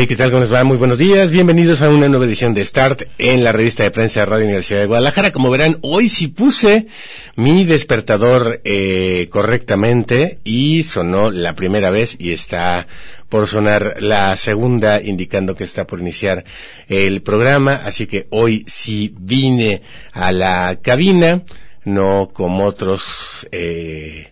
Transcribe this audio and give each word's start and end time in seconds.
Hey, 0.00 0.06
¿qué 0.06 0.14
tal? 0.14 0.30
¿Cómo 0.30 0.42
les 0.42 0.52
va? 0.52 0.62
Muy 0.62 0.76
buenos 0.76 0.96
días. 0.96 1.32
Bienvenidos 1.32 1.82
a 1.82 1.90
una 1.90 2.08
nueva 2.08 2.24
edición 2.24 2.54
de 2.54 2.64
Start 2.64 3.02
en 3.18 3.42
la 3.42 3.50
revista 3.50 3.82
de 3.82 3.90
prensa 3.90 4.20
de 4.20 4.26
Radio 4.26 4.44
Universidad 4.44 4.78
de 4.78 4.86
Guadalajara. 4.86 5.32
Como 5.32 5.50
verán, 5.50 5.78
hoy 5.82 6.08
sí 6.08 6.28
puse 6.28 6.86
mi 7.34 7.64
despertador 7.64 8.60
eh, 8.62 9.26
correctamente 9.28 10.38
y 10.44 10.84
sonó 10.84 11.32
la 11.32 11.56
primera 11.56 11.90
vez 11.90 12.14
y 12.16 12.30
está 12.30 12.86
por 13.28 13.48
sonar 13.48 13.96
la 13.98 14.36
segunda 14.36 15.02
indicando 15.02 15.56
que 15.56 15.64
está 15.64 15.84
por 15.84 15.98
iniciar 15.98 16.44
el 16.86 17.20
programa. 17.22 17.80
Así 17.84 18.06
que 18.06 18.28
hoy 18.30 18.64
sí 18.68 19.12
vine 19.18 19.82
a 20.12 20.30
la 20.30 20.78
cabina, 20.80 21.42
no 21.84 22.30
como 22.32 22.66
otros 22.66 23.48
eh, 23.50 24.28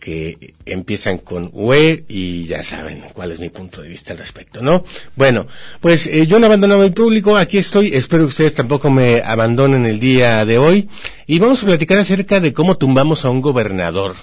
que 0.00 0.54
empiezan 0.64 1.18
con 1.18 1.50
UE 1.52 2.04
y 2.08 2.46
ya 2.46 2.64
saben 2.64 3.04
cuál 3.12 3.30
es 3.32 3.38
mi 3.38 3.50
punto 3.50 3.82
de 3.82 3.88
vista 3.88 4.12
al 4.12 4.18
respecto, 4.18 4.62
¿no? 4.62 4.82
Bueno, 5.14 5.46
pues 5.80 6.06
eh, 6.06 6.26
yo 6.26 6.40
no 6.40 6.46
abandonado 6.46 6.82
el 6.82 6.92
público, 6.92 7.36
aquí 7.36 7.58
estoy, 7.58 7.94
espero 7.94 8.24
que 8.24 8.30
ustedes 8.30 8.54
tampoco 8.54 8.90
me 8.90 9.22
abandonen 9.22 9.84
el 9.86 10.00
día 10.00 10.44
de 10.44 10.58
hoy 10.58 10.88
y 11.26 11.38
vamos 11.38 11.62
a 11.62 11.66
platicar 11.66 11.98
acerca 11.98 12.40
de 12.40 12.52
cómo 12.52 12.78
tumbamos 12.78 13.24
a 13.24 13.30
un 13.30 13.42
gobernador 13.42 14.16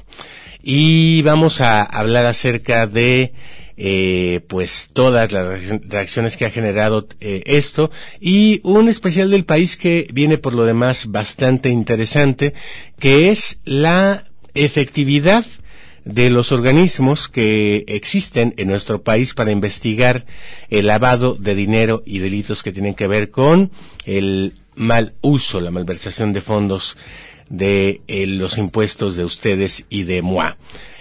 y 0.64 1.22
vamos 1.22 1.62
a 1.62 1.84
hablar 1.84 2.26
acerca 2.26 2.88
de 2.88 3.32
eh, 3.78 4.42
pues 4.48 4.90
todas 4.92 5.32
las 5.32 5.62
reacciones 5.88 6.36
que 6.36 6.46
ha 6.46 6.50
generado 6.50 7.08
eh, 7.22 7.44
esto 7.46 7.92
y 8.20 8.60
un 8.64 8.90
especial 8.90 9.30
del 9.30 9.46
país 9.46 9.78
que 9.78 10.08
viene 10.12 10.40
por 10.40 10.56
lo 10.56 10.66
demás 10.66 11.12
bastante 11.12 11.70
interesante 11.70 12.56
que 12.98 13.30
es 13.30 13.60
la 13.66 14.26
efectividad 14.56 15.46
de 16.08 16.30
los 16.30 16.54
organismos 16.54 17.28
que 17.28 17.84
existen 17.88 18.54
en 18.58 18.70
nuestro 18.70 19.02
país 19.02 19.34
para 19.34 19.52
investigar 19.52 20.26
el 20.70 20.88
lavado 20.88 21.36
de 21.36 21.54
dinero 21.54 22.02
y 22.06 22.20
delitos 22.20 22.64
que 22.64 22.72
tienen 22.72 22.96
que 22.96 23.08
ver 23.08 23.30
con 23.30 23.72
el 24.06 24.54
mal 24.76 25.14
uso, 25.22 25.60
la 25.60 25.70
malversación 25.70 26.32
de 26.32 26.42
fondos 26.42 26.96
de 27.50 28.02
eh, 28.08 28.26
los 28.26 28.58
impuestos 28.58 29.18
de 29.18 29.26
ustedes 29.26 29.86
y 29.90 30.04
de 30.04 30.22
MOA. 30.22 30.58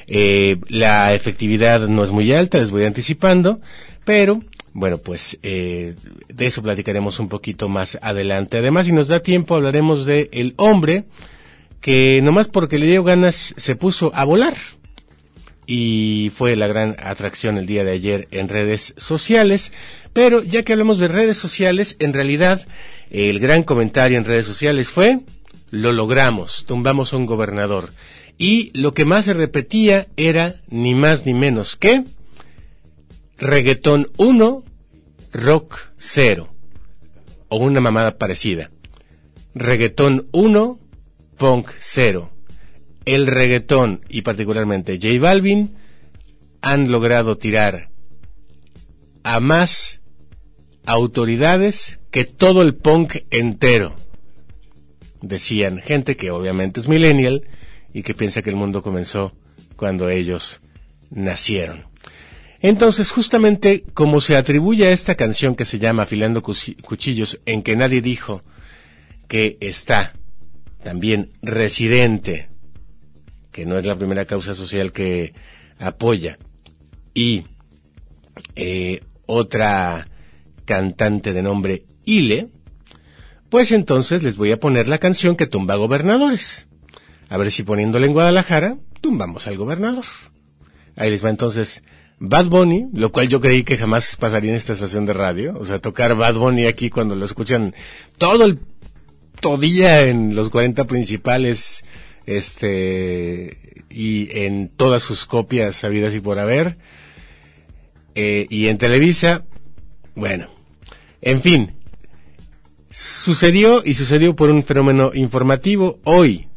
Eh, 0.08 0.56
la 0.68 1.14
efectividad 1.14 1.86
no 1.86 2.02
es 2.02 2.10
muy 2.10 2.32
alta, 2.32 2.58
les 2.58 2.72
voy 2.72 2.84
anticipando, 2.84 3.60
pero 4.04 4.40
bueno, 4.72 4.98
pues 4.98 5.38
eh, 5.42 5.94
de 6.28 6.46
eso 6.46 6.62
platicaremos 6.62 7.20
un 7.20 7.28
poquito 7.28 7.68
más 7.68 7.96
adelante. 8.02 8.58
Además, 8.58 8.86
si 8.86 8.92
nos 8.92 9.06
da 9.06 9.20
tiempo, 9.20 9.54
hablaremos 9.54 10.04
de 10.04 10.28
el 10.32 10.54
hombre 10.56 11.04
que 11.80 12.20
nomás 12.24 12.48
porque 12.48 12.78
le 12.78 12.86
dio 12.86 13.04
ganas 13.04 13.54
se 13.56 13.76
puso 13.76 14.10
a 14.12 14.24
volar 14.24 14.54
y 15.66 16.30
fue 16.34 16.56
la 16.56 16.66
gran 16.68 16.96
atracción 16.98 17.58
el 17.58 17.66
día 17.66 17.84
de 17.84 17.92
ayer 17.92 18.28
en 18.30 18.48
redes 18.48 18.94
sociales. 18.96 19.72
Pero 20.12 20.42
ya 20.42 20.62
que 20.62 20.72
hablamos 20.72 20.98
de 20.98 21.08
redes 21.08 21.36
sociales, 21.36 21.96
en 21.98 22.12
realidad 22.12 22.66
el 23.10 23.40
gran 23.40 23.62
comentario 23.62 24.16
en 24.16 24.24
redes 24.24 24.46
sociales 24.46 24.88
fue, 24.88 25.20
lo 25.70 25.92
logramos, 25.92 26.64
tumbamos 26.66 27.12
a 27.12 27.16
un 27.16 27.26
gobernador. 27.26 27.90
Y 28.38 28.70
lo 28.78 28.94
que 28.94 29.04
más 29.04 29.24
se 29.24 29.34
repetía 29.34 30.06
era 30.16 30.60
ni 30.68 30.94
más 30.94 31.26
ni 31.26 31.34
menos 31.34 31.76
que 31.76 32.04
reggaetón 33.38 34.10
1, 34.16 34.64
rock 35.32 35.78
0. 35.98 36.48
O 37.48 37.58
una 37.58 37.80
mamada 37.80 38.18
parecida. 38.18 38.70
Reggaetón 39.54 40.28
1, 40.32 40.78
punk 41.38 41.70
0 41.80 42.35
el 43.06 43.26
reggaetón 43.26 44.02
y 44.08 44.22
particularmente 44.22 44.98
J 45.00 45.18
Balvin 45.20 45.74
han 46.60 46.90
logrado 46.90 47.38
tirar 47.38 47.88
a 49.22 49.40
más 49.40 50.00
autoridades 50.84 52.00
que 52.10 52.24
todo 52.24 52.62
el 52.62 52.74
punk 52.74 53.18
entero. 53.30 53.96
Decían 55.22 55.78
gente 55.78 56.16
que 56.16 56.30
obviamente 56.30 56.80
es 56.80 56.88
millennial 56.88 57.44
y 57.94 58.02
que 58.02 58.14
piensa 58.14 58.42
que 58.42 58.50
el 58.50 58.56
mundo 58.56 58.82
comenzó 58.82 59.32
cuando 59.76 60.10
ellos 60.10 60.60
nacieron. 61.10 61.86
Entonces, 62.60 63.10
justamente 63.10 63.84
como 63.94 64.20
se 64.20 64.36
atribuye 64.36 64.86
a 64.86 64.92
esta 64.92 65.14
canción 65.14 65.54
que 65.54 65.64
se 65.64 65.78
llama 65.78 66.04
Afilando 66.04 66.42
Cuchillos, 66.42 67.38
en 67.46 67.62
que 67.62 67.76
nadie 67.76 68.00
dijo 68.00 68.42
que 69.28 69.58
está 69.60 70.14
también 70.82 71.32
residente 71.42 72.48
que 73.56 73.64
no 73.64 73.78
es 73.78 73.86
la 73.86 73.96
primera 73.96 74.26
causa 74.26 74.54
social 74.54 74.92
que 74.92 75.32
apoya, 75.78 76.36
y 77.14 77.44
eh, 78.54 79.00
otra 79.24 80.06
cantante 80.66 81.32
de 81.32 81.40
nombre 81.40 81.86
Ile, 82.04 82.48
pues 83.48 83.72
entonces 83.72 84.22
les 84.22 84.36
voy 84.36 84.52
a 84.52 84.60
poner 84.60 84.88
la 84.88 84.98
canción 84.98 85.36
que 85.36 85.46
tumba 85.46 85.76
gobernadores. 85.76 86.66
A 87.30 87.38
ver 87.38 87.50
si 87.50 87.62
poniéndole 87.62 88.06
en 88.06 88.12
Guadalajara, 88.12 88.76
tumbamos 89.00 89.46
al 89.46 89.56
gobernador. 89.56 90.04
Ahí 90.94 91.10
les 91.10 91.24
va 91.24 91.30
entonces 91.30 91.82
Bad 92.18 92.48
Bunny, 92.48 92.88
lo 92.92 93.10
cual 93.10 93.28
yo 93.28 93.40
creí 93.40 93.64
que 93.64 93.78
jamás 93.78 94.16
pasaría 94.16 94.50
en 94.50 94.58
esta 94.58 94.74
estación 94.74 95.06
de 95.06 95.14
radio. 95.14 95.54
O 95.58 95.64
sea, 95.64 95.78
tocar 95.78 96.14
Bad 96.14 96.34
Bunny 96.34 96.66
aquí 96.66 96.90
cuando 96.90 97.16
lo 97.16 97.24
escuchan 97.24 97.74
todo 98.18 98.44
el 98.44 98.58
día 99.58 100.02
en 100.02 100.34
los 100.34 100.50
40 100.50 100.84
principales 100.84 101.84
este 102.26 103.84
y 103.88 104.28
en 104.38 104.68
todas 104.68 105.02
sus 105.02 105.26
copias 105.26 105.76
sabidas 105.76 106.14
y 106.14 106.20
por 106.20 106.38
haber 106.38 106.76
eh, 108.14 108.46
y 108.50 108.66
en 108.66 108.78
Televisa 108.78 109.44
bueno 110.14 110.48
en 111.22 111.40
fin 111.40 111.72
sucedió 112.90 113.82
y 113.84 113.94
sucedió 113.94 114.34
por 114.34 114.50
un 114.50 114.64
fenómeno 114.64 115.12
informativo 115.14 116.00
hoy 116.04 116.48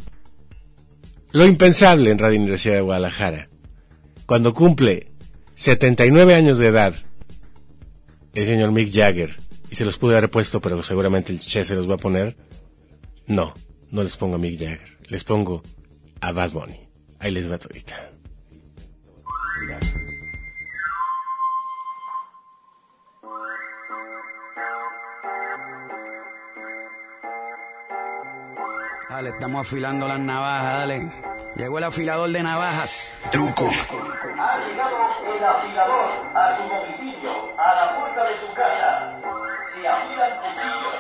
lo 1.32 1.46
impensable 1.46 2.10
en 2.10 2.18
Radio 2.18 2.40
Universidad 2.40 2.76
de 2.76 2.82
Guadalajara 2.82 3.48
cuando 4.26 4.54
cumple 4.54 5.08
79 5.56 6.34
años 6.34 6.58
de 6.58 6.68
edad 6.68 6.96
el 8.34 8.46
señor 8.46 8.72
Mick 8.72 8.92
Jagger 8.92 9.38
y 9.70 9.76
se 9.76 9.86
los 9.86 9.98
pude 9.98 10.18
haber 10.18 10.32
puesto 10.32 10.62
pero 10.62 10.82
seguramente 10.82 11.32
el 11.32 11.40
Che 11.40 11.64
se 11.64 11.76
los 11.76 11.88
va 11.88 11.96
a 11.96 12.00
poner 12.00 12.36
no 13.28 13.54
no 13.92 14.04
les 14.04 14.18
pongo 14.18 14.36
a 14.36 14.40
Mick 14.40 14.60
Jagger 14.60 14.99
les 15.10 15.24
pongo 15.24 15.64
a 16.22 16.32
Bad 16.32 16.52
Bunny. 16.52 16.80
Ahí 17.20 17.32
les 17.32 17.52
va 17.52 17.58
todita. 17.58 17.96
Dale, 29.10 29.30
estamos 29.30 29.62
afilando 29.62 30.08
las 30.08 30.20
navajas, 30.20 30.78
dale. 30.78 31.12
Llegó 31.60 31.78
el 31.78 31.84
afilador 31.84 32.30
de 32.30 32.42
navajas. 32.42 33.12
Truco. 33.34 33.68
Ha 33.68 34.60
llegado 34.66 34.96
el 35.36 35.44
afilador 35.44 36.10
a 36.34 36.56
tu 36.56 36.64
domicilio, 36.70 37.32
a 37.58 37.76
la 37.76 38.00
puerta 38.00 38.24
de 38.24 38.34
tu 38.36 38.54
casa. 38.54 39.20
Se 39.76 39.86
afilan 39.86 40.38
cuchillos, 40.40 40.96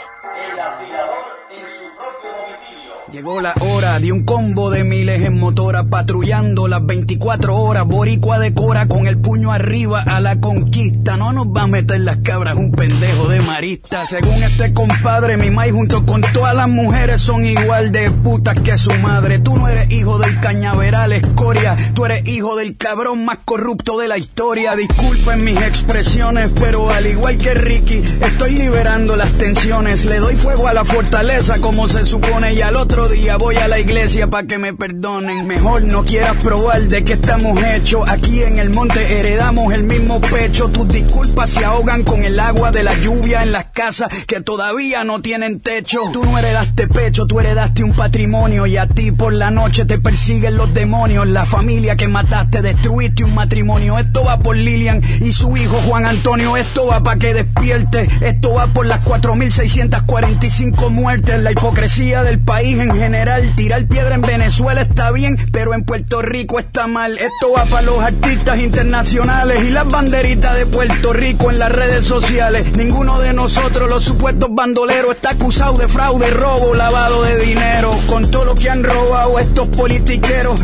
el 0.51 0.59
afilador 0.59 1.39
en 1.49 1.65
su 1.65 1.95
propio 1.95 2.29
domicilio. 2.31 2.79
Llegó 3.11 3.41
la 3.41 3.53
hora 3.61 3.99
de 3.99 4.11
un 4.11 4.23
combo 4.23 4.69
de 4.69 4.83
miles 4.83 5.21
en 5.23 5.39
motora 5.39 5.83
patrullando 5.85 6.67
las 6.67 6.85
24 6.85 7.55
horas. 7.55 7.85
Boricua 7.87 8.37
decora 8.37 8.87
con 8.87 9.07
el 9.07 9.17
puño 9.17 9.51
arriba 9.51 10.03
a 10.03 10.19
la 10.19 10.39
conquista. 10.39 11.17
No 11.17 11.33
nos 11.33 11.47
va 11.47 11.63
a 11.63 11.67
meter 11.67 12.01
las 12.01 12.17
cabras 12.17 12.55
un 12.55 12.71
pendejo 12.71 13.29
de 13.29 13.41
marista. 13.41 14.05
Según 14.05 14.43
este 14.43 14.73
compadre, 14.73 15.37
mi 15.37 15.49
maíz 15.49 15.73
junto 15.73 16.05
con 16.05 16.21
todas 16.21 16.53
las 16.53 16.69
mujeres 16.69 17.21
son 17.21 17.45
igual 17.45 17.91
de 17.91 18.11
putas 18.11 18.59
que 18.59 18.77
su 18.77 18.93
madre. 18.99 19.39
Tú 19.39 19.57
no 19.57 19.67
eres 19.67 19.89
hijo 19.89 20.19
del 20.19 20.39
cañaveral 20.49 21.11
escoria. 21.11 21.77
Tú 21.93 22.05
eres 22.05 22.27
hijo 22.27 22.55
del 22.55 22.75
cabrón 22.75 23.23
más 23.23 23.37
corrupto 23.45 23.99
de 23.99 24.07
la 24.07 24.17
historia. 24.17 24.75
Disculpen 24.75 25.43
mis 25.43 25.61
expresiones, 25.61 26.51
pero 26.59 26.89
al 26.89 27.05
igual 27.05 27.37
que 27.37 27.53
Ricky, 27.53 28.03
estoy 28.19 28.55
liberando 28.55 29.15
las 29.15 29.31
tensiones. 29.33 30.05
Le 30.05 30.17
doy 30.17 30.35
fuego 30.35 30.67
a 30.67 30.73
la 30.73 30.85
fortaleza 30.85 31.59
como 31.61 31.87
se 31.87 32.03
supone 32.03 32.55
y 32.55 32.61
al 32.61 32.77
otro 32.77 33.07
día 33.07 33.37
voy 33.37 33.57
a 33.57 33.67
la 33.67 33.79
iglesia 33.79 34.27
para 34.27 34.47
que 34.47 34.57
me 34.57 34.73
perdonen. 34.73 35.45
Mejor 35.45 35.83
no 35.83 36.03
quieras 36.03 36.35
probar 36.37 36.81
de 36.81 37.03
qué 37.03 37.13
estamos 37.13 37.61
hechos. 37.61 38.09
Aquí 38.09 38.41
en 38.41 38.57
el 38.57 38.71
monte 38.71 39.19
heredamos 39.19 39.71
el 39.71 39.83
mismo 39.83 40.19
pecho. 40.19 40.69
Tus 40.69 40.87
disculpas 40.87 41.51
se 41.51 41.63
ahogan 41.63 42.01
con 42.01 42.23
el 42.23 42.39
agua 42.39 42.71
de 42.71 42.81
la 42.81 42.95
lluvia 42.95 43.43
en 43.43 43.51
las 43.51 43.65
casas 43.65 44.09
que 44.25 44.41
todavía 44.41 45.03
no 45.03 45.21
tienen 45.21 45.59
techo. 45.59 46.09
Tú 46.11 46.25
no 46.25 46.39
heredaste 46.39 46.87
pecho, 46.87 47.27
tú 47.27 47.39
heredaste 47.39 47.83
un 47.83 47.93
patrimonio 47.93 48.65
y 48.65 48.77
a 48.77 48.87
ti 48.87 49.11
por 49.11 49.31
la 49.31 49.51
noche 49.51 49.85
te 49.85 49.99
persiguen 49.99 50.28
los 50.29 50.73
demonios. 50.73 51.27
La 51.27 51.43
familia 51.43 51.95
que 51.95 52.07
mataste, 52.07 52.61
destruiste 52.61 53.23
un 53.23 53.33
matrimonio. 53.33 53.97
Esto 53.97 54.23
va 54.23 54.37
por 54.37 54.55
Lilian 54.55 55.01
y 55.21 55.31
su 55.31 55.57
hijo 55.57 55.77
Juan 55.87 56.05
Antonio. 56.05 56.55
Esto 56.55 56.85
va 56.85 57.01
para 57.01 57.17
que 57.17 57.33
despierte. 57.33 58.07
Esto 58.21 58.53
va 58.53 58.67
por 58.67 58.85
las 58.85 59.03
4.645 59.03 60.89
muertes. 60.91 61.41
La 61.41 61.51
hipocresía 61.51 62.21
del 62.23 62.39
país 62.39 62.77
en 62.77 62.93
general. 62.93 63.53
Tirar 63.55 63.87
piedra 63.87 64.13
en 64.13 64.21
Venezuela 64.21 64.81
está 64.81 65.09
bien, 65.11 65.35
pero 65.51 65.73
en 65.73 65.83
Puerto 65.83 66.21
Rico 66.21 66.59
está 66.59 66.85
mal. 66.85 67.17
Esto 67.17 67.53
va 67.57 67.65
para 67.65 67.81
los 67.81 67.99
artistas 67.99 68.59
internacionales 68.59 69.63
y 69.63 69.71
las 69.71 69.87
banderitas 69.87 70.55
de 70.55 70.67
Puerto 70.67 71.11
Rico 71.11 71.49
en 71.49 71.57
las 71.57 71.71
redes 71.71 72.05
sociales. 72.05 72.65
Ninguno 72.77 73.19
de 73.19 73.33
nosotros, 73.33 73.89
los 73.89 74.03
supuestos 74.03 74.49
bandoleros, 74.53 75.11
está 75.11 75.31
acusado 75.31 75.73
de 75.73 75.87
fraude, 75.87 76.29
robo, 76.29 76.75
lavado 76.75 77.23
de 77.23 77.39
dinero. 77.39 77.91
Con 78.07 78.29
todo 78.29 78.45
lo 78.45 78.55
que 78.55 78.69
han 78.69 78.83
robado 78.83 79.39
estos 79.39 79.69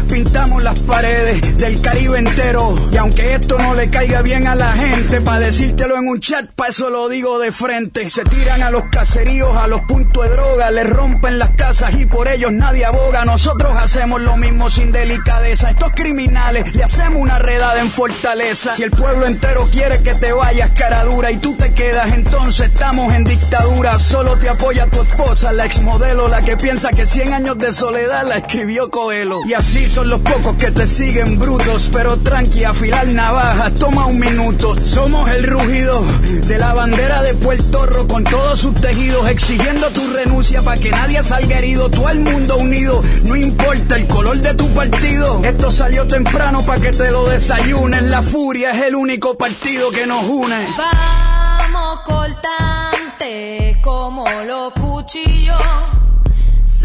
pintamos 0.08 0.64
las 0.64 0.80
paredes 0.80 1.58
del 1.58 1.82
Caribe 1.82 2.20
entero. 2.20 2.76
Y 2.92 2.98
aunque 2.98 3.36
esto 3.36 3.58
no 3.58 3.74
le 3.74 3.90
caiga 3.90 4.22
bien 4.22 4.48
a 4.48 4.56
la 4.56 4.74
gente, 4.74 5.22
para 5.22 5.40
decírtelo 5.40 5.98
en 5.98 6.08
un 6.08 6.20
chat, 6.20 6.50
para 6.56 6.70
eso 6.70 6.90
lo 6.90 7.10
digo 7.10 7.40
de 7.40 7.52
frente. 7.52 8.10
Se 8.10 8.24
tiran 8.24 8.62
a 8.62 8.70
los 8.70 8.86
caseríos, 8.92 9.56
a 9.58 9.68
los 9.68 9.82
puntos 9.82 10.24
de 10.24 10.30
droga, 10.30 10.72
les 10.72 10.90
rompen 10.90 11.40
las 11.40 11.52
casas 11.52 11.96
y 11.96 12.06
por 12.06 12.28
ellos 12.28 12.52
nadie 12.52 12.86
aboga. 12.86 13.26
Nosotros 13.26 13.76
hacemos 13.78 14.22
lo 14.22 14.38
mismo 14.38 14.70
sin 14.70 14.92
delicadeza. 14.92 15.70
Estos 15.70 15.92
criminales 15.94 16.74
le 16.76 16.84
hacemos 16.84 17.22
una 17.22 17.40
redada 17.40 17.80
en 17.82 17.90
fortaleza. 17.90 18.76
Si 18.76 18.84
el 18.84 18.92
pueblo 18.92 19.26
entero 19.26 19.68
quiere 19.72 20.02
que 20.02 20.14
te 20.16 20.34
vayas 20.34 20.72
cara 20.72 21.04
dura 21.04 21.32
y 21.32 21.38
tú 21.38 21.56
te 21.56 21.74
quedas, 21.74 22.14
entonces 22.14 22.68
estamos 22.68 23.14
en 23.14 23.24
dictadura. 23.24 24.00
Solo 24.00 24.38
te 24.38 24.50
apoya 24.50 24.88
tu 24.88 25.02
esposa, 25.02 25.52
la 25.52 25.66
exmodelo, 25.66 26.28
la 26.28 26.42
que 26.42 26.58
piensa 26.58 26.90
que 26.90 27.06
100 27.06 27.34
años 27.34 27.58
de 27.58 27.72
soledad 27.72 28.26
la 28.28 28.38
escribió 28.38 28.90
Coelho. 28.90 29.42
Y 29.46 29.54
así 29.54 29.88
son 29.88 30.10
los 30.10 30.22
pocos 30.22 30.56
que 30.56 30.72
te 30.72 30.88
siguen 30.88 31.38
brutos, 31.38 31.90
pero 31.94 32.18
tranqui, 32.18 32.64
afilar 32.64 33.08
navaja, 33.08 33.70
toma 33.72 34.08
un 34.08 34.20
minuto. 34.20 34.76
Somos 34.82 35.30
el 35.30 35.44
rugido 35.44 36.04
de 36.48 36.58
la 36.58 36.74
bandera 36.74 37.22
de 37.22 37.36
Puerto 37.36 37.86
Rico 37.86 38.08
con 38.08 38.24
todos 38.24 38.60
sus 38.60 38.74
tejidos, 38.76 39.30
exigiendo 39.30 39.90
tu 39.92 40.08
renuncia 40.08 40.62
para 40.62 40.82
que 40.82 40.90
nadie 40.90 41.22
salga 41.22 41.60
herido. 41.60 41.90
Todo 41.90 42.10
el 42.10 42.22
mundo 42.22 42.58
unido, 42.58 43.04
no 43.24 43.36
importa 43.36 43.98
el 43.98 44.08
color 44.08 44.38
de 44.38 44.54
tu 44.56 44.68
partido. 44.74 45.42
Esto 45.44 45.70
salió 45.70 46.08
temprano 46.08 46.62
para 46.66 46.82
que 46.82 46.92
te 46.92 47.12
lo 47.12 47.28
desayunes. 47.30 48.02
La 48.04 48.24
furia 48.24 48.72
es 48.72 48.84
el 48.86 48.96
único 48.96 49.38
partido 49.38 49.92
que 49.92 50.08
nos 50.08 50.24
une. 50.26 50.68
Vamos 50.76 52.00
cortante 52.06 53.80
como 53.84 54.26
los 54.48 54.74
cuchillos, 54.74 55.56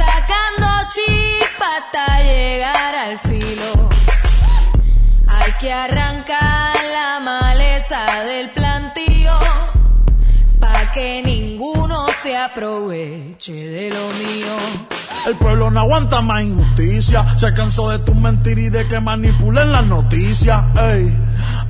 sacando 0.01 0.67
chispa 0.95 1.67
hasta 1.79 2.23
llegar 2.23 2.95
al 2.95 3.19
filo. 3.19 3.89
Hay 5.29 5.53
que 5.61 5.73
arrancar 5.73 6.75
la 6.99 7.21
maleza 7.21 8.01
del 8.25 8.51
plantío, 8.51 9.39
pa' 10.59 10.91
que 10.93 11.23
ninguno 11.23 11.30
se 12.23 12.37
aproveche 12.37 13.55
de 13.55 13.91
lo 13.91 14.09
mío. 14.19 14.91
El 15.27 15.37
pueblo 15.37 15.71
no 15.71 15.81
aguanta 15.81 16.21
más 16.21 16.43
injusticia. 16.43 17.27
Se 17.39 17.53
cansó 17.55 17.91
de 17.91 17.99
tus 18.01 18.15
mentiras 18.15 18.65
y 18.65 18.69
de 18.71 18.87
que 18.89 19.01
manipulen 19.01 19.73
las 19.73 19.87
noticias. 19.87 20.63
Ey, 20.79 21.17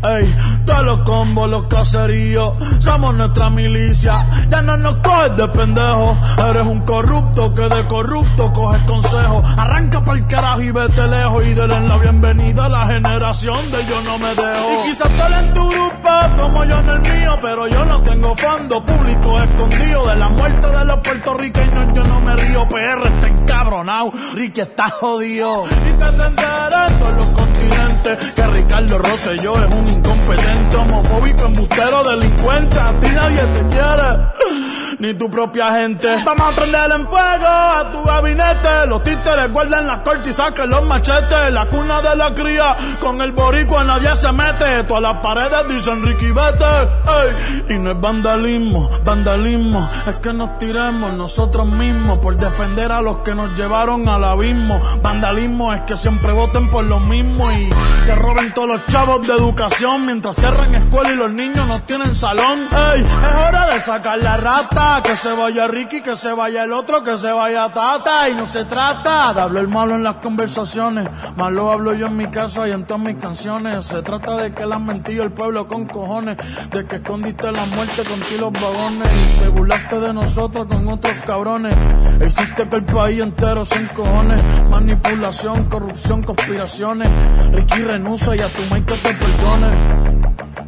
ey, 0.02 0.34
todos 0.66 0.84
los 0.84 0.98
combos, 1.00 1.50
los 1.50 1.64
caseríos, 1.64 2.54
somos 2.78 3.14
nuestra 3.14 3.50
milicia. 3.50 4.24
Ya 4.50 4.62
no 4.62 4.76
nos 4.76 4.96
coges 4.96 5.36
de 5.36 5.48
pendejo. 5.48 6.16
Eres 6.48 6.66
un 6.66 6.80
corrupto 6.80 7.54
que 7.54 7.68
de 7.68 7.86
corrupto 7.86 8.52
coges 8.52 8.82
consejo. 8.82 9.42
Arranca 9.56 10.04
pa'l 10.04 10.26
carajo 10.26 10.62
y 10.62 10.70
vete 10.70 11.08
lejos 11.08 11.44
y 11.44 11.54
denle 11.54 11.80
la 11.80 11.96
bienvenida 11.98 12.66
a 12.66 12.68
la 12.68 12.86
generación 12.86 13.70
de 13.70 13.86
yo 13.86 14.00
no 14.02 14.18
me 14.18 14.34
dejo. 14.34 14.84
Y 14.84 14.90
quizás 14.90 15.08
tú 15.08 15.34
en 15.34 15.54
tu 15.54 15.68
grupo 15.68 16.08
como 16.40 16.64
yo 16.64 16.78
en 16.78 16.88
el 16.88 17.00
mío, 17.00 17.38
pero 17.42 17.68
yo 17.68 17.84
no 17.84 18.02
tengo 18.02 18.34
fondo 18.36 18.84
público 18.84 19.40
escondido 19.40 20.06
de 20.06 20.16
la 20.16 20.28
de 20.48 20.84
los 20.86 20.98
puertorriqueños. 21.00 21.94
Yo 21.94 22.04
no 22.04 22.20
me 22.20 22.34
río, 22.36 22.68
PR 22.68 23.06
está 23.06 23.28
encabronado, 23.28 24.12
Ricky 24.34 24.62
está 24.62 24.90
jodido. 24.90 25.66
Y 25.66 25.92
que 25.92 26.04
se 26.04 26.26
enteren 26.26 26.98
todos 26.98 27.14
los 27.14 27.26
continentes 27.26 28.18
que 28.34 28.46
Ricardo 28.46 28.98
Rosselló 28.98 29.54
es 29.62 29.74
un 29.74 29.88
incompetente, 29.88 30.76
homofóbico, 30.76 31.44
embustero, 31.44 32.02
delincuente. 32.04 32.78
A 32.78 32.88
ti 33.00 33.08
nadie 33.14 33.42
te 33.42 33.66
quiere, 33.66 34.98
ni 34.98 35.14
tu 35.14 35.30
propia 35.30 35.72
gente. 35.72 36.08
Vamos 36.24 36.52
a 36.52 36.56
prender 36.56 36.90
en 36.92 37.06
fuego 37.06 37.46
a 37.46 37.90
tu 37.92 38.02
gabinete. 38.02 38.86
Los 38.88 39.04
títeres 39.04 39.52
guardan 39.52 39.86
la 39.86 40.02
corte 40.02 40.30
y 40.30 40.32
saquen 40.32 40.70
los 40.70 40.84
machetes. 40.84 41.52
La 41.52 41.66
cuna 41.66 42.00
de 42.00 42.16
la 42.16 42.34
cría, 42.34 42.76
con 42.98 43.20
el 43.20 43.32
boricua 43.32 43.84
nadie 43.84 44.16
se 44.16 44.32
mete. 44.32 44.84
Todas 44.84 45.02
las 45.02 45.16
paredes 45.16 45.68
dicen 45.68 46.02
Ricky 46.02 46.30
vete. 46.30 47.74
Y 47.74 47.78
no 47.78 47.90
es 47.90 48.00
vandalismo, 48.00 48.90
vandalismo. 49.04 49.88
Nos 50.32 50.58
tiremos 50.58 51.12
nosotros 51.12 51.66
mismos 51.66 52.18
por 52.18 52.36
defender 52.36 52.92
a 52.92 53.02
los 53.02 53.18
que 53.18 53.34
nos 53.34 53.56
llevaron 53.56 54.08
al 54.08 54.24
abismo. 54.24 54.80
Vandalismo 55.02 55.72
es 55.72 55.82
que 55.82 55.96
siempre 55.96 56.32
voten 56.32 56.70
por 56.70 56.84
lo 56.84 57.00
mismo 57.00 57.50
y 57.50 57.68
se 58.04 58.14
roben 58.14 58.52
todos 58.54 58.68
los 58.68 58.86
chavos 58.86 59.26
de 59.26 59.32
educación 59.32 60.06
mientras 60.06 60.36
cierran 60.36 60.74
escuela 60.74 61.10
y 61.12 61.16
los 61.16 61.30
niños 61.30 61.66
no 61.66 61.80
tienen 61.80 62.14
salón. 62.14 62.60
Ey, 62.94 63.00
es 63.00 63.48
hora 63.48 63.66
de 63.72 63.80
sacar 63.80 64.18
la 64.18 64.36
rata, 64.36 65.02
que 65.02 65.16
se 65.16 65.32
vaya 65.32 65.66
Ricky, 65.66 66.00
que 66.00 66.16
se 66.16 66.32
vaya 66.32 66.64
el 66.64 66.72
otro, 66.72 67.02
que 67.02 67.16
se 67.16 67.32
vaya 67.32 67.68
Tata. 67.68 68.28
Y 68.28 68.34
no 68.34 68.46
se 68.46 68.64
trata 68.64 69.32
de 69.32 69.40
hablar 69.40 69.68
malo 69.68 69.96
en 69.96 70.04
las 70.04 70.16
conversaciones, 70.16 71.08
malo 71.36 71.70
hablo 71.70 71.92
yo 71.94 72.06
en 72.06 72.16
mi 72.16 72.28
casa 72.28 72.68
y 72.68 72.72
en 72.72 72.84
todas 72.84 73.02
mis 73.02 73.16
canciones. 73.16 73.86
Se 73.86 74.02
trata 74.02 74.36
de 74.36 74.54
que 74.54 74.64
le 74.64 74.74
han 74.74 74.86
mentido 74.86 75.24
el 75.24 75.32
pueblo 75.32 75.66
con 75.66 75.86
cojones, 75.86 76.36
de 76.72 76.86
que 76.86 76.96
escondiste 76.96 77.50
la 77.50 77.64
muerte 77.66 78.04
con 78.04 78.20
ti 78.20 78.36
los 78.38 78.52
vagones 78.52 79.08
y 79.08 79.40
te 79.40 79.48
burlaste 79.48 79.98
de 79.98 80.12
nosotros 80.12 80.19
con 80.68 80.88
otros 80.88 81.14
cabrones. 81.26 81.74
E 82.20 82.26
hiciste 82.26 82.68
que 82.68 82.76
el 82.76 82.84
país 82.84 83.20
entero 83.20 83.64
se 83.64 83.76
encojones, 83.76 84.42
manipulación, 84.68 85.64
corrupción, 85.64 86.22
conspiraciones. 86.22 87.08
Ricky 87.52 87.82
renuncia 87.82 88.36
y 88.36 88.40
a 88.40 88.48
tu 88.48 88.62
Mike 88.72 88.94
te 89.02 89.14
perdone. 89.14 89.68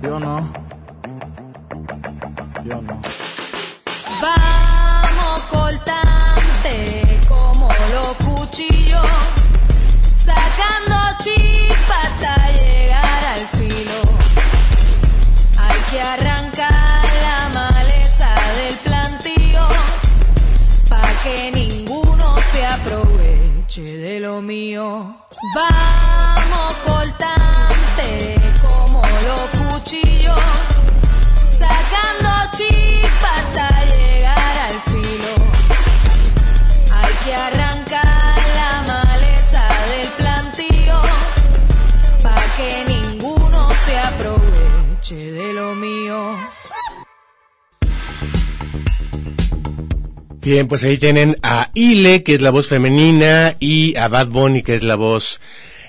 Yo 0.03 0.19
no. 0.19 0.53
Yo 2.65 2.81
no. 2.83 3.01
Vamos 4.23 5.41
cortante 5.51 7.21
como 7.29 7.69
los 7.69 8.17
cuchillos, 8.27 9.07
sacando 10.25 10.97
chispa 11.19 12.01
hasta 12.03 12.53
llegar 12.53 13.25
al 13.35 13.47
filo. 13.59 14.01
Hay 15.59 15.79
que 15.91 16.01
arrancar 16.01 16.52
de 23.81 24.21
lo 24.21 24.43
mío. 24.43 25.17
Vamos 25.55 26.75
cortante 26.85 28.35
como 28.61 29.01
los 29.01 29.73
cuchillos, 29.73 30.43
sacando 31.59 32.29
chispa 32.53 33.35
hasta 33.35 33.85
llegar 33.87 34.59
al 34.59 34.79
filo. 34.93 35.35
Hay 36.93 37.15
que 37.25 37.35
arrancar 37.35 38.37
la 38.61 38.93
maleza 38.93 39.67
del 39.89 40.09
plantío, 40.19 41.01
pa' 42.23 42.45
que 42.59 42.85
ninguno 42.89 43.71
se 43.87 43.99
aproveche 43.99 45.33
de 45.33 45.53
lo 45.55 45.75
mío. 45.75 46.37
Bien, 50.45 50.67
pues 50.67 50.83
ahí 50.83 50.99
tienen 50.99 51.37
a 51.45 51.71
Ile, 51.73 52.25
que 52.25 52.35
es 52.35 52.41
la 52.41 52.51
voz 52.51 52.67
femenina, 52.67 53.55
y 53.61 53.95
a 53.95 54.09
Bad 54.09 54.27
Bunny, 54.27 54.65
que 54.65 54.75
es 54.75 54.83
la 54.83 54.97
voz, 54.97 55.41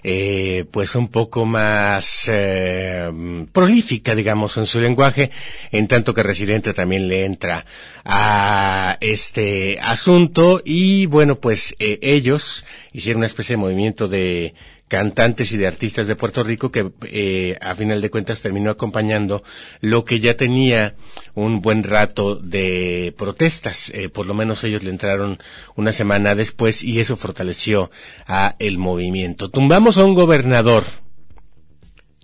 eh, 0.04 0.66
pues 0.70 0.94
un 0.94 1.08
poco 1.08 1.44
más 1.44 2.30
eh, 2.32 3.10
prolífica, 3.52 4.14
digamos, 4.14 4.56
en 4.58 4.68
su 4.68 4.80
lenguaje, 4.80 5.32
en 5.72 5.88
tanto 5.88 6.14
que 6.14 6.22
Residente 6.22 6.76
también 6.76 7.08
le 7.08 7.26
entra 7.26 7.66
a 8.06 8.96
este 9.02 9.80
asunto, 9.82 10.62
y 10.64 11.08
bueno, 11.08 11.40
pues 11.40 11.74
eh, 11.80 11.98
ellos 12.04 12.64
hicieron 12.92 13.22
una 13.22 13.26
especie 13.26 13.54
de 13.54 13.58
movimiento 13.58 14.08
de 14.08 14.54
cantantes 14.94 15.52
y 15.52 15.58
de 15.58 15.66
artistas 15.66 16.06
de 16.06 16.16
Puerto 16.16 16.44
Rico 16.44 16.72
que 16.72 16.92
eh, 17.08 17.58
a 17.62 17.74
final 17.74 18.00
de 18.00 18.12
cuentas 18.12 18.44
terminó 18.44 18.70
acompañando 18.70 19.42
lo 19.82 20.06
que 20.06 20.20
ya 20.20 20.38
tenía 20.38 20.94
un 21.34 21.64
buen 21.64 21.82
rato 21.82 22.36
de 22.36 23.12
protestas. 23.18 23.90
Eh, 23.90 24.10
por 24.10 24.28
lo 24.28 24.36
menos 24.36 24.64
ellos 24.64 24.84
le 24.84 24.92
entraron 24.92 25.40
una 25.76 25.94
semana 25.94 26.36
después 26.36 26.84
y 26.84 27.00
eso 27.00 27.18
fortaleció 27.18 27.90
a 28.28 28.56
el 28.60 28.78
movimiento. 28.78 29.50
Tumbamos 29.50 29.98
a 29.98 30.06
un 30.06 30.14
gobernador. 30.14 30.84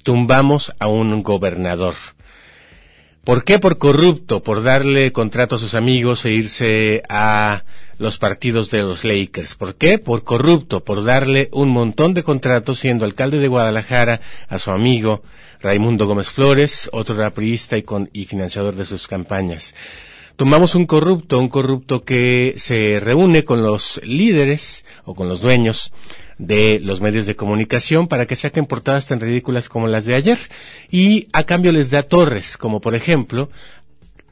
Tumbamos 0.04 0.72
a 0.78 0.86
un 0.86 1.24
gobernador. 1.24 1.96
¿Por 3.24 3.44
qué? 3.44 3.60
Por 3.60 3.78
corrupto, 3.78 4.42
por 4.42 4.64
darle 4.64 5.12
contrato 5.12 5.56
a 5.56 5.60
sus 5.60 5.74
amigos 5.76 6.26
e 6.26 6.32
irse 6.32 7.04
a 7.10 7.64
los 7.98 8.18
partidos 8.18 8.72
de 8.72 8.82
los 8.82 9.04
Lakers. 9.04 9.56
¿Por 9.56 9.76
qué? 9.76 10.00
Por 10.00 10.24
corrupto, 10.24 10.84
por 10.84 11.04
darle 11.04 11.50
un 11.52 11.70
montón 11.70 12.14
de 12.14 12.24
contratos 12.24 12.80
siendo 12.80 13.06
alcalde 13.06 13.40
de 13.40 13.50
Guadalajara 13.50 14.22
a 14.48 14.58
su 14.58 14.72
amigo 14.72 15.22
Raimundo 15.62 16.08
Gómez 16.08 16.30
Flores, 16.30 16.90
otro 16.94 17.16
raprista 17.16 17.78
y, 17.78 17.84
con, 17.84 18.10
y 18.14 18.26
financiador 18.26 18.76
de 18.76 18.86
sus 18.86 19.08
campañas. 19.08 19.76
Tomamos 20.38 20.74
un 20.74 20.86
corrupto, 20.86 21.38
un 21.38 21.50
corrupto 21.50 22.06
que 22.06 22.54
se 22.56 23.02
reúne 23.02 23.44
con 23.44 23.62
los 23.62 24.00
líderes 24.06 24.86
o 25.04 25.14
con 25.14 25.28
los 25.28 25.42
dueños 25.42 25.92
de 26.40 26.80
los 26.80 27.02
medios 27.02 27.28
de 27.28 27.36
comunicación 27.36 28.08
para 28.08 28.26
que 28.26 28.36
saquen 28.36 28.66
portadas 28.66 29.08
tan 29.08 29.20
ridículas 29.20 29.70
como 29.70 29.88
las 29.88 30.06
de 30.06 30.16
ayer 30.16 30.40
y 30.90 31.28
a 31.34 31.44
cambio 31.44 31.72
les 31.72 31.92
da 31.92 32.02
torres, 32.02 32.58
como 32.58 32.82
por 32.82 32.96
ejemplo 32.96 33.50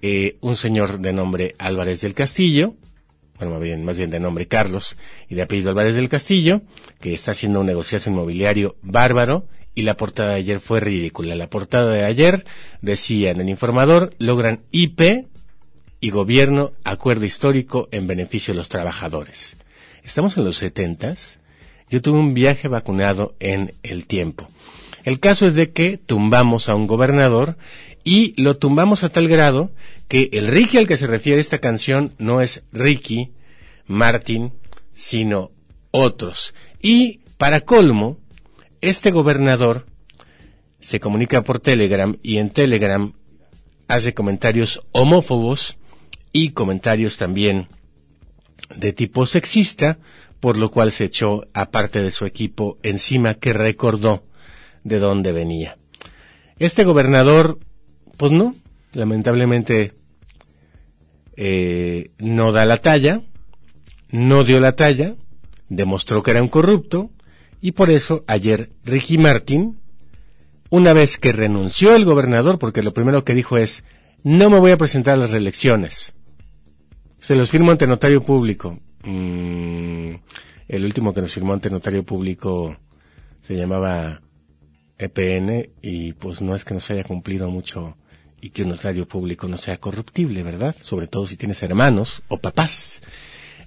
eh, 0.02 0.38
un 0.42 0.56
señor 0.56 1.00
de 1.00 1.14
nombre 1.14 1.54
Álvarez 1.60 2.02
del 2.02 2.16
Castillo, 2.16 2.74
bueno, 3.40 3.60
más 3.84 3.98
bien, 3.98 4.10
de 4.10 4.20
nombre 4.20 4.48
Carlos 4.48 4.96
y 5.30 5.36
de 5.36 5.44
apellido 5.44 5.70
Álvarez 5.70 5.94
del 5.94 6.10
Castillo, 6.10 6.62
que 7.00 7.14
está 7.14 7.32
haciendo 7.32 7.60
un 7.60 7.68
negocio 7.68 8.00
inmobiliario 8.04 8.78
bárbaro 8.82 9.46
y 9.76 9.84
la 9.84 9.96
portada 9.96 10.30
de 10.30 10.36
ayer 10.38 10.60
fue 10.60 10.80
ridícula. 10.80 11.36
La 11.36 11.50
portada 11.50 11.94
de 11.94 12.04
ayer 12.04 12.46
decía 12.82 13.30
en 13.30 13.42
el 13.42 13.50
informador, 13.50 14.16
logran 14.18 14.62
IP 14.72 15.28
y 16.00 16.10
gobierno 16.10 16.72
acuerdo 16.84 17.26
histórico 17.26 17.90
en 17.92 18.08
beneficio 18.08 18.54
de 18.54 18.58
los 18.58 18.70
trabajadores. 18.70 19.56
Estamos 20.04 20.36
en 20.38 20.46
los 20.46 20.58
setentas. 20.58 21.38
Yo 21.90 22.02
tuve 22.02 22.20
un 22.20 22.34
viaje 22.34 22.68
vacunado 22.68 23.36
en 23.40 23.74
el 23.84 24.06
tiempo. 24.06 24.48
El 25.04 25.20
caso 25.20 25.48
es 25.48 25.56
de 25.56 25.72
que 25.72 25.98
tumbamos 25.98 26.68
a 26.68 26.76
un 26.76 26.88
gobernador 26.88 27.58
y 28.04 28.34
lo 28.42 28.58
tumbamos 28.58 29.04
a 29.04 29.10
tal 29.10 29.28
grado 29.28 29.72
que 30.08 30.30
el 30.34 30.48
Ricky 30.48 30.78
al 30.78 30.88
que 30.88 30.98
se 30.98 31.08
refiere 31.08 31.40
esta 31.40 31.60
canción 31.60 32.14
no 32.18 32.42
es 32.42 32.64
Ricky 32.72 33.32
Martin, 33.86 34.52
sino 34.96 35.52
otros. 35.92 36.54
Y 36.82 37.22
para 37.38 37.62
colmo, 37.62 38.18
este 38.82 39.12
gobernador 39.12 39.86
se 40.80 41.00
comunica 41.00 41.42
por 41.42 41.60
Telegram 41.60 42.18
y 42.22 42.38
en 42.38 42.50
Telegram 42.50 43.14
hace 43.88 44.14
comentarios 44.14 44.82
homófobos 44.92 45.78
y 46.32 46.52
comentarios 46.52 47.18
también 47.18 47.68
de 48.76 48.94
tipo 48.94 49.26
sexista, 49.26 49.98
por 50.40 50.58
lo 50.58 50.70
cual 50.72 50.92
se 50.92 51.06
echó 51.06 51.48
a 51.54 51.72
parte 51.72 52.02
de 52.02 52.12
su 52.12 52.26
equipo 52.26 52.78
encima 52.84 53.36
que 53.36 53.54
recordó 53.54 54.24
de 54.84 55.00
dónde 55.00 55.32
venía. 55.32 55.78
Este 56.60 56.84
gobernador, 56.84 57.60
pues 58.18 58.32
no, 58.32 58.56
lamentablemente 58.94 59.94
eh, 61.36 62.12
no 62.18 62.52
da 62.52 62.66
la 62.66 62.78
talla, 62.78 63.22
no 64.10 64.44
dio 64.44 64.60
la 64.60 64.76
talla, 64.76 65.16
demostró 65.70 66.24
que 66.24 66.32
era 66.32 66.42
un 66.42 66.50
corrupto, 66.50 67.12
y 67.62 67.74
por 67.74 67.90
eso 67.90 68.24
ayer 68.28 68.72
Ricky 68.84 69.18
Martin, 69.18 69.80
una 70.70 70.94
vez 70.94 71.18
que 71.18 71.32
renunció 71.32 71.96
el 71.96 72.06
gobernador, 72.06 72.60
porque 72.60 72.84
lo 72.84 72.94
primero 72.94 73.24
que 73.24 73.36
dijo 73.36 73.58
es, 73.58 73.84
no 74.24 74.50
me 74.50 74.60
voy 74.60 74.72
a 74.72 74.78
presentar 74.78 75.16
a 75.16 75.18
las 75.18 75.32
reelecciones, 75.32 76.14
se 77.20 77.36
los 77.36 77.50
firmo 77.50 77.72
ante 77.72 77.88
notario 77.88 78.24
público. 78.24 78.80
Mm, 79.08 80.16
el 80.68 80.84
último 80.84 81.14
que 81.14 81.22
nos 81.22 81.32
firmó 81.32 81.54
ante 81.54 81.70
notario 81.70 82.04
público 82.04 82.76
se 83.42 83.56
llamaba 83.56 84.22
EPN 84.98 85.70
y 85.82 86.12
pues 86.12 86.42
no 86.42 86.56
es 86.56 86.66
que 86.66 86.74
no 86.74 86.82
se 86.82 86.94
haya 86.94 87.06
cumplido 87.06 87.50
mucho 87.50 87.96
y 88.42 88.50
que 88.50 88.64
un 88.64 88.70
notario 88.70 89.08
público 89.08 89.48
no 89.48 89.58
sea 89.58 89.78
corruptible, 89.78 90.44
¿verdad? 90.44 90.76
Sobre 90.82 91.08
todo 91.08 91.26
si 91.26 91.38
tienes 91.38 91.64
hermanos 91.64 92.22
o 92.28 92.38
papás 92.38 93.02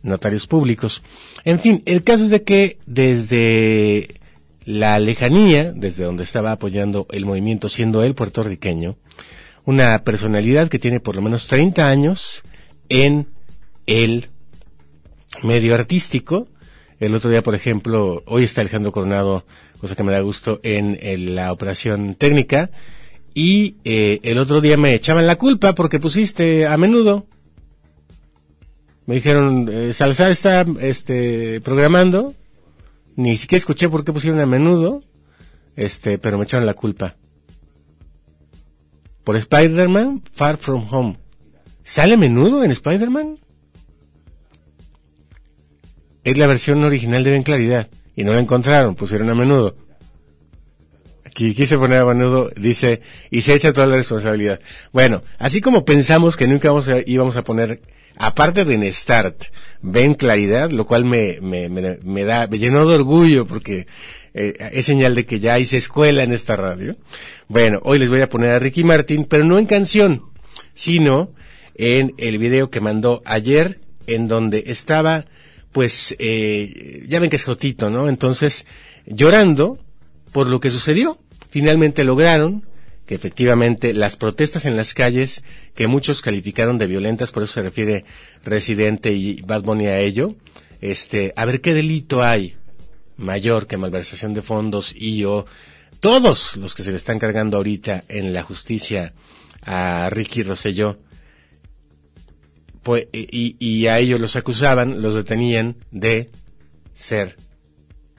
notarios 0.02 0.46
públicos. 0.46 1.02
En 1.44 1.58
fin, 1.58 1.82
el 1.86 2.02
caso 2.02 2.24
es 2.24 2.30
de 2.30 2.42
que 2.42 2.76
desde 2.84 4.20
la 4.66 4.98
lejanía, 4.98 5.72
desde 5.72 6.04
donde 6.04 6.24
estaba 6.24 6.52
apoyando 6.52 7.06
el 7.12 7.24
movimiento, 7.24 7.70
siendo 7.70 8.02
él 8.02 8.14
puertorriqueño, 8.14 8.96
una 9.64 10.04
personalidad 10.04 10.68
que 10.68 10.78
tiene 10.78 11.00
por 11.00 11.16
lo 11.16 11.22
menos 11.22 11.46
30 11.46 11.88
años 11.88 12.42
en 12.90 13.26
el 13.86 14.28
medio 15.42 15.74
artístico. 15.74 16.48
El 16.98 17.14
otro 17.14 17.30
día, 17.30 17.42
por 17.42 17.54
ejemplo, 17.54 18.22
hoy 18.26 18.44
está 18.44 18.60
Alejandro 18.60 18.92
Coronado, 18.92 19.44
cosa 19.80 19.96
que 19.96 20.02
me 20.02 20.12
da 20.12 20.20
gusto, 20.20 20.60
en, 20.62 21.34
la 21.34 21.52
operación 21.52 22.14
técnica. 22.14 22.70
Y 23.32 23.76
eh, 23.84 24.20
el 24.22 24.38
otro 24.38 24.60
día 24.60 24.76
me 24.76 24.94
echaban 24.94 25.26
la 25.26 25.36
culpa 25.36 25.74
porque 25.74 26.00
pusiste 26.00 26.66
a 26.66 26.76
menudo. 26.76 27.26
Me 29.06 29.14
dijeron, 29.16 29.68
eh, 29.70 29.94
Salazar 29.94 30.30
está 30.30 30.66
este, 30.80 31.60
programando. 31.62 32.34
Ni 33.16 33.36
siquiera 33.36 33.58
escuché 33.58 33.88
por 33.88 34.04
qué 34.04 34.12
pusieron 34.12 34.40
a 34.40 34.46
menudo. 34.46 35.02
Este, 35.76 36.18
pero 36.18 36.36
me 36.38 36.44
echaron 36.44 36.66
la 36.66 36.74
culpa. 36.74 37.16
Por 39.24 39.36
Spider-Man, 39.36 40.22
Far 40.32 40.58
From 40.58 40.86
Home. 40.90 41.18
¿Sale 41.82 42.14
a 42.14 42.16
menudo 42.16 42.62
en 42.62 42.70
Spider-Man? 42.70 43.38
Es 46.24 46.36
la 46.36 46.46
versión 46.46 46.82
original 46.84 47.24
de 47.24 47.30
Ben 47.30 47.42
Claridad. 47.42 47.88
Y 48.16 48.24
no 48.24 48.32
la 48.32 48.40
encontraron, 48.40 48.94
pusieron 48.94 49.30
a 49.30 49.34
menudo. 49.34 49.74
Aquí 51.24 51.54
quise 51.54 51.78
poner 51.78 51.98
a 51.98 52.04
menudo, 52.04 52.50
dice, 52.56 53.00
y 53.30 53.42
se 53.42 53.54
echa 53.54 53.72
toda 53.72 53.86
la 53.86 53.96
responsabilidad. 53.96 54.60
Bueno, 54.92 55.22
así 55.38 55.60
como 55.60 55.84
pensamos 55.84 56.36
que 56.36 56.48
nunca 56.48 56.70
íbamos 57.06 57.36
a 57.36 57.44
poner, 57.44 57.80
aparte 58.16 58.64
de 58.64 58.74
en 58.74 58.92
Start, 58.92 59.44
Ben 59.80 60.14
Claridad, 60.14 60.70
lo 60.70 60.86
cual 60.86 61.04
me, 61.04 61.38
da, 62.24 62.46
me 62.48 62.58
llenó 62.58 62.86
de 62.86 62.96
orgullo 62.96 63.46
porque 63.46 63.86
eh, 64.34 64.70
es 64.72 64.86
señal 64.86 65.14
de 65.14 65.24
que 65.24 65.38
ya 65.38 65.58
hice 65.58 65.76
escuela 65.76 66.24
en 66.24 66.32
esta 66.32 66.56
radio. 66.56 66.96
Bueno, 67.46 67.80
hoy 67.84 68.00
les 68.00 68.08
voy 68.08 68.22
a 68.22 68.28
poner 68.28 68.50
a 68.50 68.58
Ricky 68.58 68.82
Martin, 68.82 69.24
pero 69.24 69.44
no 69.44 69.58
en 69.58 69.66
canción, 69.66 70.22
sino 70.74 71.30
en 71.76 72.12
el 72.18 72.38
video 72.38 72.70
que 72.70 72.80
mandó 72.80 73.22
ayer, 73.24 73.78
en 74.08 74.26
donde 74.26 74.64
estaba 74.66 75.26
pues 75.72 76.16
eh, 76.18 77.04
ya 77.06 77.20
ven 77.20 77.30
que 77.30 77.36
es 77.36 77.44
Jotito, 77.44 77.90
¿no? 77.90 78.08
Entonces, 78.08 78.66
llorando 79.06 79.78
por 80.32 80.48
lo 80.48 80.60
que 80.60 80.70
sucedió. 80.70 81.18
Finalmente 81.50 82.04
lograron 82.04 82.64
que 83.06 83.16
efectivamente 83.16 83.92
las 83.92 84.16
protestas 84.16 84.64
en 84.66 84.76
las 84.76 84.94
calles, 84.94 85.42
que 85.74 85.88
muchos 85.88 86.22
calificaron 86.22 86.78
de 86.78 86.86
violentas, 86.86 87.32
por 87.32 87.42
eso 87.42 87.54
se 87.54 87.62
refiere 87.62 88.04
Residente 88.44 89.12
y 89.12 89.42
Bad 89.42 89.62
Bunny 89.62 89.86
a 89.86 89.98
ello, 89.98 90.36
este, 90.80 91.32
a 91.34 91.44
ver 91.44 91.60
qué 91.60 91.74
delito 91.74 92.22
hay 92.22 92.54
mayor 93.16 93.66
que 93.66 93.76
malversación 93.76 94.32
de 94.32 94.42
fondos 94.42 94.94
y 94.94 95.24
o 95.24 95.44
todos 95.98 96.56
los 96.56 96.74
que 96.74 96.84
se 96.84 96.92
le 96.92 96.96
están 96.96 97.18
cargando 97.18 97.56
ahorita 97.56 98.04
en 98.08 98.32
la 98.32 98.44
justicia 98.44 99.12
a 99.62 100.08
Ricky 100.10 100.44
Rosselló 100.44 100.98
pues, 102.82 103.08
y, 103.12 103.56
y, 103.58 103.86
a 103.88 103.98
ellos 103.98 104.20
los 104.20 104.36
acusaban, 104.36 105.02
los 105.02 105.14
detenían 105.14 105.76
de 105.90 106.30
ser 106.94 107.36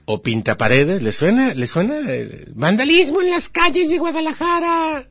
o 0.05 0.21
pintaparedes, 0.21 1.01
¿les 1.01 1.15
suena? 1.15 1.53
¿Les 1.53 1.69
suena? 1.69 1.99
Vandalismo 2.53 3.21
en 3.21 3.31
las 3.31 3.49
calles 3.49 3.89
de 3.89 3.97
Guadalajara. 3.97 5.07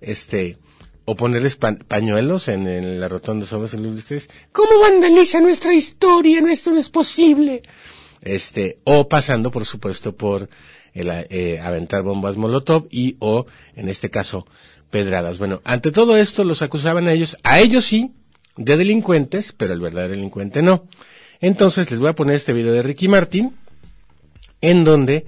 Este, 0.00 0.58
o 1.04 1.14
ponerles 1.14 1.56
pañuelos 1.56 2.48
en, 2.48 3.00
la 3.00 3.08
rotonda 3.08 3.46
somos 3.46 3.74
en 3.74 3.86
ustedes. 3.86 4.28
¿Cómo 4.50 4.80
vandaliza 4.80 5.40
nuestra 5.40 5.72
historia? 5.72 6.40
Esto 6.50 6.72
no 6.72 6.80
es 6.80 6.90
posible. 6.90 7.62
Este, 8.22 8.76
o 8.84 9.08
pasando, 9.08 9.50
por 9.50 9.64
supuesto, 9.64 10.16
por 10.16 10.48
el, 10.92 11.10
eh, 11.30 11.60
aventar 11.60 12.02
bombas 12.02 12.36
molotov 12.36 12.86
y 12.90 13.16
o, 13.18 13.46
en 13.74 13.88
este 13.88 14.10
caso, 14.10 14.46
pedradas. 14.90 15.38
Bueno, 15.38 15.60
ante 15.64 15.90
todo 15.90 16.16
esto 16.16 16.44
los 16.44 16.62
acusaban 16.62 17.08
a 17.08 17.12
ellos, 17.12 17.36
a 17.42 17.60
ellos 17.60 17.84
sí, 17.84 18.12
de 18.56 18.76
delincuentes, 18.76 19.52
pero 19.52 19.72
el 19.72 19.80
verdadero 19.80 20.14
delincuente 20.14 20.62
no. 20.62 20.86
Entonces 21.40 21.90
les 21.90 22.00
voy 22.00 22.08
a 22.10 22.14
poner 22.14 22.36
este 22.36 22.52
video 22.52 22.72
de 22.72 22.82
Ricky 22.82 23.08
Martin, 23.08 23.56
en 24.60 24.84
donde 24.84 25.26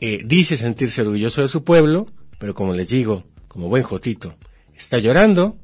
eh, 0.00 0.22
dice 0.24 0.56
sentirse 0.56 1.02
orgulloso 1.02 1.42
de 1.42 1.48
su 1.48 1.62
pueblo, 1.64 2.08
pero 2.38 2.54
como 2.54 2.72
les 2.72 2.88
digo, 2.88 3.24
como 3.48 3.68
buen 3.68 3.84
jotito, 3.84 4.34
está 4.76 4.98
llorando 4.98 5.56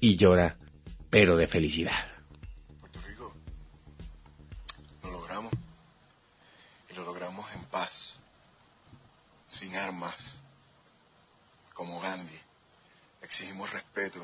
y 0.00 0.16
llora, 0.16 0.56
pero 1.10 1.36
de 1.36 1.46
felicidad. 1.46 1.92
Puerto 2.80 3.00
Rico, 3.06 3.32
lo 5.04 5.12
logramos 5.12 5.52
y 6.90 6.94
lo 6.94 7.04
logramos 7.04 7.46
en 7.54 7.62
paz. 7.64 8.18
sin 9.48 9.74
armas, 9.76 10.40
como 11.72 12.00
Gandhi. 12.00 12.34
Exigimos 13.22 13.72
respeto 13.72 14.20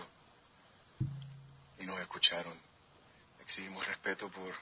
y 1.82 1.86
nos 1.86 1.98
escucharon. 2.00 2.56
Exigimos 3.40 3.84
respeto 3.86 4.30
por, 4.30 4.54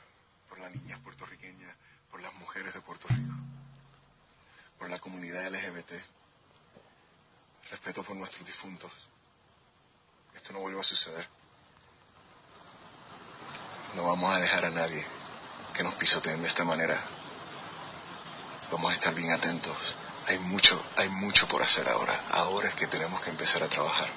por 0.48 0.58
las 0.58 0.74
niñas 0.74 0.98
puertorriqueñas, 1.00 1.76
por 2.10 2.20
las 2.22 2.32
mujeres 2.34 2.72
de 2.72 2.80
Puerto 2.80 3.06
Rico, 3.08 3.34
por 4.78 4.88
la 4.88 4.98
comunidad 4.98 5.46
LGBT. 5.48 5.92
Respeto 7.70 8.02
por 8.02 8.16
nuestros 8.16 8.44
difuntos. 8.44 9.08
Esto 10.34 10.54
no 10.54 10.60
vuelva 10.60 10.80
a 10.80 10.84
suceder. 10.84 11.28
No 13.94 14.04
vamos 14.04 14.34
a 14.34 14.40
dejar 14.40 14.64
a 14.64 14.70
nadie 14.70 15.04
que 15.74 15.82
nos 15.82 15.94
pisoteen 15.96 16.40
de 16.40 16.48
esta 16.48 16.64
manera. 16.64 17.04
Vamos 18.72 18.92
a 18.92 18.94
estar 18.94 19.14
bien 19.14 19.32
atentos. 19.32 19.94
Hay 20.26 20.38
mucho, 20.38 20.82
hay 20.96 21.08
mucho 21.10 21.46
por 21.48 21.62
hacer 21.62 21.86
ahora. 21.88 22.24
Ahora 22.30 22.68
es 22.68 22.74
que 22.74 22.86
tenemos 22.86 23.20
que 23.20 23.30
empezar 23.30 23.62
a 23.62 23.68
trabajar. 23.68 24.10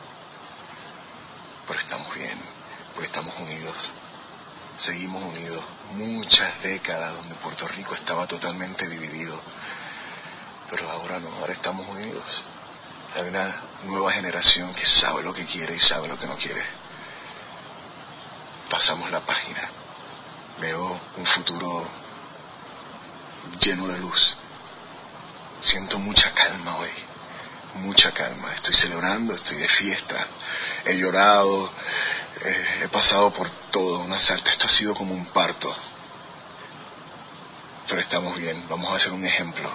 Pero 1.67 1.79
estamos 1.79 2.13
bien, 2.15 2.39
porque 2.93 3.07
estamos 3.07 3.37
unidos. 3.39 3.93
Seguimos 4.77 5.23
unidos. 5.23 5.63
Muchas 5.91 6.61
décadas 6.63 7.15
donde 7.15 7.35
Puerto 7.35 7.67
Rico 7.67 7.95
estaba 7.95 8.27
totalmente 8.27 8.87
dividido. 8.87 9.39
Pero 10.69 10.89
ahora 10.89 11.19
no, 11.19 11.29
ahora 11.39 11.53
estamos 11.53 11.87
unidos. 11.87 12.43
Hay 13.15 13.27
una 13.27 13.61
nueva 13.85 14.11
generación 14.11 14.73
que 14.73 14.85
sabe 14.85 15.21
lo 15.21 15.33
que 15.33 15.45
quiere 15.45 15.75
y 15.75 15.79
sabe 15.79 16.07
lo 16.07 16.17
que 16.17 16.27
no 16.27 16.35
quiere. 16.35 16.63
Pasamos 18.69 19.11
la 19.11 19.19
página. 19.19 19.69
Veo 20.59 20.99
un 21.17 21.25
futuro 21.25 21.85
lleno 23.59 23.87
de 23.87 23.99
luz. 23.99 24.37
Siento 25.61 25.99
mucha 25.99 26.33
calma 26.33 26.75
hoy, 26.77 26.89
mucha 27.75 28.11
calma. 28.11 28.53
Estoy 28.53 28.73
celebrando, 28.73 29.33
estoy 29.33 29.57
de 29.57 29.67
fiesta. 29.67 30.27
He 30.85 30.97
llorado, 30.97 31.71
he 32.81 32.87
pasado 32.89 33.31
por 33.31 33.49
todo, 33.49 33.99
una 33.99 34.19
salta. 34.19 34.51
Esto 34.51 34.67
ha 34.67 34.69
sido 34.69 34.95
como 34.95 35.13
un 35.13 35.25
parto. 35.25 35.73
Pero 37.87 38.01
estamos 38.01 38.37
bien, 38.37 38.67
vamos 38.69 38.91
a 38.91 38.95
hacer 38.95 39.11
un 39.11 39.25
ejemplo. 39.25 39.69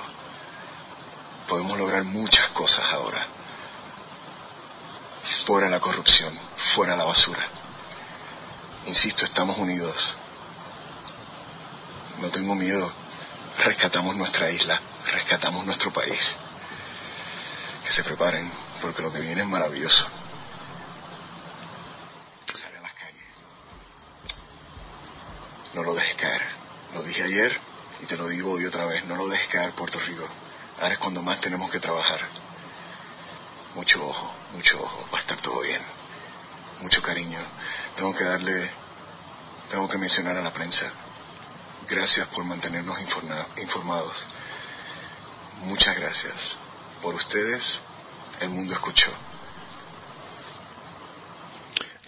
Podemos 1.46 1.78
lograr 1.78 2.04
muchas 2.04 2.48
cosas 2.48 2.92
ahora. 2.92 3.26
Fuera 5.22 5.68
la 5.68 5.80
corrupción, 5.80 6.38
fuera 6.56 6.96
la 6.96 7.04
basura. 7.04 7.46
Insisto, 8.86 9.24
estamos 9.24 9.58
unidos. 9.58 10.16
No 12.20 12.30
tengo 12.30 12.54
miedo. 12.54 12.92
Rescatamos 13.64 14.16
nuestra 14.16 14.50
isla, 14.50 14.80
rescatamos 15.12 15.64
nuestro 15.64 15.92
país. 15.92 16.36
Que 17.84 17.90
se 17.90 18.04
preparen, 18.04 18.50
porque 18.80 19.02
lo 19.02 19.12
que 19.12 19.20
viene 19.20 19.42
es 19.42 19.46
maravilloso. 19.46 20.06
Sale 22.54 22.78
a 22.78 22.82
las 22.82 22.92
calles. 22.94 23.24
No 25.78 25.84
lo 25.84 25.94
dejes 25.94 26.16
caer. 26.16 26.42
Lo 26.92 27.04
dije 27.04 27.22
ayer 27.22 27.56
y 28.00 28.06
te 28.06 28.16
lo 28.16 28.26
digo 28.26 28.50
hoy 28.50 28.66
otra 28.66 28.84
vez. 28.86 29.04
No 29.04 29.14
lo 29.14 29.28
dejes 29.28 29.46
caer, 29.46 29.72
Puerto 29.74 30.00
Rico. 30.00 30.28
Ahora 30.80 30.94
es 30.94 30.98
cuando 30.98 31.22
más 31.22 31.40
tenemos 31.40 31.70
que 31.70 31.78
trabajar. 31.78 32.18
Mucho 33.76 34.04
ojo, 34.04 34.34
mucho 34.54 34.82
ojo. 34.82 35.08
Va 35.14 35.18
a 35.18 35.20
estar 35.20 35.40
todo 35.40 35.60
bien. 35.60 35.80
Mucho 36.80 37.00
cariño. 37.00 37.38
Tengo 37.94 38.12
que 38.12 38.24
darle, 38.24 38.72
tengo 39.70 39.88
que 39.88 39.98
mencionar 39.98 40.36
a 40.36 40.40
la 40.42 40.52
prensa. 40.52 40.90
Gracias 41.88 42.26
por 42.26 42.42
mantenernos 42.42 43.00
informa- 43.00 43.46
informados. 43.58 44.26
Muchas 45.60 45.94
gracias. 45.96 46.58
Por 47.00 47.14
ustedes, 47.14 47.82
el 48.40 48.48
mundo 48.48 48.74
escuchó. 48.74 49.12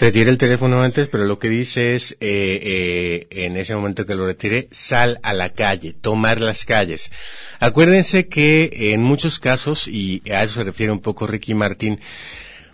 Retiré 0.00 0.30
el 0.30 0.38
teléfono 0.38 0.82
antes, 0.82 1.08
pero 1.08 1.26
lo 1.26 1.38
que 1.38 1.50
dice 1.50 1.94
es, 1.94 2.12
eh, 2.12 3.26
eh, 3.30 3.44
en 3.44 3.58
ese 3.58 3.74
momento 3.74 4.06
que 4.06 4.14
lo 4.14 4.24
retiré, 4.24 4.66
sal 4.70 5.20
a 5.22 5.34
la 5.34 5.50
calle, 5.50 5.92
tomar 5.92 6.40
las 6.40 6.64
calles. 6.64 7.12
Acuérdense 7.58 8.26
que 8.26 8.94
en 8.94 9.02
muchos 9.02 9.38
casos, 9.38 9.86
y 9.86 10.22
a 10.32 10.42
eso 10.42 10.54
se 10.54 10.64
refiere 10.64 10.90
un 10.90 11.00
poco 11.00 11.26
Ricky 11.26 11.52
Martin, 11.52 12.00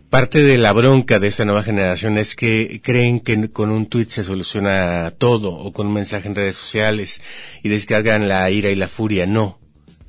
parte 0.09 0.41
de 0.41 0.57
la 0.57 0.73
bronca 0.73 1.19
de 1.19 1.27
esta 1.27 1.45
nueva 1.45 1.65
generación 1.65 2.17
es 2.17 2.37
que 2.37 2.81
creen 2.81 3.19
que 3.19 3.51
con 3.51 3.73
un 3.73 3.87
tuit 3.87 4.09
se 4.09 4.23
soluciona 4.23 5.13
todo, 5.19 5.53
o 5.53 5.73
con 5.73 5.89
un 5.89 5.95
mensaje 5.95 6.29
en 6.29 6.37
redes 6.37 6.55
sociales, 6.55 7.21
y 7.61 7.69
descargan 7.69 8.29
la 8.29 8.49
ira 8.53 8.71
y 8.71 8.77
la 8.77 8.87
furia. 8.87 9.27
No. 9.27 9.59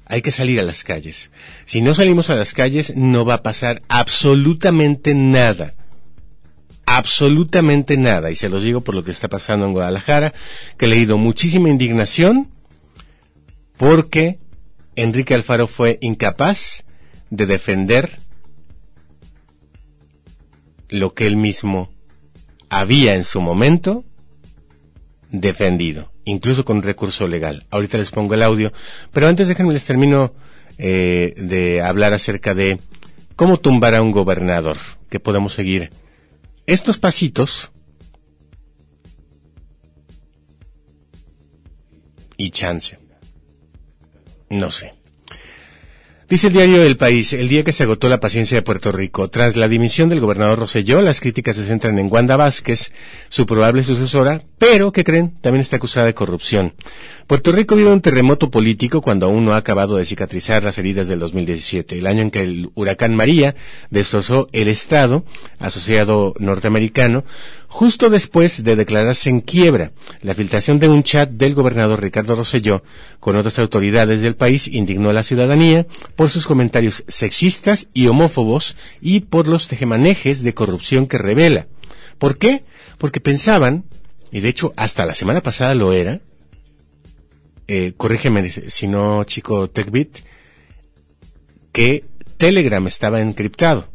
Hay 0.06 0.22
que 0.22 0.32
salir 0.32 0.60
a 0.60 0.64
las 0.64 0.84
calles. 0.84 1.32
Si 1.66 1.82
no 1.82 1.96
salimos 1.96 2.30
a 2.30 2.36
las 2.36 2.54
calles, 2.54 2.96
no 2.96 3.26
va 3.26 3.34
a 3.34 3.44
pasar 3.44 3.82
absolutamente 3.88 5.16
nada 5.16 5.74
absolutamente 6.88 7.98
nada, 7.98 8.32
y 8.32 8.36
se 8.36 8.50
los 8.50 8.64
digo 8.64 8.82
por 8.82 8.96
lo 8.96 9.04
que 9.04 9.12
está 9.12 9.28
pasando 9.28 9.66
en 9.66 9.74
Guadalajara, 9.74 10.34
que 10.78 10.86
he 10.86 10.90
leído 10.90 11.18
muchísima 11.18 11.70
indignación 11.70 12.50
porque 13.78 14.40
Enrique 14.96 15.36
Alfaro 15.36 15.68
fue 15.68 16.00
incapaz 16.02 16.86
de 17.30 17.46
defender 17.46 18.20
lo 20.88 21.14
que 21.14 21.28
él 21.28 21.36
mismo 21.36 21.92
había 22.70 23.16
en 23.16 23.26
su 23.26 23.42
momento 23.42 24.06
defendido, 25.30 26.10
incluso 26.24 26.64
con 26.64 26.82
recurso 26.82 27.28
legal. 27.28 27.66
Ahorita 27.70 27.98
les 27.98 28.12
pongo 28.12 28.34
el 28.34 28.44
audio, 28.44 28.72
pero 29.12 29.28
antes 29.28 29.50
déjenme 29.50 29.74
les 29.74 29.84
termino 29.84 30.34
eh, 30.78 31.34
de 31.36 31.82
hablar 31.82 32.14
acerca 32.14 32.54
de 32.54 32.80
cómo 33.36 33.58
tumbar 33.58 33.94
a 33.94 34.02
un 34.02 34.12
gobernador, 34.12 34.78
que 35.10 35.20
podemos 35.20 35.52
seguir 35.54 35.92
estos 36.68 36.98
pasitos 36.98 37.72
y 42.36 42.52
chance. 42.52 43.00
No 44.50 44.70
sé. 44.70 44.94
Dice 46.30 46.48
el 46.48 46.54
diario 46.54 46.84
El 46.84 46.98
País, 46.98 47.32
el 47.32 47.48
día 47.48 47.64
que 47.64 47.72
se 47.72 47.84
agotó 47.84 48.10
la 48.10 48.20
paciencia 48.20 48.58
de 48.58 48.62
Puerto 48.62 48.92
Rico, 48.92 49.30
tras 49.30 49.56
la 49.56 49.70
dimisión 49.70 50.10
del 50.10 50.20
gobernador 50.20 50.60
Roselló, 50.60 51.02
las 51.02 51.22
críticas 51.22 51.56
se 51.56 51.66
centran 51.66 51.98
en 52.00 52.12
Wanda 52.12 52.36
Vázquez, 52.36 52.92
su 53.30 53.46
probable 53.46 53.82
sucesora, 53.86 54.42
pero, 54.58 54.92
¿qué 54.92 55.06
creen? 55.06 55.40
También 55.40 55.62
está 55.62 55.78
acusada 55.78 56.06
de 56.06 56.14
corrupción. 56.14 56.74
Puerto 57.28 57.52
Rico 57.52 57.76
vive 57.76 57.92
un 57.92 58.00
terremoto 58.00 58.50
político 58.50 59.02
cuando 59.02 59.26
aún 59.26 59.44
no 59.44 59.52
ha 59.52 59.58
acabado 59.58 59.98
de 59.98 60.06
cicatrizar 60.06 60.64
las 60.64 60.78
heridas 60.78 61.10
del 61.10 61.20
2017, 61.20 61.98
el 61.98 62.08
año 62.08 62.22
en 62.22 62.32
que 62.32 62.42
el 62.42 62.70
huracán 62.74 63.18
María 63.18 63.54
destrozó 63.90 64.48
el 64.54 64.70
Estado, 64.70 65.26
asociado 65.60 66.36
norteamericano, 66.40 67.26
justo 67.68 68.10
después 68.10 68.64
de 68.64 68.78
declararse 68.78 69.30
en 69.30 69.42
quiebra. 69.42 69.92
La 70.22 70.36
filtración 70.36 70.80
de 70.80 70.88
un 70.88 71.04
chat 71.04 71.30
del 71.30 71.54
gobernador 71.54 72.02
Ricardo 72.02 72.34
Rosselló 72.34 72.82
con 73.20 73.36
otras 73.36 73.60
autoridades 73.60 74.22
del 74.22 74.38
país 74.38 74.70
indignó 74.70 75.10
a 75.10 75.14
la 75.14 75.24
ciudadanía 75.24 75.86
por 76.16 76.30
sus 76.30 76.48
comentarios 76.48 77.04
sexistas 77.10 77.88
y 77.94 78.08
homófobos 78.08 78.78
y 79.02 79.20
por 79.20 79.50
los 79.50 79.68
tejemanejes 79.68 80.44
de 80.44 80.54
corrupción 80.54 81.08
que 81.08 81.18
revela. 81.18 81.68
¿Por 82.20 82.38
qué? 82.38 82.64
Porque 82.98 83.20
pensaban, 83.20 83.84
y 84.32 84.40
de 84.40 84.48
hecho 84.48 84.72
hasta 84.78 85.06
la 85.06 85.14
semana 85.14 85.42
pasada 85.42 85.76
lo 85.76 85.92
era, 85.92 86.22
eh, 87.68 87.94
corrígeme 87.96 88.50
si 88.50 88.88
no, 88.88 89.24
chico 89.24 89.70
TechBit, 89.70 90.20
que 91.72 92.04
Telegram 92.38 92.86
estaba 92.88 93.22
encriptado, 93.22 93.88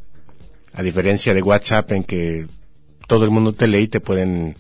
a 0.73 0.83
diferencia 0.83 1.35
de 1.35 1.43
WhatsApp 1.43 1.93
en 1.93 2.05
que 2.05 2.47
todo 3.07 3.25
el 3.25 3.31
mundo 3.31 3.53
te 3.53 3.67
lee 3.67 3.83
y 3.83 3.89
te 3.89 4.01
pueden 4.01 4.57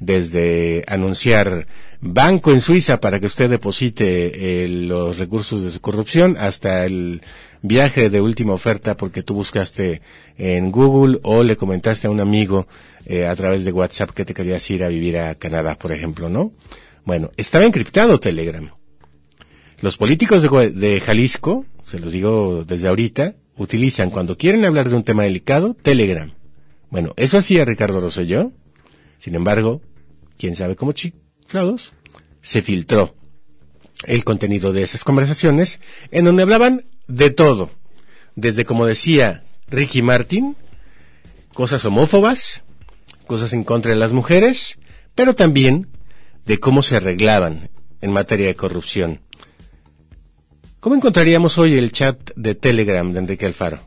desde 0.00 0.82
anunciar 0.86 1.66
banco 2.00 2.52
en 2.52 2.62
Suiza 2.62 3.00
para 3.00 3.20
que 3.20 3.26
usted 3.26 3.50
deposite 3.50 4.64
eh, 4.64 4.68
los 4.68 5.18
recursos 5.18 5.62
de 5.62 5.70
su 5.70 5.80
corrupción 5.80 6.36
hasta 6.38 6.86
el 6.86 7.22
viaje 7.62 8.08
de 8.08 8.22
última 8.22 8.54
oferta 8.54 8.96
porque 8.96 9.22
tú 9.22 9.34
buscaste 9.34 10.00
en 10.38 10.72
Google 10.72 11.20
o 11.22 11.42
le 11.42 11.56
comentaste 11.56 12.06
a 12.06 12.10
un 12.10 12.20
amigo 12.20 12.66
eh, 13.04 13.26
a 13.26 13.36
través 13.36 13.64
de 13.64 13.72
WhatsApp 13.72 14.10
que 14.10 14.24
te 14.24 14.32
querías 14.32 14.68
ir 14.70 14.82
a 14.82 14.88
vivir 14.88 15.18
a 15.18 15.34
Canadá, 15.34 15.76
por 15.76 15.92
ejemplo, 15.92 16.30
¿no? 16.30 16.52
Bueno, 17.04 17.30
estaba 17.36 17.64
encriptado 17.64 18.20
Telegram. 18.20 18.70
Los 19.80 19.96
políticos 19.96 20.42
de, 20.42 21.00
Jalisco, 21.00 21.64
se 21.84 21.98
los 21.98 22.12
digo 22.12 22.64
desde 22.64 22.88
ahorita, 22.88 23.36
utilizan 23.56 24.10
cuando 24.10 24.36
quieren 24.36 24.64
hablar 24.64 24.90
de 24.90 24.96
un 24.96 25.04
tema 25.04 25.22
delicado 25.22 25.74
Telegram. 25.74 26.34
Bueno, 26.90 27.14
eso 27.16 27.38
hacía 27.38 27.64
Ricardo 27.64 28.00
Rosselló. 28.00 28.52
Sin 29.18 29.34
embargo, 29.34 29.80
quién 30.38 30.54
sabe 30.54 30.76
cómo 30.76 30.92
chiflados, 30.92 31.92
se 32.42 32.62
filtró 32.62 33.14
el 34.04 34.24
contenido 34.24 34.72
de 34.72 34.82
esas 34.82 35.04
conversaciones 35.04 35.80
en 36.10 36.24
donde 36.24 36.42
hablaban 36.42 36.84
de 37.06 37.30
todo. 37.30 37.70
Desde, 38.34 38.64
como 38.64 38.86
decía 38.86 39.44
Ricky 39.68 40.02
Martin, 40.02 40.56
cosas 41.52 41.84
homófobas, 41.84 42.64
cosas 43.26 43.52
en 43.52 43.64
contra 43.64 43.92
de 43.92 43.98
las 43.98 44.12
mujeres, 44.12 44.78
pero 45.14 45.34
también 45.34 45.88
de 46.50 46.58
cómo 46.58 46.82
se 46.82 46.96
arreglaban 46.96 47.70
en 48.00 48.10
materia 48.10 48.48
de 48.48 48.56
corrupción. 48.56 49.20
¿Cómo 50.80 50.96
encontraríamos 50.96 51.58
hoy 51.58 51.78
el 51.78 51.92
chat 51.92 52.32
de 52.34 52.56
Telegram 52.56 53.12
de 53.12 53.20
Enrique 53.20 53.46
Alfaro? 53.46 53.78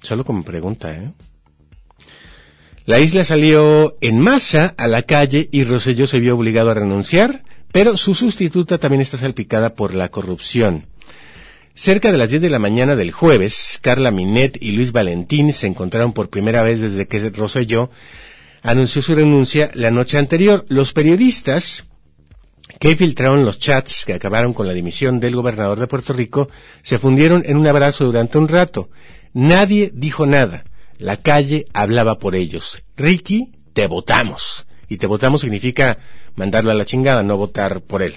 Solo 0.00 0.24
como 0.24 0.42
pregunta, 0.42 0.96
¿eh? 0.96 1.12
La 2.86 2.98
isla 2.98 3.26
salió 3.26 3.98
en 4.00 4.20
masa 4.20 4.74
a 4.78 4.86
la 4.86 5.02
calle 5.02 5.50
y 5.52 5.64
Rosselló 5.64 6.06
se 6.06 6.18
vio 6.18 6.34
obligado 6.34 6.70
a 6.70 6.74
renunciar, 6.74 7.44
pero 7.72 7.98
su 7.98 8.14
sustituta 8.14 8.78
también 8.78 9.02
está 9.02 9.18
salpicada 9.18 9.74
por 9.74 9.94
la 9.94 10.08
corrupción. 10.08 10.86
Cerca 11.74 12.10
de 12.10 12.16
las 12.16 12.30
10 12.30 12.40
de 12.40 12.48
la 12.48 12.58
mañana 12.58 12.96
del 12.96 13.12
jueves, 13.12 13.78
Carla 13.82 14.12
Minet 14.12 14.56
y 14.62 14.72
Luis 14.72 14.92
Valentín 14.92 15.52
se 15.52 15.66
encontraron 15.66 16.14
por 16.14 16.30
primera 16.30 16.62
vez 16.62 16.80
desde 16.80 17.06
que 17.06 17.28
Rosselló 17.28 17.90
anunció 18.62 19.02
su 19.02 19.14
renuncia 19.14 19.70
la 19.74 19.90
noche 19.90 20.18
anterior. 20.18 20.64
Los 20.68 20.92
periodistas 20.92 21.84
que 22.78 22.96
filtraron 22.96 23.44
los 23.44 23.58
chats 23.58 24.04
que 24.04 24.14
acabaron 24.14 24.54
con 24.54 24.66
la 24.66 24.72
dimisión 24.72 25.20
del 25.20 25.36
gobernador 25.36 25.78
de 25.78 25.86
Puerto 25.86 26.12
Rico 26.12 26.48
se 26.82 26.98
fundieron 26.98 27.42
en 27.46 27.56
un 27.56 27.66
abrazo 27.66 28.04
durante 28.04 28.38
un 28.38 28.48
rato. 28.48 28.90
Nadie 29.32 29.90
dijo 29.94 30.26
nada. 30.26 30.64
La 30.98 31.16
calle 31.16 31.66
hablaba 31.72 32.18
por 32.18 32.34
ellos. 32.34 32.82
Ricky, 32.96 33.52
te 33.72 33.86
votamos. 33.86 34.66
Y 34.88 34.96
te 34.96 35.06
votamos 35.06 35.42
significa 35.42 35.98
mandarlo 36.34 36.70
a 36.70 36.74
la 36.74 36.84
chingada, 36.84 37.22
no 37.22 37.36
votar 37.36 37.80
por 37.80 38.02
él. 38.02 38.14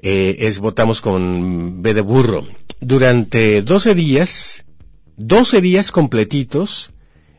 Eh, 0.00 0.36
es 0.40 0.58
votamos 0.60 1.00
con 1.00 1.82
B 1.82 1.94
de 1.94 2.00
burro. 2.00 2.46
Durante 2.80 3.62
12 3.62 3.94
días, 3.94 4.64
12 5.16 5.60
días 5.60 5.90
completitos, 5.90 6.92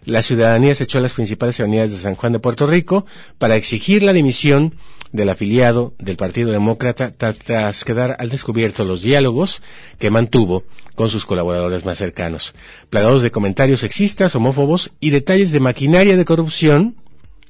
la 0.05 0.21
ciudadanía 0.21 0.75
se 0.75 0.85
echó 0.85 0.97
a 0.97 1.01
las 1.01 1.13
principales 1.13 1.59
avenidas 1.59 1.91
de 1.91 1.97
San 1.97 2.15
Juan 2.15 2.33
de 2.33 2.39
Puerto 2.39 2.65
Rico 2.65 3.05
para 3.37 3.55
exigir 3.55 4.03
la 4.03 4.13
dimisión 4.13 4.75
del 5.11 5.29
afiliado 5.29 5.93
del 5.97 6.17
Partido 6.17 6.51
Demócrata 6.51 7.11
tras 7.11 7.83
quedar 7.83 8.15
al 8.19 8.29
descubierto 8.29 8.85
los 8.85 9.01
diálogos 9.01 9.61
que 9.97 10.11
mantuvo 10.11 10.63
con 10.95 11.09
sus 11.09 11.25
colaboradores 11.25 11.85
más 11.85 11.97
cercanos, 11.97 12.53
plagados 12.89 13.21
de 13.21 13.31
comentarios 13.31 13.79
sexistas, 13.79 14.35
homófobos 14.35 14.91
y 14.99 15.09
detalles 15.09 15.51
de 15.51 15.59
maquinaria 15.59 16.17
de 16.17 16.25
corrupción, 16.25 16.95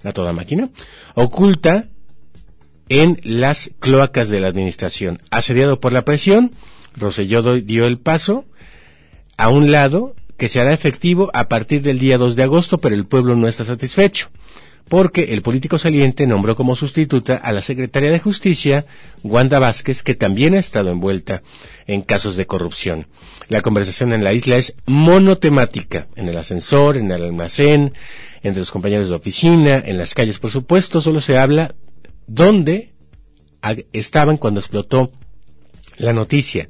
a 0.03 0.13
toda 0.13 0.33
máquina, 0.33 0.69
oculta 1.15 1.85
en 2.87 3.19
las 3.23 3.71
cloacas 3.79 4.29
de 4.29 4.39
la 4.39 4.47
administración. 4.47 5.21
Asediado 5.29 5.79
por 5.79 5.93
la 5.93 6.05
presión, 6.05 6.51
Roselló 6.95 7.41
dio 7.55 7.85
el 7.85 7.97
paso 7.97 8.45
a 9.37 9.49
un 9.49 9.71
lado 9.71 10.15
que 10.39 10.49
se 10.49 10.59
hará 10.59 10.73
efectivo 10.73 11.29
a 11.33 11.47
partir 11.47 11.83
del 11.83 11.99
día 11.99 12.17
2 12.17 12.35
de 12.35 12.43
agosto, 12.43 12.79
pero 12.79 12.95
el 12.95 13.05
pueblo 13.05 13.35
no 13.35 13.47
está 13.47 13.65
satisfecho, 13.65 14.29
porque 14.87 15.33
el 15.33 15.43
político 15.43 15.77
saliente 15.77 16.25
nombró 16.25 16.55
como 16.55 16.75
sustituta 16.75 17.35
a 17.35 17.51
la 17.51 17.61
secretaria 17.61 18.09
de 18.09 18.19
Justicia, 18.19 18.85
Wanda 19.21 19.59
Vázquez, 19.59 20.01
que 20.01 20.15
también 20.15 20.55
ha 20.55 20.59
estado 20.59 20.89
envuelta 20.89 21.43
en 21.85 22.01
casos 22.01 22.37
de 22.37 22.47
corrupción. 22.47 23.07
La 23.49 23.61
conversación 23.61 24.13
en 24.13 24.23
la 24.23 24.33
isla 24.33 24.55
es 24.55 24.73
monotemática, 24.87 26.07
en 26.15 26.29
el 26.29 26.37
ascensor, 26.37 26.97
en 26.97 27.11
el 27.11 27.21
almacén, 27.21 27.93
entre 28.41 28.61
los 28.61 28.71
compañeros 28.71 29.09
de 29.09 29.15
oficina, 29.15 29.83
en 29.85 29.97
las 29.97 30.15
calles, 30.15 30.39
por 30.39 30.49
supuesto, 30.49 31.01
solo 31.01 31.21
se 31.21 31.37
habla 31.37 31.75
dónde 32.25 32.93
estaban 33.91 34.37
cuando 34.37 34.61
explotó 34.61 35.11
la 35.97 36.13
noticia. 36.13 36.69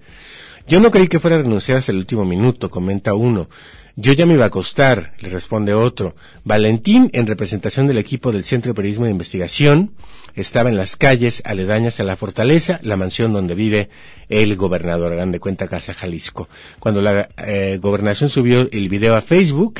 Yo 0.69 0.79
no 0.79 0.91
creí 0.91 1.07
que 1.07 1.19
fuera 1.19 1.37
a 1.37 1.41
renunciar 1.41 1.79
hasta 1.79 1.91
el 1.91 1.97
último 1.97 2.25
minuto, 2.25 2.69
comenta 2.69 3.15
uno. 3.15 3.49
Yo 3.95 4.13
ya 4.13 4.27
me 4.27 4.35
iba 4.35 4.43
a 4.43 4.49
acostar, 4.49 5.13
le 5.19 5.29
responde 5.29 5.73
otro. 5.73 6.15
Valentín, 6.43 7.09
en 7.11 7.25
representación 7.25 7.87
del 7.87 7.97
equipo 7.97 8.31
del 8.31 8.43
Centro 8.43 8.69
de 8.69 8.75
Periodismo 8.75 9.05
de 9.05 9.11
Investigación, 9.11 9.93
estaba 10.35 10.69
en 10.69 10.77
las 10.77 10.95
calles 10.95 11.41
aledañas 11.43 11.99
a 11.99 12.03
la 12.03 12.15
fortaleza, 12.15 12.79
la 12.83 12.97
mansión 12.97 13.33
donde 13.33 13.55
vive 13.55 13.89
el 14.29 14.55
gobernador, 14.57 15.11
harán 15.11 15.31
de 15.31 15.39
cuenta 15.39 15.67
Casa 15.67 15.95
Jalisco. 15.95 16.47
Cuando 16.79 17.01
la 17.01 17.29
eh, 17.37 17.79
gobernación 17.81 18.29
subió 18.29 18.69
el 18.71 18.89
video 18.89 19.15
a 19.15 19.21
Facebook, 19.21 19.79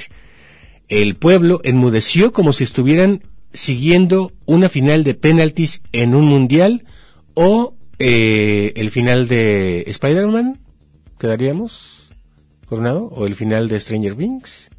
el 0.88 1.18
pueblo 1.18 1.62
enmudeció 1.64 2.34
como 2.34 2.52
si 2.52 2.64
estuvieran 2.64 3.22
siguiendo 3.54 4.32
una 4.48 4.70
final 4.70 5.04
de 5.04 5.14
penaltis 5.14 5.84
en 5.92 6.16
un 6.16 6.26
mundial 6.26 6.84
o 7.36 7.76
eh, 8.00 8.74
el 8.76 8.90
final 8.90 9.28
de 9.28 9.84
Spider-Man 9.86 10.58
quedaríamos 11.20 12.10
coronado 12.66 13.06
o 13.06 13.26
el 13.28 13.36
final 13.36 13.68
de 13.68 13.80
Stranger 13.80 14.16
Things 14.16 14.70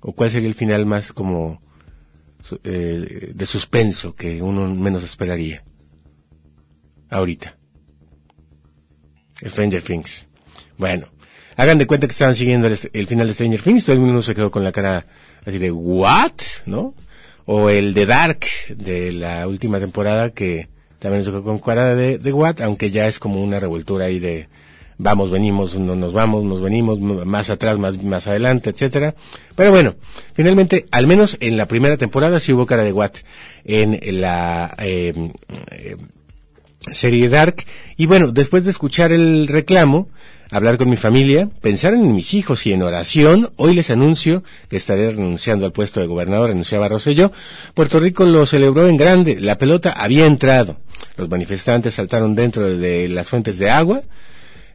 o 0.00 0.12
cuál 0.12 0.30
sería 0.30 0.48
el 0.48 0.54
final 0.54 0.86
más 0.86 1.12
como 1.12 1.60
eh, 2.62 3.32
de 3.34 3.46
suspenso 3.46 4.14
que 4.14 4.42
uno 4.42 4.74
menos 4.74 5.02
esperaría 5.02 5.64
ahorita. 7.10 7.56
Stranger 9.44 9.82
Things. 9.82 10.28
Bueno 10.78 11.14
hagan 11.56 11.78
de 11.78 11.86
cuenta 11.86 12.06
que 12.06 12.12
estaban 12.12 12.34
siguiendo 12.34 12.66
el, 12.66 13.06
final 13.06 13.26
de 13.26 13.34
Stranger 13.34 13.62
Things 13.62 13.84
todo 13.84 13.94
el 13.94 14.02
mundo 14.02 14.22
se 14.22 14.34
quedó 14.34 14.50
con 14.50 14.64
la 14.64 14.72
cara 14.72 15.06
así 15.44 15.58
de 15.58 15.70
what 15.70 16.32
no 16.66 16.94
o 17.46 17.70
el 17.70 17.94
de 17.94 18.06
Dark 18.06 18.40
de 18.68 19.12
la 19.12 19.46
última 19.46 19.78
temporada 19.78 20.30
que 20.30 20.68
también 20.98 21.24
se 21.24 21.30
quedó 21.30 21.42
con 21.42 21.58
cara 21.58 21.94
de, 21.94 22.18
de 22.18 22.32
what 22.32 22.60
aunque 22.60 22.90
ya 22.90 23.06
es 23.06 23.18
como 23.18 23.42
una 23.42 23.60
revoltura 23.60 24.06
ahí 24.06 24.18
de 24.18 24.48
vamos, 24.98 25.30
venimos, 25.30 25.78
no 25.78 25.96
nos 25.96 26.12
vamos, 26.12 26.44
nos 26.44 26.60
venimos, 26.60 27.00
más 27.00 27.50
atrás, 27.50 27.78
más, 27.78 28.02
más 28.02 28.26
adelante, 28.26 28.70
etcétera. 28.70 29.14
Pero 29.56 29.70
bueno, 29.70 29.94
finalmente, 30.34 30.86
al 30.90 31.06
menos 31.06 31.36
en 31.40 31.56
la 31.56 31.66
primera 31.66 31.96
temporada 31.96 32.40
sí 32.40 32.52
hubo 32.52 32.66
cara 32.66 32.84
de 32.84 32.92
Watt 32.92 33.18
en 33.64 33.98
la 34.20 34.74
eh, 34.78 35.30
serie 36.92 37.28
Dark. 37.28 37.64
Y 37.96 38.06
bueno, 38.06 38.30
después 38.30 38.64
de 38.64 38.70
escuchar 38.70 39.12
el 39.12 39.48
reclamo, 39.48 40.08
hablar 40.50 40.76
con 40.76 40.88
mi 40.88 40.96
familia, 40.96 41.48
pensar 41.60 41.94
en 41.94 42.12
mis 42.12 42.34
hijos 42.34 42.66
y 42.66 42.72
en 42.72 42.82
oración, 42.82 43.50
hoy 43.56 43.74
les 43.74 43.90
anuncio 43.90 44.44
que 44.68 44.76
estaré 44.76 45.10
renunciando 45.10 45.66
al 45.66 45.72
puesto 45.72 46.00
de 46.00 46.06
gobernador, 46.06 46.50
renunciaba 46.50 46.88
Rosselló. 46.88 47.32
Puerto 47.74 48.00
Rico 48.00 48.24
lo 48.24 48.46
celebró 48.46 48.88
en 48.88 48.96
grande, 48.96 49.40
la 49.40 49.58
pelota 49.58 49.92
había 49.92 50.26
entrado. 50.26 50.78
Los 51.16 51.28
manifestantes 51.28 51.94
saltaron 51.94 52.34
dentro 52.34 52.66
de 52.76 53.08
las 53.08 53.28
fuentes 53.28 53.58
de 53.58 53.70
agua, 53.70 54.02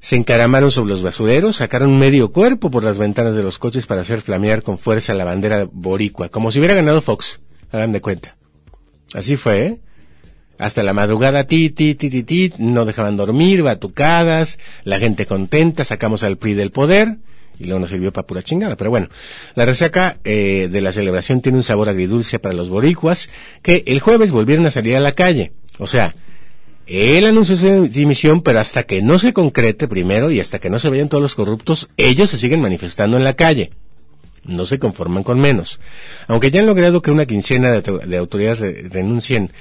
se 0.02 0.16
encaramaron 0.16 0.72
sobre 0.72 0.92
los 0.92 1.02
basureros, 1.02 1.58
sacaron 1.58 1.98
medio 1.98 2.32
cuerpo 2.32 2.72
por 2.72 2.84
las 2.84 2.98
ventanas 2.98 3.36
de 3.36 3.44
los 3.44 3.58
coches 3.60 3.86
para 3.86 4.02
hacer 4.02 4.22
flamear 4.22 4.64
con 4.64 4.78
fuerza 4.78 5.14
la 5.14 5.26
bandera 5.26 5.68
boricua, 5.72 6.30
como 6.30 6.52
si 6.52 6.60
hubiera 6.60 6.76
ganado 6.76 7.02
Fox, 7.02 7.40
hagan 7.72 7.92
de 7.92 8.02
cuenta. 8.02 8.36
Así 9.14 9.36
fue, 9.36 9.66
¿eh? 9.66 9.80
Hasta 10.58 10.84
la 10.84 10.94
madrugada, 10.94 11.46
ti, 11.46 11.70
ti, 11.70 11.96
ti, 11.96 12.10
ti, 12.10 12.24
ti, 12.24 12.54
no 12.58 12.84
dejaban 12.84 13.16
dormir, 13.16 13.64
batucadas, 13.64 14.60
la 14.84 15.00
gente 15.00 15.26
contenta, 15.26 15.86
sacamos 15.86 16.24
al 16.24 16.38
PRI 16.38 16.54
del 16.54 16.72
poder, 16.72 17.18
y 17.60 17.66
luego 17.66 17.80
nos 17.80 17.90
sirvió 17.90 18.12
para 18.12 18.28
pura 18.28 18.44
chingada. 18.44 18.76
Pero 18.76 18.90
bueno, 18.90 19.10
la 19.56 19.66
resaca 19.66 20.18
eh, 20.24 20.68
de 20.72 20.82
la 20.82 20.92
celebración 20.92 21.42
tiene 21.42 21.58
un 21.58 21.64
sabor 21.64 21.90
agridulce 21.90 22.40
para 22.40 22.56
los 22.56 22.70
boricuas, 22.70 23.30
que 23.62 23.84
el 23.86 24.00
jueves 24.00 24.32
volvieron 24.32 24.66
a 24.66 24.72
salir 24.72 24.96
a 24.96 25.00
la 25.00 25.14
calle. 25.14 25.54
O 25.78 25.88
sea, 25.88 26.14
él 26.90 27.26
anunció 27.26 27.56
su 27.56 27.88
dimisión, 27.88 28.42
pero 28.42 28.60
hasta 28.60 28.82
que 28.82 29.04
no 29.04 29.20
se 29.20 29.32
concrete 29.32 29.88
primero 29.88 30.32
y 30.32 30.40
hasta 30.40 30.58
que 30.58 30.72
no 30.72 30.80
se 30.80 30.90
vean 30.90 31.08
todos 31.08 31.22
los 31.22 31.36
corruptos, 31.36 31.88
ellos 31.98 32.32
se 32.32 32.38
siguen 32.40 32.62
manifestando 32.62 33.16
en 33.16 33.24
la 33.24 33.36
calle. 33.36 33.70
No 34.44 34.66
se 34.66 34.80
conforman 34.80 35.24
con 35.24 35.40
menos. 35.40 35.80
Aunque 36.28 36.50
ya 36.50 36.62
han 36.62 36.66
logrado 36.66 37.04
que 37.04 37.12
una 37.12 37.28
quincena 37.28 37.70
de, 37.70 38.18
autoridades 38.18 38.92
renuncien 38.92 39.52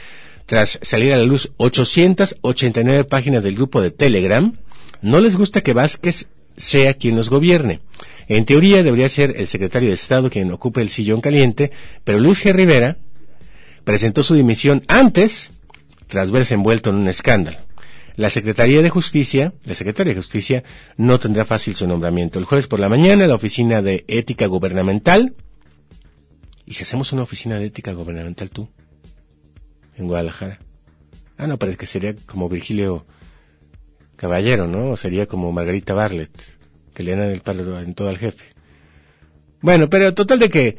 tras 0.46 0.78
salir 0.80 1.12
a 1.12 1.18
la 1.18 1.24
luz 1.24 1.50
889 1.58 3.04
páginas 3.04 3.42
del 3.42 3.56
grupo 3.56 3.82
de 3.82 3.90
Telegram, 3.90 4.54
no 5.02 5.20
les 5.20 5.36
gusta 5.36 5.60
que 5.60 5.74
Vázquez 5.74 6.28
sea 6.56 6.94
quien 6.94 7.14
los 7.14 7.28
gobierne. 7.28 7.80
En 8.28 8.46
teoría 8.46 8.82
debería 8.82 9.10
ser 9.10 9.34
el 9.36 9.46
secretario 9.46 9.90
de 9.90 9.96
Estado 9.96 10.30
quien 10.30 10.50
ocupe 10.50 10.80
el 10.80 10.88
sillón 10.88 11.20
caliente, 11.20 11.72
pero 12.04 12.20
Luis 12.20 12.42
G. 12.42 12.54
Rivera 12.54 12.96
presentó 13.84 14.22
su 14.22 14.34
dimisión 14.34 14.82
antes 14.88 15.50
tras 16.08 16.30
verse 16.30 16.54
envuelto 16.54 16.90
en 16.90 16.96
un 16.96 17.08
escándalo. 17.08 17.58
La 18.16 18.30
Secretaría 18.30 18.82
de 18.82 18.90
Justicia, 18.90 19.52
la 19.64 19.74
Secretaría 19.74 20.12
de 20.12 20.18
Justicia, 20.18 20.64
no 20.96 21.20
tendrá 21.20 21.44
fácil 21.44 21.76
su 21.76 21.86
nombramiento. 21.86 22.40
El 22.40 22.46
jueves 22.46 22.66
por 22.66 22.80
la 22.80 22.88
mañana, 22.88 23.28
la 23.28 23.36
Oficina 23.36 23.80
de 23.80 24.04
Ética 24.08 24.46
Gubernamental. 24.46 25.36
¿Y 26.66 26.74
si 26.74 26.82
hacemos 26.82 27.12
una 27.12 27.22
oficina 27.22 27.58
de 27.58 27.66
ética 27.66 27.92
gubernamental 27.92 28.50
tú? 28.50 28.68
En 29.96 30.06
Guadalajara. 30.06 30.58
Ah, 31.38 31.46
no, 31.46 31.58
parece 31.58 31.78
que 31.78 31.86
sería 31.86 32.14
como 32.26 32.48
Virgilio 32.48 33.06
Caballero, 34.16 34.66
¿no? 34.66 34.90
O 34.90 34.96
sería 34.96 35.26
como 35.26 35.50
Margarita 35.52 35.94
Barlet, 35.94 36.30
que 36.92 37.04
le 37.04 37.16
dan 37.16 37.30
el 37.30 37.40
palo 37.40 37.80
en 37.80 37.94
todo 37.94 38.08
al 38.08 38.18
jefe. 38.18 38.44
Bueno, 39.62 39.88
pero 39.88 40.12
total 40.12 40.40
de 40.40 40.50
que 40.50 40.76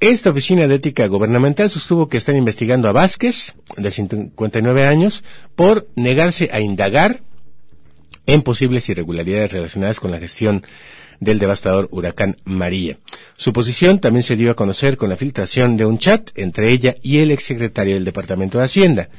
esta 0.00 0.30
oficina 0.30 0.66
de 0.66 0.76
ética 0.76 1.06
gubernamental 1.06 1.68
sostuvo 1.68 2.08
que 2.08 2.16
están 2.16 2.36
investigando 2.36 2.88
a 2.88 2.92
Vázquez, 2.92 3.54
de 3.76 3.90
59 3.90 4.86
años, 4.86 5.22
por 5.54 5.88
negarse 5.94 6.48
a 6.52 6.60
indagar 6.60 7.20
en 8.26 8.42
posibles 8.42 8.88
irregularidades 8.88 9.52
relacionadas 9.52 10.00
con 10.00 10.10
la 10.10 10.18
gestión 10.18 10.64
del 11.20 11.38
devastador 11.38 11.88
huracán 11.90 12.38
María. 12.44 12.98
Su 13.36 13.52
posición 13.52 13.98
también 13.98 14.22
se 14.22 14.36
dio 14.36 14.50
a 14.50 14.56
conocer 14.56 14.96
con 14.96 15.10
la 15.10 15.16
filtración 15.16 15.76
de 15.76 15.84
un 15.84 15.98
chat 15.98 16.30
entre 16.34 16.70
ella 16.70 16.96
y 17.02 17.18
el 17.18 17.30
exsecretario 17.30 17.94
del 17.94 18.06
Departamento 18.06 18.58
de 18.58 18.64
Hacienda. 18.64 19.10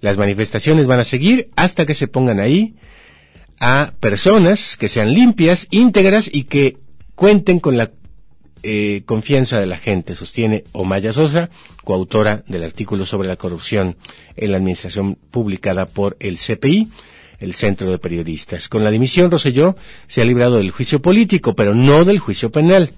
Las 0.00 0.18
manifestaciones 0.18 0.86
van 0.86 1.00
a 1.00 1.04
seguir 1.04 1.48
hasta 1.56 1.86
que 1.86 1.94
se 1.94 2.08
pongan 2.08 2.40
ahí 2.40 2.74
a 3.58 3.94
personas 4.00 4.76
que 4.76 4.88
sean 4.88 5.14
limpias, 5.14 5.66
íntegras 5.70 6.28
y 6.30 6.44
que 6.44 6.76
cuenten 7.14 7.58
con 7.58 7.78
la 7.78 7.90
eh, 8.66 9.02
confianza 9.04 9.60
de 9.60 9.66
la 9.66 9.76
gente, 9.76 10.16
sostiene 10.16 10.64
Omaya 10.72 11.12
Sosa, 11.12 11.50
coautora 11.84 12.44
del 12.48 12.64
artículo 12.64 13.04
sobre 13.04 13.28
la 13.28 13.36
corrupción 13.36 13.96
en 14.36 14.52
la 14.52 14.56
administración 14.56 15.18
publicada 15.30 15.84
por 15.84 16.16
el 16.18 16.38
CPI, 16.38 16.88
el 17.40 17.52
Centro 17.52 17.90
de 17.90 17.98
Periodistas. 17.98 18.70
Con 18.70 18.82
la 18.82 18.90
dimisión, 18.90 19.30
Roselló 19.30 19.76
se 20.06 20.22
ha 20.22 20.24
librado 20.24 20.56
del 20.56 20.70
juicio 20.70 21.02
político, 21.02 21.54
pero 21.54 21.74
no 21.74 22.06
del 22.06 22.18
juicio 22.18 22.50
penal. 22.50 22.90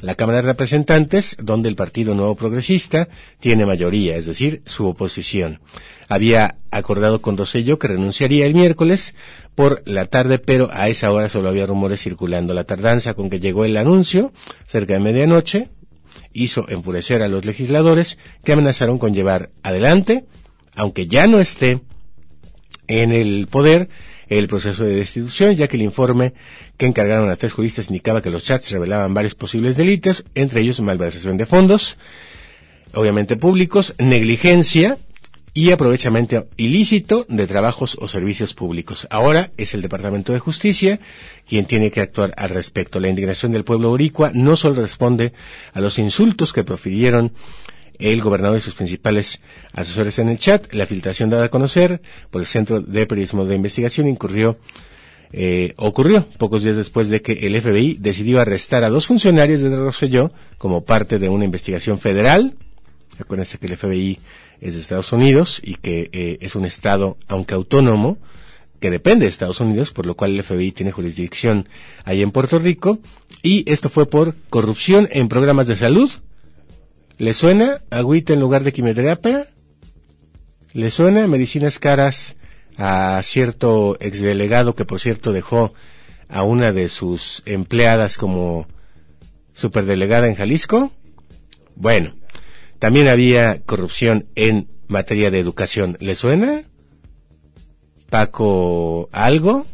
La 0.00 0.16
Cámara 0.16 0.38
de 0.38 0.48
Representantes, 0.48 1.36
donde 1.40 1.68
el 1.68 1.76
Partido 1.76 2.16
Nuevo 2.16 2.34
Progresista 2.34 3.08
tiene 3.38 3.64
mayoría, 3.64 4.16
es 4.16 4.26
decir, 4.26 4.62
su 4.66 4.88
oposición. 4.88 5.60
Había 6.08 6.56
acordado 6.72 7.22
con 7.22 7.36
Rosello 7.36 7.78
que 7.78 7.86
renunciaría 7.86 8.44
el 8.44 8.54
miércoles 8.54 9.14
por 9.54 9.82
la 9.86 10.06
tarde, 10.06 10.38
pero 10.38 10.70
a 10.72 10.88
esa 10.88 11.12
hora 11.12 11.28
solo 11.28 11.48
había 11.48 11.66
rumores 11.66 12.02
circulando. 12.02 12.54
La 12.54 12.64
tardanza 12.64 13.14
con 13.14 13.30
que 13.30 13.40
llegó 13.40 13.64
el 13.64 13.76
anuncio, 13.76 14.32
cerca 14.66 14.94
de 14.94 15.00
medianoche, 15.00 15.68
hizo 16.32 16.68
enfurecer 16.68 17.22
a 17.22 17.28
los 17.28 17.44
legisladores 17.44 18.18
que 18.44 18.52
amenazaron 18.52 18.98
con 18.98 19.14
llevar 19.14 19.50
adelante, 19.62 20.24
aunque 20.74 21.06
ya 21.06 21.26
no 21.26 21.40
esté 21.40 21.80
en 22.88 23.12
el 23.12 23.46
poder, 23.48 23.88
el 24.28 24.48
proceso 24.48 24.84
de 24.84 24.96
destitución, 24.96 25.54
ya 25.54 25.68
que 25.68 25.76
el 25.76 25.82
informe 25.82 26.32
que 26.76 26.86
encargaron 26.86 27.30
a 27.30 27.36
tres 27.36 27.52
juristas 27.52 27.88
indicaba 27.88 28.22
que 28.22 28.30
los 28.30 28.44
chats 28.44 28.70
revelaban 28.70 29.12
varios 29.12 29.34
posibles 29.34 29.76
delitos, 29.76 30.24
entre 30.34 30.60
ellos 30.60 30.80
malversación 30.80 31.36
de 31.36 31.46
fondos, 31.46 31.98
obviamente 32.94 33.36
públicos, 33.36 33.94
negligencia 33.98 34.98
y 35.54 35.70
aprovechamiento 35.70 36.46
ilícito 36.56 37.26
de 37.28 37.46
trabajos 37.46 37.96
o 38.00 38.08
servicios 38.08 38.54
públicos. 38.54 39.06
Ahora 39.10 39.50
es 39.58 39.74
el 39.74 39.82
Departamento 39.82 40.32
de 40.32 40.38
Justicia 40.38 40.98
quien 41.46 41.66
tiene 41.66 41.90
que 41.90 42.00
actuar 42.00 42.32
al 42.36 42.50
respecto. 42.50 43.00
La 43.00 43.08
indignación 43.08 43.52
del 43.52 43.64
pueblo 43.64 43.90
boricua 43.90 44.30
no 44.34 44.56
solo 44.56 44.76
responde 44.80 45.32
a 45.74 45.80
los 45.80 45.98
insultos 45.98 46.52
que 46.52 46.64
profirieron 46.64 47.32
el 47.98 48.20
gobernador 48.22 48.58
y 48.58 48.62
sus 48.62 48.74
principales 48.74 49.40
asesores 49.72 50.18
en 50.18 50.30
el 50.30 50.38
chat. 50.38 50.72
La 50.72 50.86
filtración 50.86 51.28
dada 51.28 51.44
a 51.44 51.50
conocer 51.50 52.00
por 52.30 52.40
el 52.40 52.46
Centro 52.46 52.80
de 52.80 53.06
Periodismo 53.06 53.44
de 53.44 53.54
Investigación 53.54 54.08
incurrió 54.08 54.58
eh, 55.34 55.72
ocurrió 55.76 56.26
pocos 56.36 56.62
días 56.62 56.76
después 56.76 57.08
de 57.08 57.22
que 57.22 57.32
el 57.32 57.58
FBI 57.60 57.96
decidió 57.98 58.38
arrestar 58.40 58.84
a 58.84 58.90
dos 58.90 59.06
funcionarios 59.06 59.62
de 59.62 59.74
Rosselló 59.74 60.30
como 60.58 60.84
parte 60.84 61.18
de 61.18 61.30
una 61.30 61.46
investigación 61.46 61.98
federal. 61.98 62.54
Acuérdense 63.18 63.58
que 63.58 63.66
el 63.66 63.76
FBI 63.78 64.18
es 64.62 64.72
de 64.74 64.80
Estados 64.80 65.12
Unidos 65.12 65.60
y 65.62 65.74
que 65.74 66.08
eh, 66.12 66.38
es 66.40 66.54
un 66.54 66.64
estado, 66.64 67.18
aunque 67.28 67.52
autónomo, 67.52 68.16
que 68.80 68.90
depende 68.90 69.26
de 69.26 69.30
Estados 69.30 69.60
Unidos, 69.60 69.92
por 69.92 70.06
lo 70.06 70.14
cual 70.14 70.30
el 70.32 70.42
FBI 70.42 70.72
tiene 70.72 70.92
jurisdicción 70.92 71.68
ahí 72.04 72.22
en 72.22 72.30
Puerto 72.30 72.58
Rico. 72.58 72.98
Y 73.42 73.70
esto 73.70 73.90
fue 73.90 74.06
por 74.06 74.34
corrupción 74.48 75.08
en 75.12 75.28
programas 75.28 75.66
de 75.66 75.76
salud, 75.76 76.10
¿Le 77.22 77.34
suena 77.34 77.82
agüita 77.90 78.32
en 78.32 78.40
lugar 78.40 78.64
de 78.64 78.72
quimioterapia? 78.72 79.46
¿Le 80.72 80.90
suena 80.90 81.28
medicinas 81.28 81.78
caras 81.78 82.34
a 82.76 83.20
cierto 83.22 83.96
exdelegado 84.00 84.74
que 84.74 84.84
por 84.84 84.98
cierto 84.98 85.32
dejó 85.32 85.72
a 86.28 86.42
una 86.42 86.72
de 86.72 86.88
sus 86.88 87.44
empleadas 87.46 88.16
como 88.16 88.66
superdelegada 89.54 90.26
en 90.26 90.34
Jalisco? 90.34 90.90
Bueno, 91.76 92.16
también 92.82 93.06
había 93.06 93.62
corrupción 93.62 94.26
en 94.34 94.66
materia 94.88 95.30
de 95.30 95.38
educación. 95.38 95.96
¿Le 96.00 96.16
suena? 96.16 96.64
Paco 98.10 99.08
Algo, 99.12 99.66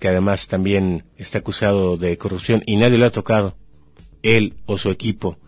que 0.00 0.08
además 0.08 0.48
también 0.48 1.04
está 1.18 1.38
acusado 1.38 1.96
de 1.96 2.18
corrupción 2.18 2.64
y 2.66 2.74
nadie 2.74 2.98
lo 2.98 3.06
ha 3.06 3.12
tocado, 3.12 3.56
él 4.24 4.54
o 4.66 4.76
su 4.76 4.90
equipo 4.90 5.38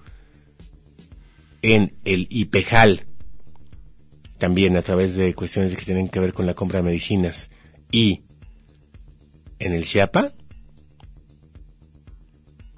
en 1.62 1.96
el 2.04 2.28
IPEJAL, 2.30 3.06
también 4.38 4.76
a 4.76 4.82
través 4.82 5.16
de 5.16 5.35
cuestiones 5.35 5.76
que 5.76 5.85
tienen 5.85 6.09
que 6.09 6.20
ver 6.20 6.32
con 6.32 6.46
la 6.46 6.54
compra 6.54 6.78
de 6.78 6.85
medicinas, 6.85 7.50
y 7.90 8.22
en 9.59 9.72
el 9.72 9.85
CIAPA, 9.85 10.32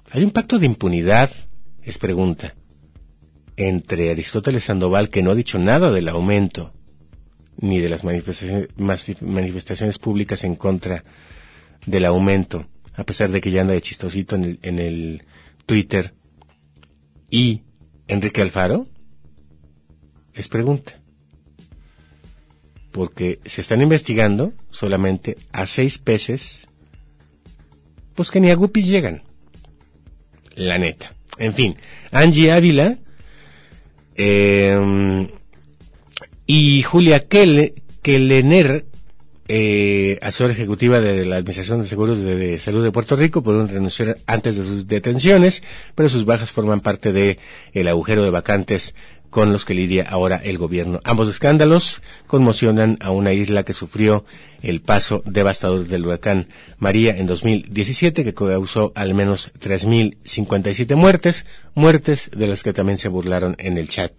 ¿hay 0.09 0.23
un 0.23 0.31
pacto 0.31 0.57
de 0.57 0.65
impunidad? 0.65 1.29
Es 1.83 1.99
pregunta. 1.99 2.55
Entre 3.61 4.09
Aristóteles 4.09 4.63
Sandoval, 4.63 5.09
que 5.09 5.21
no 5.21 5.31
ha 5.31 5.35
dicho 5.35 5.59
nada 5.59 5.91
del 5.91 6.07
aumento, 6.07 6.71
ni 7.57 7.81
de 7.81 7.89
las 7.89 8.05
manifestaciones, 8.05 9.99
públicas 9.99 10.45
en 10.45 10.55
contra 10.55 11.03
del 11.85 12.05
aumento, 12.05 12.67
a 12.95 13.03
pesar 13.03 13.31
de 13.31 13.41
que 13.41 13.51
ya 13.51 13.59
anda 13.59 13.73
de 13.73 13.81
chistosito 13.81 14.37
en 14.37 14.45
el, 14.45 14.59
en 14.61 14.79
el 14.79 15.23
Twitter, 15.65 16.13
y 17.29 17.63
Enrique 18.07 18.41
Alfaro? 18.41 18.87
Es 20.33 20.47
pregunta. 20.47 20.97
Porque 22.93 23.41
se 23.43 23.59
están 23.59 23.81
investigando 23.81 24.53
solamente 24.69 25.35
a 25.51 25.67
seis 25.67 25.97
peces, 25.97 26.65
pues 28.15 28.31
que 28.31 28.39
ni 28.39 28.51
a 28.51 28.55
guppies 28.55 28.87
llegan. 28.87 29.23
La 30.55 30.77
neta. 30.77 31.13
En 31.37 31.53
fin, 31.53 31.75
Angie 32.11 32.53
Ávila 32.53 32.97
eh, 34.19 35.27
y 36.45 36.83
Julia 36.83 37.25
Kellener 37.27 38.85
eh, 39.47 40.19
asesora 40.21 40.53
ejecutiva 40.53 40.99
de 40.99 41.25
la 41.25 41.37
Administración 41.37 41.81
de 41.81 41.87
Seguros 41.87 42.21
de, 42.21 42.59
Salud 42.59 42.83
de 42.83 42.91
Puerto 42.91 43.15
Rico, 43.15 43.41
pudieron 43.41 43.67
renunciar 43.67 44.17
antes 44.27 44.55
de 44.55 44.63
sus 44.63 44.87
detenciones, 44.87 45.63
pero 45.95 46.07
sus 46.07 46.25
bajas 46.25 46.51
forman 46.51 46.81
parte 46.81 47.11
de 47.11 47.39
el 47.73 47.87
agujero 47.87 48.23
de 48.23 48.29
vacantes 48.29 48.93
con 49.29 49.51
los 49.51 49.65
que 49.65 49.73
lidia 49.73 50.05
ahora 50.09 50.37
el 50.37 50.57
gobierno. 50.57 50.99
Ambos 51.03 51.29
escándalos 51.29 52.01
conmocionan 52.27 52.97
a 53.01 53.11
una 53.11 53.33
isla 53.33 53.63
que 53.63 53.73
sufrió 53.73 54.25
el 54.61 54.81
paso 54.81 55.23
devastador 55.25 55.87
del 55.87 56.05
huracán 56.05 56.47
María 56.77 57.15
en 57.17 57.27
2017, 57.27 58.23
que 58.23 58.33
causó 58.33 58.91
al 58.95 59.13
menos 59.13 59.51
3.057 59.59 60.95
muertes, 60.95 61.45
muertes 61.75 62.29
de 62.35 62.47
las 62.47 62.63
que 62.63 62.73
también 62.73 62.97
se 62.97 63.07
burlaron 63.07 63.55
en 63.59 63.77
el 63.77 63.87
chat. 63.87 64.11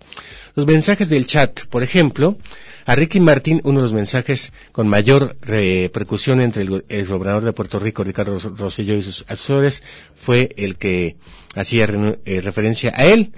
Los 0.55 0.67
mensajes 0.67 1.09
del 1.09 1.27
chat, 1.27 1.67
por 1.67 1.83
ejemplo, 1.83 2.39
a 2.87 2.95
Ricky 2.95 3.21
Martín, 3.21 3.61
uno 3.65 3.81
de 3.81 3.85
los 3.85 3.93
mensajes 3.93 4.53
con 4.73 4.89
mayor 4.89 5.37
repercusión 5.43 6.41
entre 6.41 6.63
el, 6.63 7.07
gobernador 7.07 7.45
de 7.45 7.53
Puerto 7.53 7.79
Rico, 7.79 8.03
Ricardo 8.03 8.39
Rosselló, 8.39 8.95
y 8.97 9.03
sus 9.03 9.25
asesores, 9.29 9.83
fue 10.15 10.51
el 10.57 10.77
que 10.77 11.17
hacía 11.55 11.89
eh, 12.25 12.41
referencia 12.41 12.93
a 12.97 13.05
él. 13.05 13.33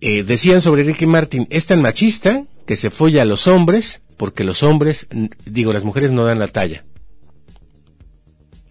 Eh, 0.00 0.22
decían 0.22 0.60
sobre 0.60 0.84
Ricky 0.84 1.06
Martin, 1.06 1.46
es 1.50 1.66
tan 1.66 1.82
machista 1.82 2.44
que 2.66 2.76
se 2.76 2.90
folla 2.90 3.22
a 3.22 3.24
los 3.24 3.46
hombres 3.46 4.00
porque 4.16 4.44
los 4.44 4.62
hombres, 4.62 5.06
digo, 5.44 5.72
las 5.72 5.84
mujeres 5.84 6.12
no 6.12 6.24
dan 6.24 6.38
la 6.38 6.48
talla. 6.48 6.84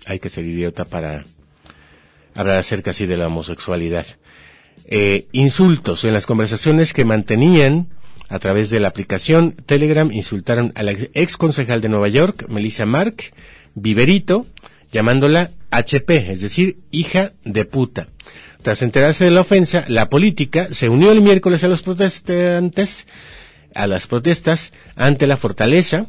Hay 0.06 0.20
que 0.20 0.30
ser 0.30 0.46
idiota 0.46 0.86
para 0.86 1.26
hablar 2.34 2.58
acerca 2.60 2.92
así 2.92 3.06
de 3.06 3.18
la 3.18 3.28
homosexualidad. 3.28 4.06
Eh, 4.86 5.28
insultos 5.32 6.04
en 6.04 6.13
las 6.13 6.26
conversaciones 6.26 6.94
que 6.94 7.04
mantenían 7.04 7.88
a 8.30 8.40
través 8.40 8.70
de 8.70 8.80
la 8.80 8.90
aplicación 8.90 9.54
Telegram 9.54 10.12
insultaron 10.12 10.72
a 10.76 10.84
la 10.84 10.92
ex 10.92 11.38
concejal 11.38 11.82
de 11.82 11.90
Nueva 11.90 12.10
York, 12.10 12.46
Melissa 12.50 12.86
Mark, 12.86 13.16
Viverito, 13.74 14.46
llamándola 14.92 15.52
HP, 15.72 16.32
es 16.32 16.42
decir, 16.42 16.78
hija 16.92 17.32
de 17.44 17.66
puta. 17.66 18.08
Tras 18.68 18.82
enterarse 18.82 19.24
de 19.24 19.32
la 19.32 19.40
ofensa, 19.40 19.86
la 19.88 20.10
política 20.10 20.68
se 20.72 20.90
unió 20.90 21.14
el 21.14 21.22
miércoles 21.22 21.64
a 21.64 21.70
los 21.70 21.84
protestantes, 21.84 23.08
a 23.74 23.88
las 23.88 24.08
protestas 24.08 24.74
ante 24.98 25.26
la 25.26 25.38
fortaleza, 25.38 26.08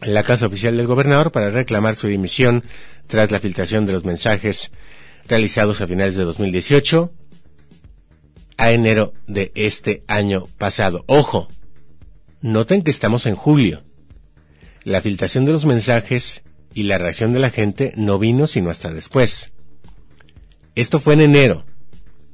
la 0.00 0.22
casa 0.22 0.46
oficial 0.46 0.78
del 0.78 0.86
gobernador 0.86 1.32
para 1.32 1.50
reclamar 1.50 1.96
su 1.96 2.06
dimisión 2.06 2.64
tras 3.08 3.30
la 3.30 3.40
filtración 3.40 3.84
de 3.84 3.92
los 3.92 4.06
mensajes 4.06 4.70
realizados 5.28 5.82
a 5.82 5.86
finales 5.86 6.16
de 6.16 6.24
2018 6.24 7.12
a 8.56 8.70
enero 8.70 9.12
de 9.26 9.52
este 9.54 10.02
año 10.06 10.46
pasado. 10.56 11.04
Ojo, 11.06 11.46
noten 12.40 12.84
que 12.84 12.90
estamos 12.90 13.26
en 13.26 13.36
julio. 13.36 13.82
La 14.82 15.02
filtración 15.02 15.44
de 15.44 15.52
los 15.52 15.66
mensajes 15.66 16.42
y 16.72 16.84
la 16.84 16.96
reacción 16.96 17.34
de 17.34 17.40
la 17.40 17.50
gente 17.50 17.92
no 17.96 18.18
vino 18.18 18.46
sino 18.46 18.70
hasta 18.70 18.90
después. 18.94 19.52
Esto 20.76 21.00
fue 21.00 21.14
en 21.14 21.22
enero. 21.22 21.64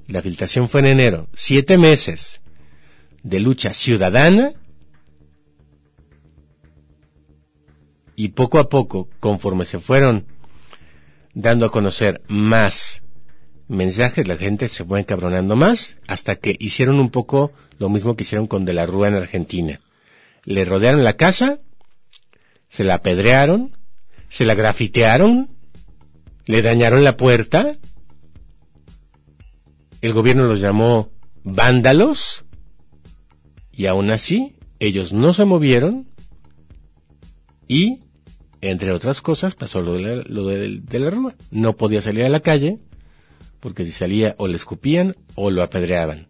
La 0.08 0.20
filtración 0.20 0.68
fue 0.68 0.80
en 0.80 0.86
enero. 0.86 1.28
Siete 1.32 1.78
meses 1.78 2.42
de 3.22 3.38
lucha 3.38 3.72
ciudadana 3.72 4.52
y 8.16 8.30
poco 8.30 8.58
a 8.58 8.68
poco, 8.68 9.08
conforme 9.20 9.64
se 9.64 9.78
fueron 9.78 10.26
dando 11.34 11.66
a 11.66 11.70
conocer 11.70 12.20
más 12.26 13.02
mensajes, 13.68 14.26
la 14.26 14.36
gente 14.36 14.68
se 14.68 14.84
fue 14.84 14.98
encabronando 14.98 15.54
más, 15.54 15.96
hasta 16.08 16.34
que 16.34 16.56
hicieron 16.58 16.98
un 16.98 17.10
poco 17.10 17.52
lo 17.78 17.88
mismo 17.88 18.16
que 18.16 18.24
hicieron 18.24 18.48
con 18.48 18.64
De 18.64 18.72
la 18.72 18.86
Rúa 18.86 19.06
en 19.06 19.14
Argentina. 19.14 19.80
Le 20.44 20.64
rodearon 20.64 21.04
la 21.04 21.14
casa, 21.14 21.60
se 22.68 22.82
la 22.82 22.94
apedrearon, 22.94 23.76
se 24.28 24.44
la 24.44 24.54
grafitearon, 24.54 25.56
le 26.44 26.60
dañaron 26.60 27.04
la 27.04 27.16
puerta, 27.16 27.78
el 30.02 30.12
gobierno 30.12 30.44
los 30.44 30.60
llamó 30.60 31.10
vándalos 31.44 32.44
y 33.72 33.86
aún 33.86 34.10
así 34.10 34.56
ellos 34.80 35.12
no 35.12 35.32
se 35.32 35.44
movieron 35.44 36.08
y, 37.68 38.00
entre 38.60 38.92
otras 38.92 39.22
cosas, 39.22 39.54
pasó 39.54 39.80
lo 39.80 39.94
de 39.94 40.02
la, 40.02 40.22
de, 40.24 40.98
la 40.98 41.10
rúa. 41.10 41.34
No 41.50 41.76
podía 41.76 42.02
salir 42.02 42.24
a 42.24 42.28
la 42.28 42.40
calle 42.40 42.80
porque 43.60 43.86
si 43.86 43.92
salía 43.92 44.34
o 44.38 44.48
le 44.48 44.56
escupían 44.56 45.16
o 45.36 45.50
lo 45.50 45.62
apedreaban. 45.62 46.26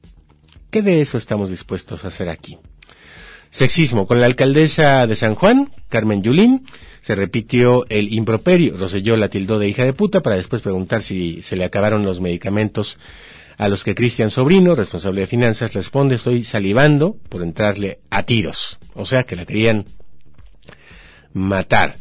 ¿Qué 0.70 0.82
de 0.82 1.00
eso 1.00 1.16
estamos 1.16 1.50
dispuestos 1.50 2.04
a 2.04 2.08
hacer 2.08 2.28
aquí? 2.28 2.58
Sexismo. 3.50 4.06
Con 4.06 4.20
la 4.20 4.26
alcaldesa 4.26 5.06
de 5.06 5.16
San 5.16 5.34
Juan, 5.34 5.72
Carmen 5.88 6.22
Yulín, 6.22 6.66
se 7.00 7.14
repitió 7.14 7.86
el 7.88 8.12
improperio. 8.12 8.76
Roselló 8.76 9.16
la 9.16 9.28
tildó 9.28 9.58
de 9.58 9.68
hija 9.68 9.84
de 9.84 9.92
puta 9.92 10.20
para 10.22 10.36
después 10.36 10.62
preguntar 10.62 11.02
si 11.02 11.42
se 11.42 11.56
le 11.56 11.64
acabaron 11.64 12.04
los 12.04 12.20
medicamentos 12.20 12.98
a 13.62 13.68
los 13.68 13.84
que 13.84 13.94
Cristian 13.94 14.28
Sobrino, 14.28 14.74
responsable 14.74 15.20
de 15.20 15.28
finanzas, 15.28 15.72
responde 15.72 16.16
estoy 16.16 16.42
salivando 16.42 17.16
por 17.28 17.44
entrarle 17.44 18.00
a 18.10 18.24
tiros. 18.24 18.80
O 18.94 19.06
sea 19.06 19.22
que 19.22 19.36
la 19.36 19.46
querían 19.46 19.84
matar. 21.32 21.94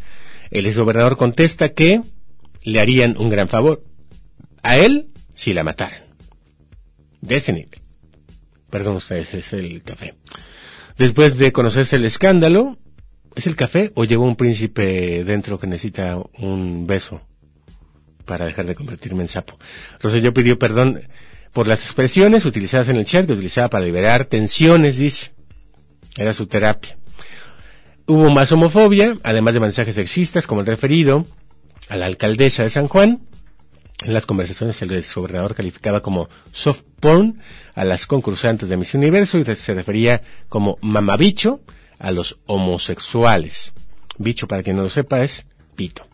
El 0.50 0.65
exgobernador 0.65 1.17
contesta 1.17 1.69
que 1.69 2.02
le 2.63 2.80
harían 2.80 3.15
un 3.15 3.30
gran 3.30 3.47
favor 3.47 3.84
a 4.63 4.78
él 4.78 5.10
si 5.36 5.54
la 5.54 5.63
mataran. 5.63 6.02
De. 7.21 7.67
Perdón 8.71 8.95
ustedes, 8.95 9.32
es 9.36 9.54
el 9.54 9.84
café. 9.84 10.15
Después 10.97 11.38
de 11.38 11.52
conocerse 11.52 11.97
el 11.97 12.06
escándalo, 12.06 12.80
¿es 13.36 13.45
el 13.45 13.56
café 13.56 13.91
o 13.93 14.06
llevó 14.06 14.26
un 14.26 14.36
príncipe 14.36 15.24
dentro 15.24 15.60
que 15.60 15.67
necesita 15.67 16.17
un 16.39 16.88
beso 16.88 17.21
para 18.26 18.47
dejar 18.47 18.65
de 18.65 18.74
convertirme 18.74 19.21
en 19.21 19.28
sapo? 19.28 19.60
Roselló 20.00 20.34
pidió 20.34 20.58
perdón 20.58 21.02
por 21.53 21.67
las 21.67 21.83
expresiones 21.83 22.45
utilizadas 22.45 22.89
en 22.89 22.95
el 22.95 23.05
chat 23.05 23.25
que 23.25 23.33
utilizaba 23.33 23.69
para 23.69 23.85
liberar 23.85 24.25
tensiones, 24.25 24.97
dice. 24.97 25.31
Era 26.17 26.33
su 26.33 26.47
terapia. 26.47 26.97
Hubo 28.05 28.29
más 28.29 28.51
homofobia, 28.51 29.17
además 29.23 29.53
de 29.53 29.59
mensajes 29.59 29.95
sexistas 29.95 30.47
como 30.47 30.61
el 30.61 30.67
referido 30.67 31.25
a 31.87 31.95
la 31.95 32.05
alcaldesa 32.05 32.63
de 32.63 32.69
San 32.69 32.87
Juan. 32.87 33.19
En 34.03 34.13
las 34.13 34.25
conversaciones 34.25 34.81
el 34.81 35.05
gobernador 35.13 35.53
calificaba 35.55 36.01
como 36.01 36.27
soft 36.51 36.81
porn 36.99 37.41
a 37.75 37.83
las 37.83 38.07
concursantes 38.07 38.67
de 38.67 38.77
Miss 38.77 38.95
Universo 38.95 39.37
y 39.37 39.55
se 39.55 39.73
refería 39.73 40.23
como 40.49 40.77
mamabicho 40.81 41.61
a 41.99 42.11
los 42.11 42.39
homosexuales. 42.47 43.73
Bicho, 44.17 44.47
para 44.47 44.63
quien 44.63 44.77
no 44.77 44.83
lo 44.83 44.89
sepa, 44.89 45.23
es 45.23 45.45
pito. 45.75 46.07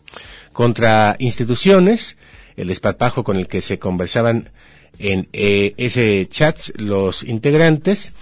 Contra 0.52 1.16
instituciones, 1.18 2.16
el 2.56 2.68
desparpajo 2.68 3.24
con 3.24 3.36
el 3.36 3.48
que 3.48 3.62
se 3.62 3.78
conversaban 3.78 4.50
en 4.98 5.28
eh, 5.32 5.74
ese 5.76 6.26
chat 6.30 6.58
los 6.76 7.22
integrantes 7.22 8.12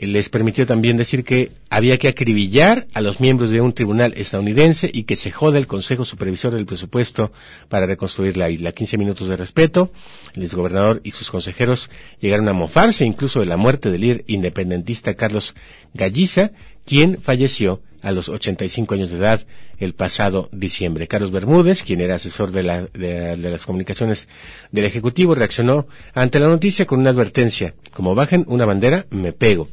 les 0.00 0.30
permitió 0.30 0.66
también 0.66 0.96
decir 0.96 1.24
que 1.24 1.52
había 1.68 1.98
que 1.98 2.08
acribillar 2.08 2.86
a 2.94 3.02
los 3.02 3.20
miembros 3.20 3.50
de 3.50 3.60
un 3.60 3.74
tribunal 3.74 4.14
estadounidense 4.16 4.90
y 4.92 5.04
que 5.04 5.14
se 5.14 5.30
joda 5.30 5.58
el 5.58 5.66
Consejo 5.66 6.06
Supervisor 6.06 6.54
del 6.54 6.64
Presupuesto 6.64 7.32
para 7.68 7.86
reconstruir 7.86 8.36
la 8.38 8.48
isla. 8.48 8.72
15 8.72 8.96
minutos 8.96 9.28
de 9.28 9.36
respeto. 9.36 9.92
El 10.34 10.42
exgobernador 10.42 11.02
y 11.04 11.10
sus 11.10 11.30
consejeros 11.30 11.90
llegaron 12.18 12.48
a 12.48 12.54
mofarse 12.54 13.04
incluso 13.04 13.40
de 13.40 13.46
la 13.46 13.58
muerte 13.58 13.90
del 13.90 14.00
líder 14.00 14.24
independentista 14.26 15.14
Carlos 15.14 15.54
Galliza, 15.92 16.52
quien 16.86 17.20
falleció 17.20 17.82
a 18.02 18.12
los 18.12 18.28
85 18.28 18.94
años 18.94 19.10
de 19.10 19.18
edad 19.18 19.46
el 19.78 19.94
pasado 19.94 20.48
diciembre. 20.52 21.08
Carlos 21.08 21.30
Bermúdez, 21.30 21.82
quien 21.82 22.00
era 22.00 22.16
asesor 22.16 22.52
de, 22.52 22.62
la, 22.62 22.82
de, 22.86 23.36
de, 23.36 23.50
las 23.50 23.64
comunicaciones 23.64 24.28
del 24.70 24.84
Ejecutivo, 24.84 25.34
reaccionó 25.34 25.86
ante 26.14 26.40
la 26.40 26.48
noticia 26.48 26.86
con 26.86 27.00
una 27.00 27.10
advertencia. 27.10 27.74
Como 27.92 28.14
bajen 28.14 28.44
una 28.48 28.66
bandera, 28.66 29.06
me 29.10 29.32
pego. 29.32 29.68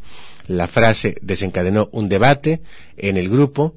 La 0.47 0.67
frase 0.67 1.17
desencadenó 1.21 1.89
un 1.91 2.09
debate 2.09 2.61
en 2.95 3.17
el 3.17 3.29
grupo 3.29 3.75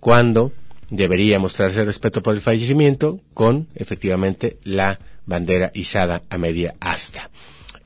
cuando 0.00 0.52
debería 0.90 1.38
mostrarse 1.38 1.84
respeto 1.84 2.22
por 2.22 2.34
el 2.34 2.40
fallecimiento 2.40 3.20
con, 3.34 3.68
efectivamente, 3.74 4.58
la 4.62 4.98
bandera 5.26 5.70
izada 5.74 6.22
a 6.30 6.38
media 6.38 6.74
asta. 6.80 7.30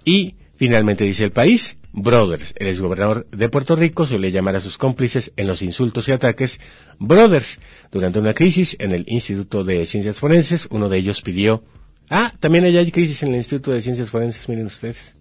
Y, 0.04 0.36
finalmente, 0.56 1.04
dice 1.04 1.24
el 1.24 1.32
país, 1.32 1.76
Brothers. 1.92 2.54
El 2.56 2.68
exgobernador 2.68 3.26
de 3.30 3.48
Puerto 3.48 3.76
Rico 3.76 4.06
suele 4.06 4.30
llamar 4.30 4.56
a 4.56 4.60
sus 4.60 4.78
cómplices 4.78 5.32
en 5.36 5.46
los 5.46 5.62
insultos 5.62 6.08
y 6.08 6.12
ataques 6.12 6.60
Brothers. 6.98 7.58
Durante 7.90 8.18
una 8.18 8.34
crisis 8.34 8.76
en 8.78 8.92
el 8.92 9.04
Instituto 9.08 9.64
de 9.64 9.86
Ciencias 9.86 10.18
Forenses, 10.18 10.68
uno 10.70 10.88
de 10.88 10.98
ellos 10.98 11.22
pidió... 11.22 11.62
Ah, 12.08 12.32
también 12.40 12.64
hay 12.64 12.90
crisis 12.90 13.22
en 13.22 13.30
el 13.30 13.36
Instituto 13.36 13.70
de 13.72 13.82
Ciencias 13.82 14.10
Forenses, 14.10 14.48
miren 14.48 14.66
ustedes. 14.66 15.14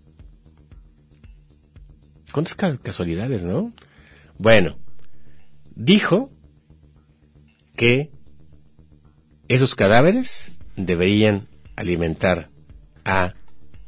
¿Cuántas 2.32 2.56
casualidades, 2.56 3.44
no? 3.44 3.74
Bueno, 4.38 4.78
dijo 5.76 6.32
que 7.76 8.12
esos 9.48 9.76
cadáveres 9.76 10.52
deberían 10.76 11.48
alimentar 11.76 12.50
a 13.06 13.34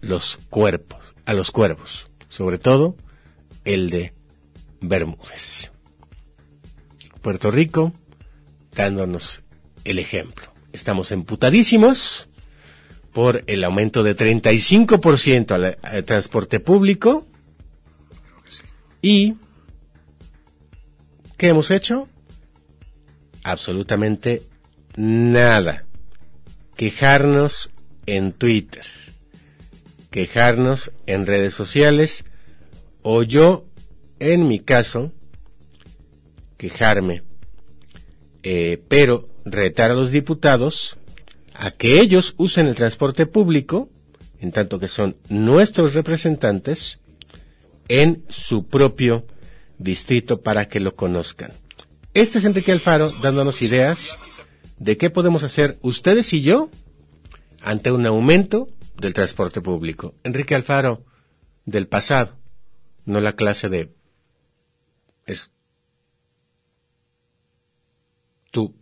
los 0.02 0.38
cuerpos, 0.50 1.00
a 1.26 1.34
los 1.34 1.52
cuervos 1.52 2.11
sobre 2.32 2.58
todo 2.58 2.96
el 3.66 3.90
de 3.90 4.14
Bermúdez. 4.80 5.70
Puerto 7.22 7.52
Rico 7.52 7.94
dándonos 8.74 9.42
el 9.84 10.00
ejemplo. 10.00 10.48
Estamos 10.72 11.12
emputadísimos 11.12 12.30
por 13.12 13.44
el 13.48 13.64
aumento 13.66 14.02
de 14.02 14.16
35% 14.16 15.52
al, 15.52 15.78
al 15.84 16.04
transporte 16.06 16.62
público 16.62 17.28
y 19.02 19.36
¿qué 21.38 21.50
hemos 21.50 21.70
hecho? 21.70 22.08
Absolutamente 23.44 24.44
nada. 24.96 25.84
Quejarnos 26.78 27.72
en 28.06 28.32
Twitter 28.32 29.01
quejarnos 30.12 30.92
en 31.08 31.26
redes 31.26 31.56
sociales 31.56 32.26
o 33.02 33.24
yo, 33.24 33.66
en 34.20 34.48
mi 34.48 34.60
caso, 34.60 35.12
quejarme, 36.58 37.24
eh, 38.44 38.84
pero 38.88 39.24
retar 39.46 39.90
a 39.90 39.96
los 39.96 40.12
diputados 40.12 40.98
a 41.56 41.72
que 41.72 42.00
ellos 42.00 42.36
usen 42.38 42.68
el 42.68 42.76
transporte 42.76 43.26
público, 43.26 43.90
en 44.40 44.52
tanto 44.52 44.80
que 44.80 44.88
son 44.88 45.16
nuestros 45.30 45.96
representantes, 45.96 47.00
en 47.88 48.24
su 48.30 48.64
propio 48.64 49.26
distrito 49.80 50.42
para 50.42 50.68
que 50.68 50.80
lo 50.80 50.96
conozcan. 50.96 51.52
Este 52.14 52.40
es 52.40 52.46
Enrique 52.46 52.72
Alfaro 52.72 53.10
dándonos 53.22 53.62
ideas 53.62 54.18
de 54.78 54.98
qué 54.98 55.10
podemos 55.10 55.44
hacer 55.44 55.78
ustedes 55.82 56.34
y 56.34 56.42
yo 56.42 56.70
ante 57.62 57.92
un 57.92 58.06
aumento 58.06 58.70
del 59.02 59.14
transporte 59.14 59.62
público. 59.62 60.14
Enrique 60.24 60.56
Alfaro, 60.56 61.04
del 61.66 61.88
pasado, 61.88 62.38
no 63.06 63.20
la 63.20 63.34
clase 63.34 63.68
de 63.68 63.94
es 65.26 65.54
tú 68.52 68.74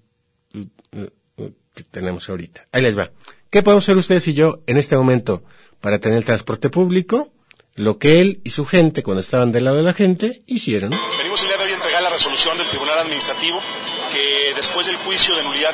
que 1.73 1.83
tenemos 1.91 2.29
ahorita. 2.29 2.67
Ahí 2.71 2.81
les 2.81 2.97
va. 2.97 3.11
¿Qué 3.49 3.63
podemos 3.63 3.85
hacer 3.85 3.97
ustedes 3.97 4.27
y 4.27 4.33
yo 4.33 4.61
en 4.67 4.77
este 4.77 4.95
momento 4.95 5.43
para 5.79 5.99
tener 5.99 6.23
transporte 6.23 6.69
público? 6.69 7.31
Lo 7.75 7.97
que 7.97 8.19
él 8.19 8.41
y 8.43 8.49
su 8.49 8.65
gente, 8.65 9.03
cuando 9.03 9.21
estaban 9.21 9.51
del 9.51 9.63
lado 9.63 9.77
de 9.77 9.83
la 9.83 9.93
gente, 9.93 10.43
hicieron. 10.47 10.91
Venimos 11.17 11.43
el 11.43 11.49
de 11.49 12.01
la 12.01 12.09
resolución 12.09 12.57
del 12.57 12.67
Tribunal 12.67 12.99
Administrativo 12.99 13.59
que 14.11 14.53
después 14.55 14.87
del 14.87 14.95
juicio 14.97 15.35
de 15.35 15.43
nulidad 15.43 15.73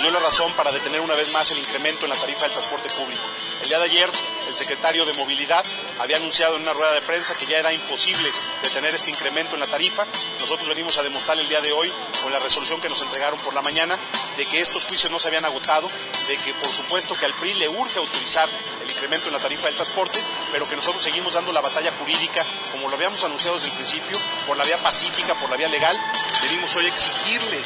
nos 0.00 0.10
dio 0.10 0.18
la 0.18 0.24
razón 0.24 0.50
para 0.54 0.72
detener 0.72 1.02
una 1.02 1.14
vez 1.14 1.30
más 1.30 1.50
el 1.50 1.58
incremento 1.58 2.06
en 2.06 2.10
la 2.10 2.16
tarifa 2.16 2.44
del 2.44 2.52
transporte 2.52 2.88
público. 2.88 3.22
El 3.60 3.68
día 3.68 3.78
de 3.78 3.84
ayer 3.84 4.10
el 4.48 4.54
secretario 4.54 5.04
de 5.04 5.12
Movilidad 5.12 5.62
había 5.98 6.16
anunciado 6.16 6.56
en 6.56 6.62
una 6.62 6.72
rueda 6.72 6.94
de 6.94 7.02
prensa 7.02 7.34
que 7.34 7.44
ya 7.44 7.58
era 7.58 7.70
imposible 7.70 8.32
detener 8.62 8.94
este 8.94 9.10
incremento 9.10 9.56
en 9.56 9.60
la 9.60 9.66
tarifa. 9.66 10.06
Nosotros 10.38 10.66
venimos 10.68 10.96
a 10.96 11.02
demostrar 11.02 11.38
el 11.38 11.46
día 11.50 11.60
de 11.60 11.72
hoy 11.72 11.92
con 12.22 12.32
la 12.32 12.38
resolución 12.38 12.80
que 12.80 12.88
nos 12.88 13.02
entregaron 13.02 13.38
por 13.40 13.52
la 13.52 13.60
mañana 13.60 13.98
de 14.38 14.46
que 14.46 14.62
estos 14.62 14.86
juicios 14.86 15.12
no 15.12 15.18
se 15.18 15.28
habían 15.28 15.44
agotado, 15.44 15.86
de 16.28 16.36
que 16.38 16.54
por 16.54 16.72
supuesto 16.72 17.14
que 17.14 17.26
al 17.26 17.34
PRI 17.34 17.52
le 17.54 17.68
urge 17.68 17.98
autorizar 17.98 18.48
el 18.82 18.90
incremento 18.90 19.26
en 19.26 19.34
la 19.34 19.38
tarifa 19.38 19.66
del 19.66 19.74
transporte, 19.74 20.18
pero 20.50 20.66
que 20.66 20.76
nosotros 20.76 21.02
seguimos 21.02 21.34
dando 21.34 21.52
la 21.52 21.60
batalla 21.60 21.92
jurídica 21.98 22.42
como 22.72 22.88
lo 22.88 22.96
habíamos 22.96 23.22
anunciado 23.24 23.56
desde 23.56 23.68
el 23.68 23.74
principio, 23.74 24.16
por 24.46 24.56
la 24.56 24.64
vía 24.64 24.78
pacífica, 24.82 25.34
por 25.34 25.50
la 25.50 25.58
vía 25.58 25.68
legal. 25.68 25.94
Venimos 26.42 26.74
hoy 26.74 26.86
exigirle 26.86 27.60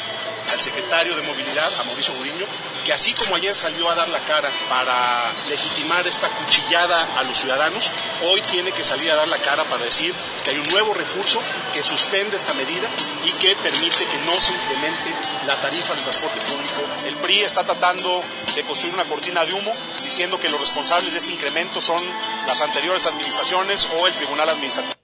al 0.55 0.61
secretario 0.61 1.17
de 1.17 1.23
Movilidad, 1.23 1.69
a 1.81 1.83
Mauricio 1.83 2.15
Guriño, 2.15 2.47
que 2.85 2.93
así 2.93 3.13
como 3.13 3.35
ayer 3.35 3.55
salió 3.57 3.91
a 3.91 3.97
dar 3.97 4.09
la 4.09 4.21
cara 4.21 4.49
para 4.69 5.33
legitimar 5.49 6.07
esta 6.07 6.29
cuchillada 6.29 7.19
a 7.19 7.25
los 7.25 7.37
ciudadanos, 7.37 7.91
hoy 8.23 8.41
tiene 8.53 8.71
que 8.71 8.85
salir 8.85 9.11
a 9.11 9.17
dar 9.17 9.27
la 9.27 9.39
cara 9.39 9.65
para 9.65 9.85
decir 9.85 10.15
que 10.45 10.51
hay 10.51 10.59
un 10.59 10.69
nuevo 10.69 10.95
recurso 10.95 11.41
que 11.73 11.83
suspende 11.83 12.37
esta 12.37 12.55
medida 12.55 12.89
y 13.25 13.33
que 13.33 13.57
permite 13.57 14.07
que 14.07 14.19
no 14.19 14.41
se 14.41 14.53
incremente 14.53 15.13
la 15.45 15.57
tarifa 15.57 15.93
del 15.93 16.05
transporte 16.05 16.39
público. 16.43 16.83
El 17.05 17.17
PRI 17.17 17.41
está 17.41 17.65
tratando 17.65 18.23
de 18.55 18.63
construir 18.63 18.95
una 18.95 19.05
cortina 19.05 19.45
de 19.45 19.55
humo 19.55 19.73
diciendo 20.05 20.39
que 20.39 20.49
los 20.49 20.61
responsables 20.61 21.13
de 21.13 21.19
este 21.19 21.33
incremento 21.33 21.81
son 21.81 22.01
las 22.47 22.61
anteriores 22.61 23.07
administraciones 23.07 23.89
o 23.99 24.07
el 24.07 24.15
Tribunal 24.15 24.49
Administrativo. 24.49 24.95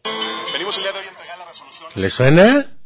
Venimos 0.53 0.76
el 0.76 0.84
día 0.84 0.92
de 0.92 0.98
hoy 1.01 1.07
a 1.07 1.11
entregar 1.11 1.38
la 1.38 1.44
resolución. 1.44 1.90
¿Le 1.96 2.09
suena? 2.09 2.79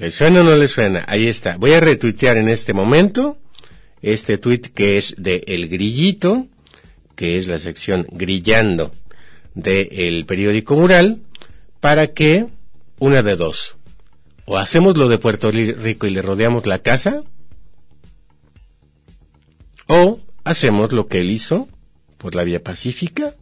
¿Le 0.00 0.10
suena 0.10 0.40
o 0.40 0.44
no 0.44 0.56
le 0.56 0.66
suena? 0.66 1.04
Ahí 1.08 1.26
está. 1.26 1.58
Voy 1.58 1.74
a 1.74 1.80
retuitear 1.80 2.38
en 2.38 2.48
este 2.48 2.72
momento 2.72 3.36
este 4.00 4.38
tweet 4.38 4.62
que 4.74 4.96
es 4.96 5.14
de 5.18 5.44
El 5.46 5.68
Grillito, 5.68 6.46
que 7.16 7.36
es 7.36 7.46
la 7.46 7.58
sección 7.58 8.06
Grillando 8.10 8.92
del 9.52 10.24
periódico 10.24 10.74
Mural, 10.74 11.20
para 11.80 12.14
que 12.14 12.46
una 12.98 13.22
de 13.22 13.36
dos. 13.36 13.76
O 14.46 14.56
hacemos 14.56 14.96
lo 14.96 15.06
de 15.06 15.18
Puerto 15.18 15.50
Rico 15.50 16.06
y 16.06 16.10
le 16.10 16.22
rodeamos 16.22 16.64
la 16.64 16.78
casa, 16.78 17.22
o 19.86 20.18
hacemos 20.44 20.92
lo 20.92 21.08
que 21.08 21.20
él 21.20 21.28
hizo 21.28 21.68
por 22.16 22.34
la 22.34 22.44
vía 22.44 22.62
pacífica, 22.62 23.34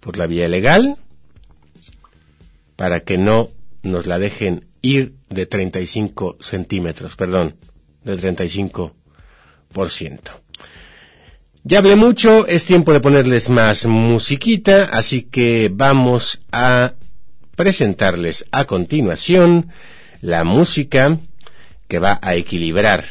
por 0.00 0.18
la 0.18 0.26
vía 0.26 0.48
legal, 0.48 0.96
para 2.74 3.04
que 3.04 3.18
no 3.18 3.50
nos 3.84 4.08
la 4.08 4.18
dejen 4.18 4.71
ir 4.82 5.14
de 5.30 5.46
35 5.46 6.36
centímetros, 6.40 7.16
perdón, 7.16 7.56
de 8.04 8.16
35 8.16 8.94
ya 11.64 11.78
hablé 11.78 11.96
mucho, 11.96 12.46
es 12.46 12.66
tiempo 12.66 12.92
de 12.92 13.00
ponerles 13.00 13.48
más 13.48 13.86
musiquita, 13.86 14.84
así 14.84 15.22
que 15.22 15.70
vamos 15.72 16.42
a 16.50 16.94
presentarles 17.56 18.44
a 18.50 18.64
continuación 18.64 19.70
la 20.20 20.44
música 20.44 21.18
que 21.88 21.98
va 21.98 22.18
a 22.20 22.34
equilibrar 22.34 23.04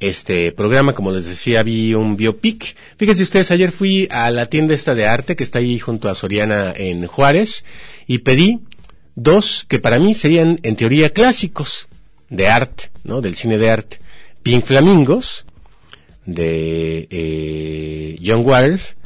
este 0.00 0.52
programa. 0.52 0.94
Como 0.94 1.10
les 1.10 1.26
decía, 1.26 1.62
vi 1.62 1.94
un 1.94 2.16
biopic. 2.16 2.76
Fíjense 2.96 3.22
ustedes, 3.24 3.50
ayer 3.50 3.72
fui 3.72 4.08
a 4.10 4.30
la 4.30 4.46
tienda 4.46 4.74
esta 4.74 4.94
de 4.94 5.06
arte 5.06 5.36
que 5.36 5.44
está 5.44 5.58
ahí 5.58 5.78
junto 5.78 6.08
a 6.08 6.14
Soriana 6.14 6.72
en 6.74 7.06
Juárez 7.06 7.64
y 8.06 8.18
pedí 8.18 8.60
dos 9.14 9.64
que 9.68 9.78
para 9.78 9.98
mí 9.98 10.14
serían 10.14 10.60
en 10.62 10.76
teoría 10.76 11.10
clásicos 11.10 11.88
de 12.28 12.48
arte, 12.48 12.90
¿no? 13.04 13.20
Del 13.20 13.36
cine 13.36 13.58
de 13.58 13.70
arte. 13.70 14.00
Pink 14.42 14.64
Flamingos 14.64 15.44
de 16.26 17.06
eh, 17.10 18.18
John 18.24 18.44
Waters 18.44 18.96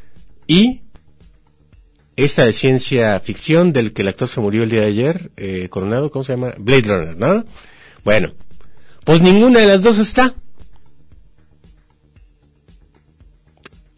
y 0.47 0.83
esta 2.17 2.45
de 2.45 2.53
ciencia 2.53 3.21
ficción 3.21 3.73
del 3.73 3.93
que 3.93 4.03
el 4.03 4.09
actor 4.09 4.29
se 4.29 4.41
murió 4.41 4.65
el 4.65 4.71
día 4.71 4.81
de 4.81 4.87
ayer, 4.87 5.31
eh, 5.37 5.69
Coronado, 5.71 6.11
¿cómo 6.11 6.25
se 6.25 6.33
llama? 6.33 6.53
Blade 6.59 6.83
Runner, 6.83 7.17
¿no? 7.17 7.45
Bueno, 8.05 8.33
pues 9.05 9.21
ninguna 9.21 9.61
de 9.61 9.67
las 9.67 9.83
dos 9.83 9.99
está. 9.99 10.35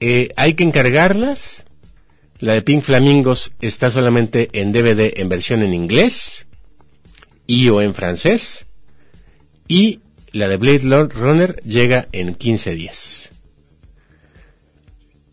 Eh, 0.01 0.31
hay 0.37 0.55
que 0.55 0.65
encargarlas. 0.65 1.65
La 2.41 2.55
de 2.55 2.63
Pink 2.63 2.83
Flamingos 2.83 3.53
está 3.61 3.91
solamente 3.91 4.49
en 4.55 4.73
DVD 4.73 5.13
en 5.21 5.29
versión 5.29 5.63
en 5.63 5.75
inglés 5.75 6.47
y 7.47 7.69
o 7.69 7.83
en 7.83 7.95
francés. 7.95 8.67
Y 9.69 10.01
la 10.33 10.49
de 10.49 10.57
Blade 10.57 11.09
Runner 11.09 11.61
llega 11.65 12.09
en 12.13 12.35
15 12.35 12.75
días. 12.75 13.31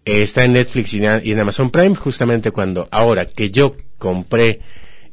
Está 0.03 0.43
en 0.43 0.53
Netflix 0.53 0.93
y 0.93 0.97
en 1.05 1.39
Amazon 1.39 1.71
Prime 1.71 1.95
justamente 1.95 2.51
cuando 2.51 2.89
ahora 2.91 3.25
que 3.25 3.51
yo 3.51 3.77
compré 3.97 4.59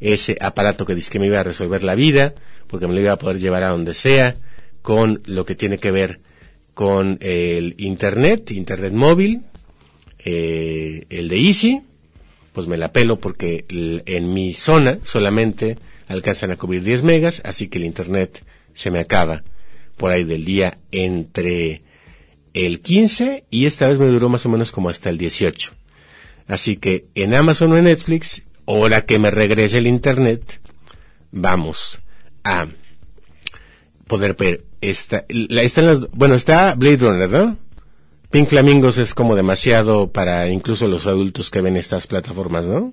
ese 0.01 0.37
aparato 0.41 0.87
que 0.87 0.97
dice 0.97 1.13
que 1.13 1.21
me 1.21 1.27
iba 1.27 1.39
a 1.39 1.45
resolver 1.45 1.85
la 1.85 1.95
vida, 1.95 2.35
porque 2.67 2.89
me 2.89 2.95
lo 2.95 3.01
iba 3.01 3.13
a 3.13 3.19
poder 3.19 3.39
llevar 3.39 3.63
a 3.63 3.69
donde 3.69 3.95
sea, 3.95 4.35
con 4.83 5.23
lo 5.27 5.47
que 5.47 5.55
tiene 5.55 5.79
que 5.79 5.93
ver 5.93 6.21
con 6.75 7.19
el 7.21 7.77
Internet, 7.79 8.51
Internet 8.51 8.93
móvil, 8.93 9.43
eh, 10.25 11.07
el 11.11 11.29
de 11.29 11.37
Easy, 11.39 11.83
pues 12.53 12.67
me 12.67 12.77
la 12.77 12.93
pelo 12.93 13.19
porque 13.19 13.65
en 13.69 14.33
mi 14.33 14.55
zona 14.55 14.99
solamente 15.05 15.79
alcanzan 16.09 16.51
a 16.51 16.57
cubrir 16.57 16.83
10 16.83 17.03
megas, 17.03 17.43
así 17.45 17.69
que 17.69 17.79
el 17.79 17.85
Internet 17.85 18.45
se 18.75 18.91
me 18.91 19.01
acaba 19.01 19.43
por 19.97 20.11
ahí 20.11 20.25
del 20.25 20.45
día 20.45 20.79
entre 20.91 21.83
el 22.55 22.81
15 22.81 23.45
y 23.51 23.67
esta 23.67 23.89
vez 23.89 23.99
me 23.99 24.07
duró 24.07 24.29
más 24.29 24.47
o 24.47 24.49
menos 24.49 24.73
como 24.73 24.89
hasta 24.89 25.11
el 25.11 25.19
18. 25.19 25.73
Así 26.47 26.77
que 26.77 27.07
en 27.15 27.35
Amazon 27.35 27.73
o 27.73 27.77
en 27.77 27.85
Netflix, 27.85 28.43
ahora 28.67 29.03
que 29.03 29.19
me 29.19 29.31
regrese 29.31 29.79
el 29.79 29.87
internet, 29.87 30.61
vamos 31.31 31.99
a 32.45 32.69
poder 34.07 34.35
ver 34.35 34.65
esta, 34.81 35.25
la, 35.29 35.63
están 35.63 35.87
las, 35.87 36.11
bueno, 36.11 36.35
está 36.35 36.75
Blade 36.75 36.97
Runner, 36.99 37.31
¿no? 37.31 37.57
Pink 38.35 38.49
Flamingos 38.49 38.99
es 38.99 39.15
como 39.15 39.37
demasiado 39.37 40.11
para 40.11 40.51
incluso 40.51 40.89
los 40.89 41.07
adultos 41.07 41.51
que 41.51 41.61
ven 41.61 41.77
estas 41.77 42.09
plataformas, 42.09 42.67
¿no? 42.67 42.93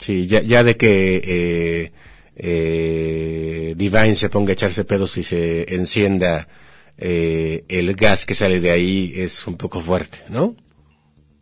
Sí, 0.00 0.26
ya, 0.26 0.64
de 0.64 0.74
que 0.78 1.20
eh, 1.22 1.92
eh, 2.36 3.74
Divine 3.76 4.14
se 4.14 4.30
ponga 4.30 4.52
a 4.52 4.54
echarse 4.54 4.84
pedos 4.84 5.18
y 5.18 5.22
se 5.22 5.74
encienda 5.74 6.48
eh, 6.96 7.66
el 7.68 7.94
gas 7.94 8.24
que 8.24 8.32
sale 8.32 8.58
de 8.58 8.70
ahí 8.70 9.12
es 9.16 9.46
un 9.46 9.58
poco 9.58 9.82
fuerte, 9.82 10.20
¿no? 10.30 10.56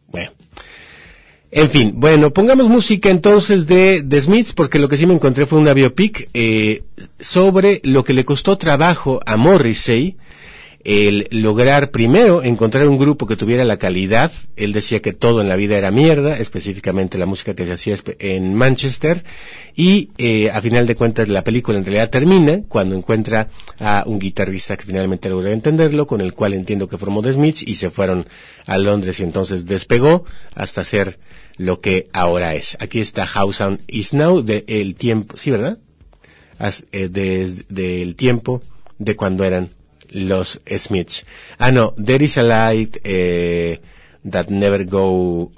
Bueno. 0.09 0.33
En 1.53 1.70
fin, 1.70 1.93
bueno, 1.95 2.33
pongamos 2.33 2.68
música 2.68 3.09
entonces 3.09 3.68
de 3.68 4.03
The 4.03 4.20
Smiths, 4.20 4.53
porque 4.53 4.80
lo 4.80 4.89
que 4.89 4.97
sí 4.97 5.07
me 5.07 5.14
encontré 5.14 5.47
fue 5.47 5.61
una 5.61 5.74
biopic 5.74 6.28
eh, 6.35 6.83
sobre 7.20 7.80
lo 7.85 8.03
que 8.03 8.14
le 8.14 8.24
costó 8.24 8.59
trabajo 8.59 9.20
a 9.24 9.37
Morrissey 9.37 10.16
el 10.85 11.28
lograr 11.30 11.91
primero 11.91 12.43
encontrar 12.43 12.89
un 12.89 12.99
grupo 12.99 13.26
que 13.26 13.37
tuviera 13.37 13.64
la 13.64 13.78
calidad. 13.78 14.33
Él 14.57 14.72
decía 14.72 15.01
que 15.01 15.12
todo 15.12 15.41
en 15.41 15.49
la 15.49 15.57
vida 15.57 15.76
era 15.76 15.91
mierda, 15.91 16.39
específicamente 16.39 17.18
la 17.18 17.26
música 17.26 17.55
que 17.55 17.64
se 17.64 17.72
hacía 17.72 17.97
en 18.18 18.55
Manchester. 18.55 19.24
Y 19.74 20.11
eh, 20.18 20.51
a 20.51 20.61
final 20.61 20.87
de 20.87 20.97
cuentas 20.97 21.28
la 21.28 21.45
película 21.45 21.78
en 21.78 21.85
realidad 21.85 22.11
termina 22.11 22.62
cuando 22.68 22.97
encuentra 22.97 23.49
a 23.78 24.05
un 24.07 24.18
guitarrista 24.18 24.76
que 24.76 24.85
finalmente 24.85 25.28
logra 25.28 25.53
entenderlo, 25.53 26.07
con 26.07 26.20
el 26.20 26.35
cual 26.35 26.55
entiendo 26.55 26.89
que 26.89 26.99
formó 26.99 27.22
The 27.22 27.33
Smiths 27.33 27.62
y 27.62 27.76
se 27.76 27.91
fueron 27.91 28.26
a 28.66 28.78
Londres 28.78 29.20
y 29.20 29.22
entonces 29.22 29.66
despegó 29.66 30.24
hasta 30.55 30.85
ser 30.85 31.18
lo 31.57 31.80
que 31.80 32.09
ahora 32.12 32.55
es. 32.55 32.76
Aquí 32.80 33.01
está 33.01 33.26
How 33.26 33.53
Sound 33.53 33.80
Is 33.87 34.14
Now 34.14 34.43
de 34.43 34.64
el 34.66 34.97
tiempo, 34.97 35.37
sí, 35.39 35.51
¿verdad? 35.51 35.78
Eh, 36.93 37.09
del 37.09 38.14
tiempo 38.14 38.62
de 38.99 39.16
cuando 39.16 39.45
eran 39.45 39.70
los 40.13 40.61
Smiths. 40.67 41.25
Ah, 41.59 41.73
no, 41.73 41.95
There 42.03 42.25
is 42.25 42.39
a 42.39 42.43
Light 42.43 42.99
eh, 43.05 43.81
That 44.29 44.49
Never 44.49 44.85
go, 44.85 45.51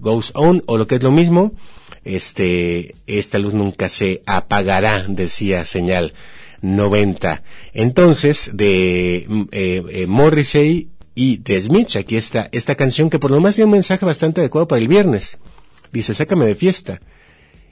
Goes 0.00 0.32
On, 0.34 0.62
o 0.66 0.76
lo 0.76 0.86
que 0.86 0.96
es 0.96 1.02
lo 1.02 1.12
mismo, 1.12 1.52
este, 2.04 2.94
esta 3.06 3.38
luz 3.38 3.54
nunca 3.54 3.88
se 3.88 4.22
apagará, 4.26 5.04
decía 5.08 5.64
señal 5.64 6.14
90. 6.62 7.42
Entonces, 7.72 8.50
de 8.52 9.24
mm, 9.28 9.42
eh, 9.52 9.82
eh, 9.90 10.06
Morrissey 10.06 10.88
y 11.14 11.38
de 11.38 11.60
Smiths, 11.60 11.96
aquí 11.96 12.16
está 12.16 12.48
esta 12.52 12.74
canción 12.74 13.10
que 13.10 13.18
por 13.18 13.30
lo 13.30 13.40
más 13.40 13.54
tiene 13.54 13.66
un 13.66 13.72
mensaje 13.72 14.04
bastante 14.04 14.40
adecuado 14.40 14.68
para 14.68 14.80
el 14.80 14.88
viernes. 14.88 15.38
Dice, 15.92 16.14
sácame 16.14 16.46
de 16.46 16.54
fiesta. 16.54 17.00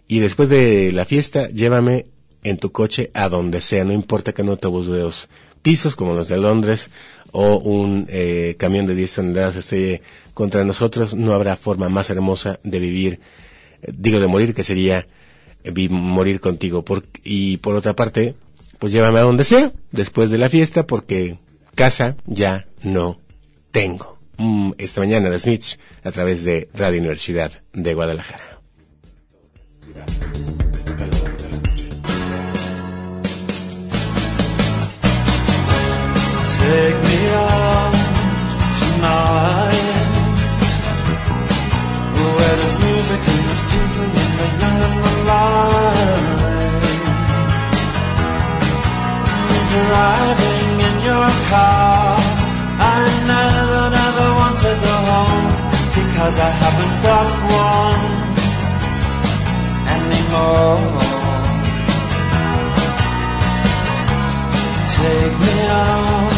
Y 0.06 0.20
después 0.20 0.48
de 0.48 0.90
la 0.92 1.04
fiesta, 1.04 1.48
llévame 1.48 2.06
en 2.42 2.58
tu 2.58 2.70
coche 2.70 3.10
a 3.14 3.28
donde 3.28 3.60
sea, 3.60 3.84
no 3.84 3.92
importa 3.92 4.32
que 4.32 4.42
no 4.42 4.56
te 4.56 4.68
dos 4.68 5.28
pisos 5.62 5.96
como 5.96 6.14
los 6.14 6.28
de 6.28 6.36
Londres 6.36 6.90
o 7.32 7.58
un 7.58 8.06
eh, 8.08 8.56
camión 8.58 8.86
de 8.86 8.94
10 8.94 9.14
toneladas 9.14 9.56
esté 9.56 10.02
contra 10.34 10.64
nosotros, 10.64 11.14
no 11.14 11.34
habrá 11.34 11.56
forma 11.56 11.88
más 11.88 12.10
hermosa 12.10 12.58
de 12.62 12.78
vivir, 12.78 13.20
eh, 13.82 13.92
digo 13.92 14.20
de 14.20 14.28
morir, 14.28 14.54
que 14.54 14.64
sería 14.64 15.06
morir 15.90 16.40
contigo. 16.40 16.84
Por, 16.84 17.04
y 17.24 17.58
por 17.58 17.74
otra 17.74 17.94
parte, 17.94 18.34
pues 18.78 18.92
llévame 18.92 19.18
a 19.18 19.22
donde 19.22 19.44
sea, 19.44 19.72
después 19.90 20.30
de 20.30 20.38
la 20.38 20.48
fiesta, 20.48 20.86
porque 20.86 21.38
casa 21.74 22.16
ya 22.26 22.66
no 22.82 23.18
tengo. 23.70 24.18
Mm, 24.38 24.72
esta 24.78 25.00
mañana 25.00 25.30
de 25.30 25.40
Smiths, 25.40 25.78
a 26.04 26.12
través 26.12 26.44
de 26.44 26.68
Radio 26.74 27.00
Universidad 27.00 27.52
de 27.72 27.94
Guadalajara. 27.94 28.60
Take 36.68 37.00
me 37.08 37.18
out 37.32 37.92
tonight. 38.80 40.12
Where 42.36 42.56
there's 42.60 42.78
music 42.84 43.22
and 43.32 43.40
there's 43.46 43.62
people 43.72 44.04
and 44.04 44.32
the 44.40 44.48
young 44.60 44.78
and 44.86 44.96
the 45.04 45.14
light 45.28 46.28
Driving 49.72 50.72
in 50.88 50.96
your 51.08 51.28
car. 51.48 52.20
I 52.92 53.00
never, 53.32 53.82
never 54.00 54.26
want 54.38 54.56
to 54.64 54.72
go 54.86 54.94
home 55.08 55.48
Cause 56.18 56.36
I 56.48 56.50
haven't 56.62 56.96
got 57.08 57.28
one 57.64 58.02
anymore. 59.96 60.80
Take 64.92 65.34
me 65.46 65.56
out 65.68 66.37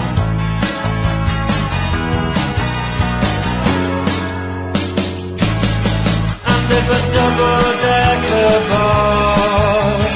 A 6.87 6.99
double-decker 7.15 8.53
bus 8.71 10.15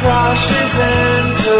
crashes 0.00 0.74
into 0.94 1.58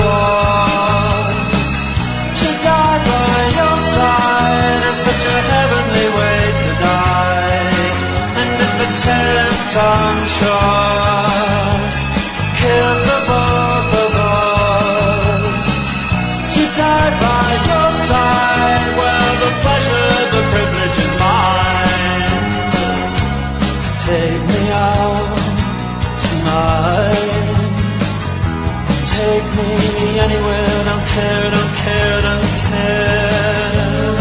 to 2.38 2.48
die 2.64 3.00
by 3.08 3.40
your 3.58 3.78
side 3.94 4.82
is 4.90 4.98
such 5.06 5.24
a 5.34 5.38
heavenly 5.52 6.08
way 6.18 6.40
to 6.62 6.70
die. 6.88 7.66
And 8.40 8.50
if 8.64 8.72
truck 10.38 10.95
care, 31.16 31.48
don't 31.56 31.74
care, 31.84 32.18
don't 32.28 32.52
care. 32.68 34.14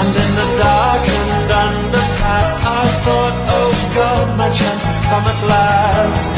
And 0.00 0.10
in 0.22 0.30
the 0.40 0.48
darkened 0.62 1.50
underpass, 1.64 2.50
I 2.78 2.82
thought, 3.04 3.36
oh 3.58 3.72
God, 3.98 4.26
my 4.42 4.50
chance 4.58 4.84
has 4.90 4.98
come 5.08 5.24
at 5.32 5.40
last. 5.54 6.34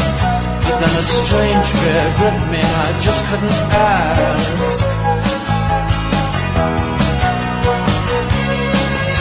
But 0.64 0.74
then 0.80 0.94
a 1.02 1.06
strange 1.20 1.66
fear 1.78 2.04
gripped 2.18 2.46
me, 2.52 2.60
and 2.68 2.76
I 2.86 2.90
just 3.06 3.20
couldn't 3.28 3.60
ask. 3.96 4.78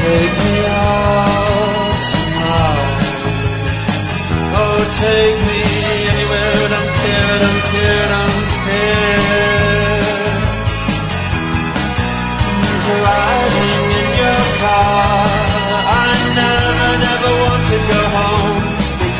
Take 0.01 0.35
me 0.43 0.55
out 0.83 2.01
tonight. 2.11 3.21
Oh, 4.59 4.79
take 5.05 5.39
me 5.47 5.60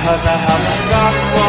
because 0.01 0.25
I 0.25 0.35
haven't 0.35 0.89
got 0.89 1.40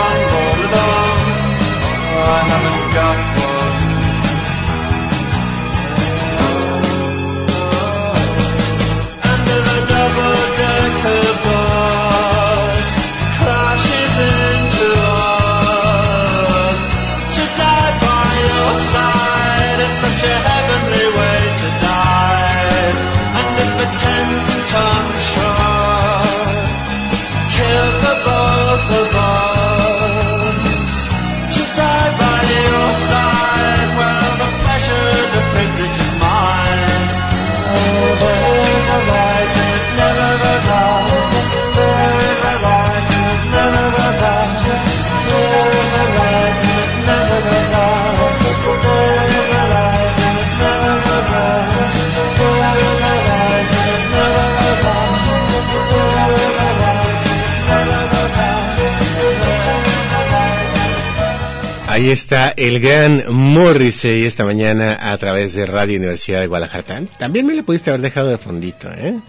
Ahí 62.02 62.10
está 62.10 62.52
el 62.56 62.80
gran 62.80 63.32
Morrissey 63.32 64.24
esta 64.24 64.44
mañana 64.44 64.98
a 65.12 65.16
través 65.18 65.54
de 65.54 65.66
Radio 65.66 65.98
Universidad 66.00 66.40
de 66.40 66.48
Guadalajara. 66.48 66.84
Tam- 66.84 67.06
También 67.16 67.46
me 67.46 67.54
le 67.54 67.62
pudiste 67.62 67.90
haber 67.90 68.00
dejado 68.00 68.28
de 68.30 68.38
fondito, 68.38 68.90
¿eh? 68.90 69.20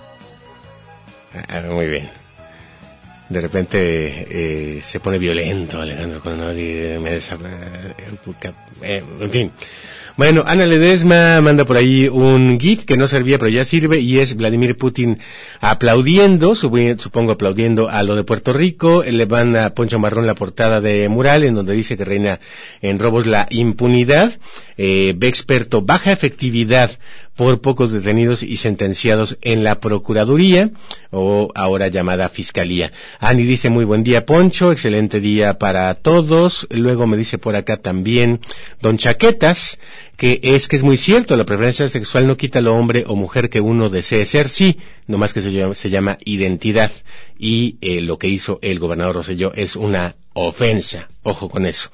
Ah, 1.50 1.62
muy 1.70 1.86
bien. 1.86 2.10
De 3.30 3.42
repente 3.42 3.78
eh, 4.28 4.82
se 4.82 5.00
pone 5.00 5.20
violento 5.20 5.80
Alejandro 5.82 6.20
Coronado 6.20 6.52
me 6.56 7.16
desa- 7.20 7.38
eh, 8.82 9.04
en 9.22 9.30
fin. 9.32 9.52
Bueno, 10.16 10.44
Ana 10.46 10.68
Ledesma 10.68 11.42
manda 11.42 11.66
por 11.66 11.76
ahí 11.76 12.08
un 12.08 12.60
GIF 12.60 12.86
que 12.86 12.98
no 12.98 13.08
servía 13.08 13.40
pero 13.40 13.50
ya 13.50 13.66
sirve 13.66 14.00
y 14.00 14.20
es 14.20 14.36
Vladimir 14.36 14.78
Putin 14.78 15.18
aplaudiendo, 15.60 16.54
supongo 16.54 17.32
aplaudiendo 17.32 17.90
a 17.90 18.04
lo 18.04 18.14
de 18.16 18.24
Puerto 18.24 18.54
Rico. 18.54 19.04
Le 19.04 19.26
manda 19.26 19.66
a 19.66 19.74
Poncho 19.74 19.98
Marrón 19.98 20.28
la 20.28 20.36
portada 20.36 20.82
de 20.82 21.10
mural 21.10 21.44
en 21.44 21.56
donde 21.56 21.74
dice 21.74 21.98
que 21.98 22.06
reina 22.06 22.40
en 22.84 23.00
robos 23.00 23.26
la 23.26 23.48
impunidad. 23.50 24.38
Eh, 24.78 25.16
ve 25.18 25.30
experto 25.30 25.82
baja 25.82 26.12
efectividad 26.12 26.92
por 27.36 27.62
pocos 27.62 27.92
detenidos 27.92 28.44
y 28.44 28.58
sentenciados 28.58 29.38
en 29.42 29.64
la 29.64 29.80
Procuraduría 29.80 30.72
o 31.10 31.52
ahora 31.56 31.88
llamada 31.88 32.30
Fiscalía. 32.30 32.92
Ani 33.20 33.44
dice 33.44 33.70
muy 33.70 33.86
buen 33.86 34.04
día 34.04 34.26
Poncho, 34.26 34.72
excelente 34.72 35.20
día 35.20 35.58
para 35.58 35.94
todos. 35.96 36.68
Luego 36.70 37.08
me 37.08 37.18
dice 37.18 37.38
por 37.38 37.56
acá 37.56 37.78
también 37.78 38.40
Don 38.82 38.98
Chaquetas, 38.98 39.80
que 40.16 40.40
es 40.44 40.68
que 40.68 40.76
es 40.76 40.84
muy 40.84 40.98
cierto, 40.98 41.36
la 41.36 41.46
preferencia 41.46 41.90
sexual 41.90 42.28
no 42.28 42.38
quita 42.38 42.62
lo 42.62 42.76
hombre 42.76 43.04
o 43.08 43.16
mujer 43.16 43.50
que 43.50 43.62
uno 43.62 43.90
desee 43.90 44.26
ser, 44.26 44.48
sí, 44.48 44.78
nomás 45.08 45.34
que 45.34 45.42
se 45.42 45.52
llama, 45.52 45.74
se 45.74 45.90
llama 45.90 46.18
identidad. 46.26 46.92
Y 47.38 47.78
eh, 47.82 48.02
lo 48.02 48.18
que 48.20 48.28
hizo 48.28 48.60
el 48.62 48.80
gobernador 48.80 49.16
Rosselló 49.16 49.54
es 49.56 49.76
una 49.76 50.16
ofensa. 50.34 51.10
Ojo 51.24 51.50
con 51.50 51.66
eso 51.66 51.90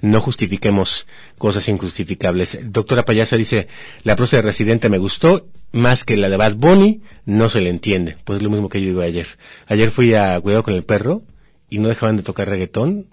no 0.00 0.20
justifiquemos 0.20 1.06
cosas 1.38 1.68
injustificables. 1.68 2.58
Doctora 2.64 3.04
Payasa 3.04 3.36
dice, 3.36 3.68
la 4.02 4.16
prosa 4.16 4.36
de 4.36 4.42
Residente 4.42 4.88
me 4.88 4.98
gustó, 4.98 5.48
más 5.72 6.04
que 6.04 6.16
la 6.16 6.28
de 6.28 6.36
Bad 6.36 6.56
Bunny, 6.56 7.00
no 7.24 7.48
se 7.48 7.60
le 7.60 7.70
entiende. 7.70 8.16
Pues 8.24 8.42
lo 8.42 8.50
mismo 8.50 8.68
que 8.68 8.80
yo 8.80 8.88
digo 8.88 9.02
ayer. 9.02 9.26
Ayer 9.66 9.90
fui 9.90 10.14
a 10.14 10.40
Cuidado 10.40 10.62
con 10.62 10.74
el 10.74 10.84
Perro 10.84 11.22
y 11.68 11.78
no 11.78 11.88
dejaban 11.88 12.16
de 12.16 12.22
tocar 12.22 12.48
reggaetón 12.48 13.06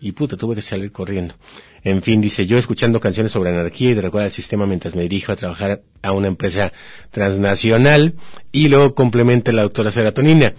y 0.00 0.12
puta, 0.12 0.36
tuve 0.36 0.54
que 0.54 0.62
salir 0.62 0.92
corriendo. 0.92 1.34
En 1.82 2.02
fin, 2.02 2.20
dice, 2.20 2.46
yo 2.46 2.58
escuchando 2.58 3.00
canciones 3.00 3.32
sobre 3.32 3.50
anarquía 3.50 3.90
y 3.90 3.94
de 3.94 4.02
recuerda 4.02 4.26
el 4.26 4.32
sistema 4.32 4.66
mientras 4.66 4.94
me 4.94 5.02
dirijo 5.02 5.32
a 5.32 5.36
trabajar 5.36 5.82
a 6.02 6.12
una 6.12 6.28
empresa 6.28 6.72
transnacional 7.10 8.14
y 8.52 8.68
luego 8.68 8.94
complementa 8.94 9.52
la 9.52 9.62
doctora 9.62 9.90
Seratonina. 9.90 10.54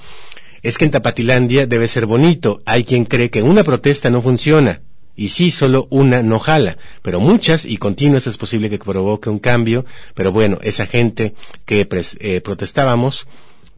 Es 0.61 0.77
que 0.77 0.85
en 0.85 0.91
Tapatilandia 0.91 1.67
debe 1.67 1.87
ser 1.87 2.05
bonito. 2.05 2.61
Hay 2.65 2.83
quien 2.83 3.05
cree 3.05 3.29
que 3.29 3.41
una 3.41 3.63
protesta 3.63 4.09
no 4.09 4.21
funciona. 4.21 4.81
Y 5.19 5.27
sí, 5.29 5.51
solo 5.51 5.87
una 5.89 6.23
no 6.23 6.39
jala, 6.39 6.77
pero 7.01 7.19
muchas 7.19 7.65
y 7.65 7.75
continuas 7.77 8.25
es 8.27 8.37
posible 8.37 8.69
que 8.69 8.79
provoque 8.79 9.29
un 9.29 9.39
cambio, 9.39 9.85
pero 10.15 10.31
bueno, 10.31 10.59
esa 10.61 10.85
gente 10.85 11.33
que 11.65 11.87
pres- 11.87 12.15
eh, 12.21 12.39
protestábamos, 12.39 13.27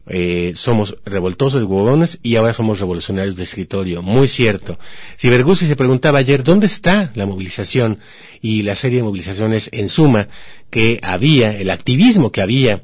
eh, 0.06 0.52
somos 0.54 0.96
revoltosos, 1.04 1.64
huevones 1.64 2.18
y 2.22 2.36
ahora 2.36 2.52
somos 2.54 2.78
revolucionarios 2.78 3.34
de 3.36 3.42
escritorio. 3.42 4.02
Muy 4.02 4.28
cierto. 4.28 4.78
Si 5.16 5.30
Berguzzi 5.30 5.66
se 5.66 5.74
preguntaba 5.76 6.18
ayer, 6.20 6.44
¿dónde 6.44 6.66
está 6.66 7.10
la 7.16 7.26
movilización? 7.26 7.98
Y 8.40 8.62
la 8.62 8.76
serie 8.76 8.98
de 8.98 9.04
movilizaciones 9.04 9.68
en 9.72 9.88
suma 9.88 10.28
que 10.70 11.00
había, 11.02 11.56
el 11.58 11.70
activismo 11.70 12.30
que 12.30 12.42
había 12.42 12.82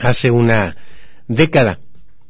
hace 0.00 0.30
una 0.30 0.76
década 1.28 1.78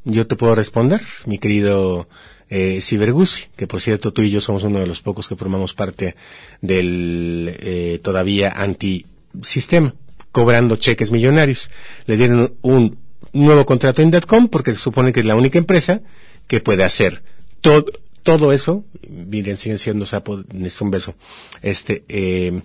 yo 0.08 0.26
te 0.28 0.36
puedo 0.36 0.54
responder, 0.54 1.00
mi 1.26 1.38
querido 1.38 2.08
eh, 2.50 2.80
Cibergusi, 2.80 3.44
que 3.56 3.66
por 3.66 3.80
cierto 3.80 4.12
tú 4.12 4.22
y 4.22 4.30
yo 4.30 4.40
somos 4.40 4.62
uno 4.64 4.78
de 4.80 4.86
los 4.86 5.00
pocos 5.00 5.26
que 5.28 5.36
formamos 5.36 5.74
parte 5.74 6.14
del 6.60 7.56
eh, 7.60 8.00
todavía 8.02 8.50
antisistema, 8.50 9.94
cobrando 10.32 10.76
cheques 10.76 11.10
millonarios. 11.10 11.70
Le 12.06 12.16
dieron 12.16 12.54
un 12.62 12.98
nuevo 13.32 13.66
contrato 13.66 14.02
en 14.02 14.10
.com 14.22 14.48
porque 14.48 14.72
se 14.72 14.80
supone 14.80 15.12
que 15.12 15.20
es 15.20 15.26
la 15.26 15.36
única 15.36 15.58
empresa 15.58 16.00
que 16.46 16.60
puede 16.60 16.84
hacer 16.84 17.22
todo 17.60 17.86
todo 18.22 18.52
eso, 18.52 18.84
miren, 19.08 19.56
siguen 19.56 19.78
siendo 19.78 20.04
sapo, 20.04 20.42
necesito 20.52 20.84
un 20.84 20.90
beso, 20.90 21.14
este, 21.62 22.02
eh, 22.08 22.60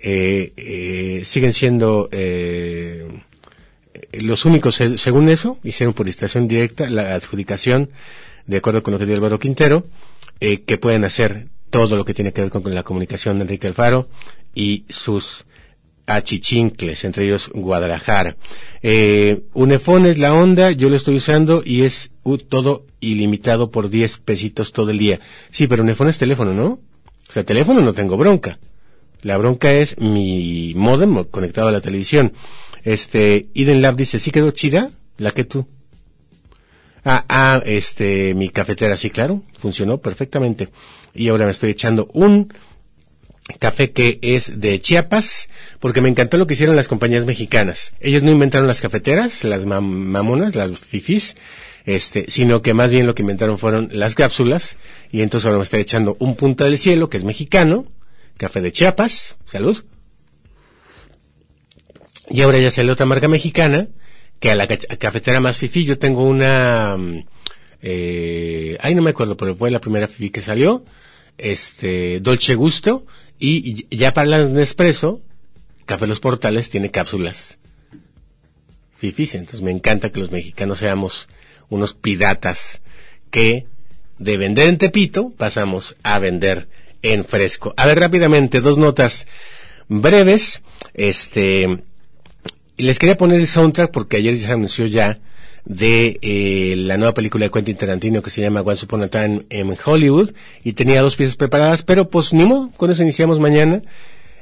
eh, 0.00 0.52
eh, 0.56 1.22
siguen 1.24 1.52
siendo 1.52 2.08
eh, 2.10 3.06
los 4.14 4.44
únicos, 4.44 4.74
se- 4.74 4.98
según 4.98 5.28
eso, 5.28 5.58
hicieron 5.62 5.94
por 5.94 6.06
licitación 6.06 6.48
directa 6.48 6.90
la 6.90 7.14
adjudicación, 7.14 7.90
de 8.46 8.56
acuerdo 8.56 8.82
con 8.82 8.92
lo 8.92 8.98
que 8.98 9.06
dio 9.06 9.14
Álvaro 9.14 9.38
Quintero, 9.38 9.86
eh, 10.40 10.60
que 10.60 10.78
pueden 10.78 11.04
hacer 11.04 11.48
todo 11.70 11.96
lo 11.96 12.04
que 12.04 12.14
tiene 12.14 12.32
que 12.32 12.42
ver 12.42 12.50
con, 12.50 12.74
la 12.74 12.82
comunicación 12.82 13.38
de 13.38 13.42
Enrique 13.42 13.66
Alfaro 13.66 14.08
y 14.54 14.84
sus 14.88 15.44
achichincles, 16.06 17.04
entre 17.04 17.24
ellos 17.24 17.50
Guadalajara. 17.52 18.36
Eh, 18.82 19.42
Unifón 19.54 20.06
es 20.06 20.18
la 20.18 20.32
onda, 20.32 20.70
yo 20.70 20.88
lo 20.88 20.96
estoy 20.96 21.16
usando 21.16 21.62
y 21.64 21.82
es 21.82 22.10
uh, 22.22 22.38
todo 22.38 22.86
ilimitado 23.00 23.70
por 23.70 23.90
10 23.90 24.18
pesitos 24.18 24.72
todo 24.72 24.90
el 24.90 24.98
día. 24.98 25.20
Sí, 25.50 25.66
pero 25.66 25.82
Unifón 25.82 26.08
es 26.08 26.18
teléfono, 26.18 26.54
¿no? 26.54 26.78
O 27.28 27.32
sea, 27.32 27.44
teléfono 27.44 27.80
no 27.80 27.92
tengo 27.92 28.16
bronca. 28.16 28.58
La 29.22 29.36
bronca 29.38 29.72
es 29.72 29.98
mi 29.98 30.72
modem 30.76 31.24
conectado 31.24 31.68
a 31.68 31.72
la 31.72 31.80
televisión. 31.80 32.32
Este, 32.84 33.48
Eden 33.54 33.82
Lab 33.82 33.96
dice, 33.96 34.20
¿sí 34.20 34.30
quedó 34.30 34.52
chida? 34.52 34.90
La 35.18 35.32
que 35.32 35.44
tú. 35.44 35.66
Ah, 37.08 37.24
ah, 37.28 37.62
este, 37.64 38.34
mi 38.34 38.48
cafetera, 38.48 38.96
sí, 38.96 39.10
claro, 39.10 39.44
funcionó 39.60 39.98
perfectamente. 39.98 40.70
Y 41.14 41.28
ahora 41.28 41.44
me 41.44 41.52
estoy 41.52 41.70
echando 41.70 42.10
un 42.12 42.52
café 43.60 43.92
que 43.92 44.18
es 44.22 44.58
de 44.60 44.80
Chiapas, 44.80 45.48
porque 45.78 46.00
me 46.00 46.08
encantó 46.08 46.36
lo 46.36 46.48
que 46.48 46.54
hicieron 46.54 46.74
las 46.74 46.88
compañías 46.88 47.24
mexicanas. 47.24 47.92
Ellos 48.00 48.24
no 48.24 48.32
inventaron 48.32 48.66
las 48.66 48.80
cafeteras, 48.80 49.44
las 49.44 49.64
mam- 49.64 49.82
mamonas, 49.82 50.56
las 50.56 50.76
fifis, 50.80 51.36
este, 51.84 52.28
sino 52.28 52.60
que 52.60 52.74
más 52.74 52.90
bien 52.90 53.06
lo 53.06 53.14
que 53.14 53.22
inventaron 53.22 53.56
fueron 53.56 53.88
las 53.92 54.16
cápsulas, 54.16 54.76
y 55.12 55.20
entonces 55.22 55.46
ahora 55.46 55.58
me 55.58 55.64
estoy 55.64 55.82
echando 55.82 56.16
un 56.18 56.34
punta 56.34 56.64
del 56.64 56.76
cielo, 56.76 57.08
que 57.08 57.18
es 57.18 57.24
mexicano, 57.24 57.86
café 58.36 58.60
de 58.60 58.72
Chiapas, 58.72 59.36
salud. 59.44 59.84
Y 62.28 62.40
ahora 62.40 62.58
ya 62.58 62.72
sale 62.72 62.90
otra 62.90 63.06
marca 63.06 63.28
mexicana, 63.28 63.86
que 64.40 64.50
a 64.50 64.54
la 64.54 64.66
ca- 64.66 64.78
cafetera 64.98 65.40
más 65.40 65.58
fifi 65.58 65.84
yo 65.84 65.98
tengo 65.98 66.24
una, 66.24 66.96
mm, 66.98 67.24
eh, 67.82 68.78
ay 68.80 68.94
no 68.94 69.02
me 69.02 69.10
acuerdo, 69.10 69.36
pero 69.36 69.54
fue 69.56 69.70
la 69.70 69.80
primera 69.80 70.08
fifi 70.08 70.30
que 70.30 70.42
salió, 70.42 70.84
este, 71.38 72.20
Dolce 72.20 72.54
Gusto, 72.54 73.06
y, 73.38 73.86
ya 73.94 74.14
para 74.14 74.26
la 74.28 74.44
Nespresso, 74.48 75.20
Café 75.84 76.06
Los 76.06 76.20
Portales 76.20 76.70
tiene 76.70 76.90
cápsulas 76.90 77.58
fifis, 78.96 79.34
entonces 79.34 79.60
me 79.60 79.70
encanta 79.70 80.10
que 80.10 80.20
los 80.20 80.30
mexicanos 80.30 80.78
seamos 80.78 81.28
unos 81.68 81.92
piratas 81.94 82.80
que 83.30 83.66
de 84.18 84.36
vender 84.38 84.68
en 84.68 84.78
Tepito 84.78 85.30
pasamos 85.36 85.96
a 86.02 86.18
vender 86.18 86.68
en 87.02 87.24
fresco. 87.26 87.74
A 87.76 87.84
ver 87.86 88.00
rápidamente, 88.00 88.60
dos 88.60 88.78
notas 88.78 89.26
breves, 89.88 90.62
este, 90.94 91.82
les 92.78 92.98
quería 92.98 93.16
poner 93.16 93.40
el 93.40 93.46
soundtrack 93.46 93.90
porque 93.90 94.18
ayer 94.18 94.36
se 94.36 94.50
anunció 94.50 94.86
ya 94.86 95.18
de 95.64 96.18
eh, 96.22 96.74
la 96.76 96.96
nueva 96.96 97.14
película 97.14 97.44
de 97.44 97.50
Quentin 97.50 97.76
Tarantino 97.76 98.22
que 98.22 98.30
se 98.30 98.40
llama 98.40 98.60
Once 98.60 98.84
Upon 98.84 99.08
Time 99.08 99.42
en 99.50 99.76
Hollywood 99.84 100.32
y 100.62 100.74
tenía 100.74 101.02
dos 101.02 101.16
piezas 101.16 101.36
preparadas, 101.36 101.82
pero 101.82 102.08
pues 102.08 102.32
ni 102.32 102.44
modo, 102.44 102.70
con 102.76 102.90
eso 102.90 103.02
iniciamos 103.02 103.40
mañana, 103.40 103.82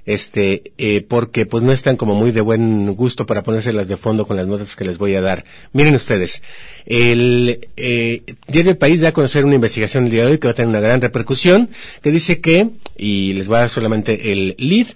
este, 0.04 0.72
eh, 0.76 1.00
porque 1.00 1.46
pues 1.46 1.62
no 1.62 1.72
están 1.72 1.96
como 1.96 2.14
muy 2.14 2.30
de 2.30 2.42
buen 2.42 2.94
gusto 2.94 3.24
para 3.24 3.42
ponérselas 3.42 3.88
de 3.88 3.96
fondo 3.96 4.26
con 4.26 4.36
las 4.36 4.46
notas 4.46 4.76
que 4.76 4.84
les 4.84 4.98
voy 4.98 5.14
a 5.14 5.22
dar. 5.22 5.46
Miren 5.72 5.94
ustedes, 5.94 6.42
el 6.84 7.68
eh, 7.78 8.22
Diario 8.46 8.72
El 8.72 8.76
País 8.76 9.00
da 9.00 9.08
a 9.08 9.12
conocer 9.12 9.46
una 9.46 9.54
investigación 9.54 10.04
el 10.04 10.10
día 10.10 10.26
de 10.26 10.32
hoy 10.32 10.38
que 10.38 10.48
va 10.48 10.52
a 10.52 10.54
tener 10.54 10.68
una 10.68 10.80
gran 10.80 11.00
repercusión, 11.00 11.70
que 12.02 12.10
dice 12.10 12.40
que, 12.42 12.68
y 12.98 13.32
les 13.32 13.48
voy 13.48 13.56
a 13.56 13.60
dar 13.60 13.70
solamente 13.70 14.30
el 14.30 14.56
lead, 14.58 14.88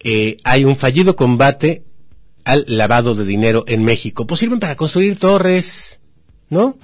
eh, 0.00 0.38
hay 0.42 0.64
un 0.64 0.76
fallido 0.76 1.14
combate 1.14 1.82
al 2.48 2.64
lavado 2.66 3.14
de 3.14 3.26
dinero 3.26 3.64
en 3.68 3.84
México. 3.84 4.26
Pues 4.26 4.40
sirven 4.40 4.58
para 4.58 4.74
construir 4.74 5.18
torres, 5.18 6.00
¿no? 6.48 6.78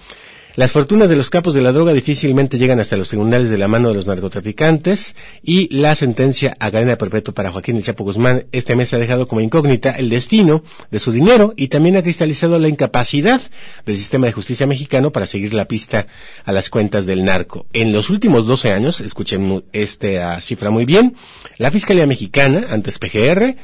Las 0.57 0.73
fortunas 0.73 1.09
de 1.09 1.17
los 1.17 1.31
capos 1.31 1.55
de 1.55 1.63
la 1.63 1.73
droga 1.73 1.93
difícilmente 1.95 2.59
llegan 2.59 2.79
hasta 2.79 2.99
los 2.99 3.09
tribunales 3.09 3.51
de 3.51 3.59
la 3.59 3.67
mano 3.67 3.89
de 3.89 3.95
los 3.95 4.07
narcotraficantes 4.07 5.17
y 5.43 5.75
la 5.75 5.97
sentencia 5.97 6.55
a 6.61 6.71
cadena 6.71 6.97
perpetua 6.97 7.35
para 7.35 7.51
Joaquín 7.51 7.77
El 7.77 7.83
Chapo 7.83 8.05
Guzmán 8.05 8.45
este 8.53 8.77
mes 8.77 8.93
ha 8.93 8.99
dejado 8.99 9.27
como 9.27 9.41
incógnita 9.41 9.91
el 9.91 10.11
destino 10.11 10.63
de 10.93 11.01
su 11.01 11.11
dinero 11.11 11.55
y 11.57 11.69
también 11.69 11.97
ha 11.97 12.03
cristalizado 12.03 12.59
la 12.61 12.69
incapacidad 12.69 13.41
del 13.85 13.97
sistema 13.97 14.27
de 14.27 14.33
justicia 14.33 14.69
mexicano 14.69 15.11
para 15.11 15.27
seguir 15.27 15.55
la 15.55 15.65
pista 15.65 16.07
a 16.45 16.53
las 16.53 16.71
cuentas 16.71 17.05
del 17.07 17.25
narco. 17.25 17.67
En 17.73 17.93
los 17.93 18.09
últimos 18.11 18.47
12 18.47 18.71
años, 18.71 19.01
escuchen 19.01 19.65
esta 19.73 20.41
cifra 20.41 20.71
muy 20.71 20.85
bien, 20.85 21.17
la 21.57 21.73
Fiscalía 21.73 22.07
Mexicana, 22.07 22.67
antes 22.71 23.01
PGR, 23.01 23.57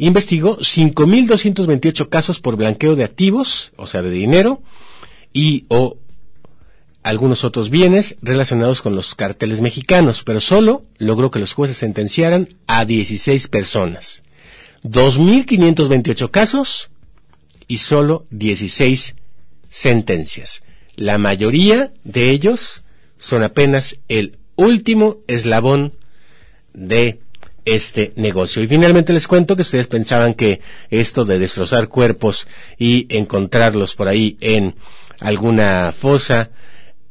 investigó 0.00 0.56
5.228 0.58 2.08
casos 2.08 2.40
por 2.40 2.56
blanqueo 2.56 2.96
de 2.96 3.04
activos, 3.04 3.72
o 3.76 3.86
sea, 3.86 4.00
de 4.00 4.10
dinero, 4.10 4.62
y 5.32 5.66
o 5.68 5.98
algunos 7.02 7.44
otros 7.44 7.68
bienes 7.68 8.16
relacionados 8.22 8.80
con 8.80 8.94
los 8.94 9.14
carteles 9.14 9.60
mexicanos, 9.60 10.22
pero 10.24 10.40
solo 10.40 10.84
logró 10.98 11.30
que 11.30 11.38
los 11.38 11.52
jueces 11.52 11.76
sentenciaran 11.76 12.48
a 12.66 12.86
16 12.86 13.48
personas. 13.48 14.22
2.528 14.84 16.30
casos 16.30 16.88
y 17.68 17.76
solo 17.76 18.26
16 18.30 19.16
sentencias. 19.68 20.62
La 20.96 21.18
mayoría 21.18 21.92
de 22.04 22.30
ellos 22.30 22.84
son 23.18 23.42
apenas 23.42 23.96
el 24.08 24.38
último 24.56 25.18
eslabón 25.26 25.92
de 26.72 27.20
este 27.64 28.12
negocio. 28.16 28.62
Y 28.62 28.68
finalmente 28.68 29.12
les 29.12 29.26
cuento 29.26 29.56
que 29.56 29.62
ustedes 29.62 29.86
pensaban 29.86 30.34
que 30.34 30.60
esto 30.90 31.24
de 31.24 31.38
destrozar 31.38 31.88
cuerpos 31.88 32.46
y 32.78 33.06
encontrarlos 33.10 33.94
por 33.94 34.08
ahí 34.08 34.36
en 34.40 34.74
alguna 35.20 35.92
fosa 35.96 36.50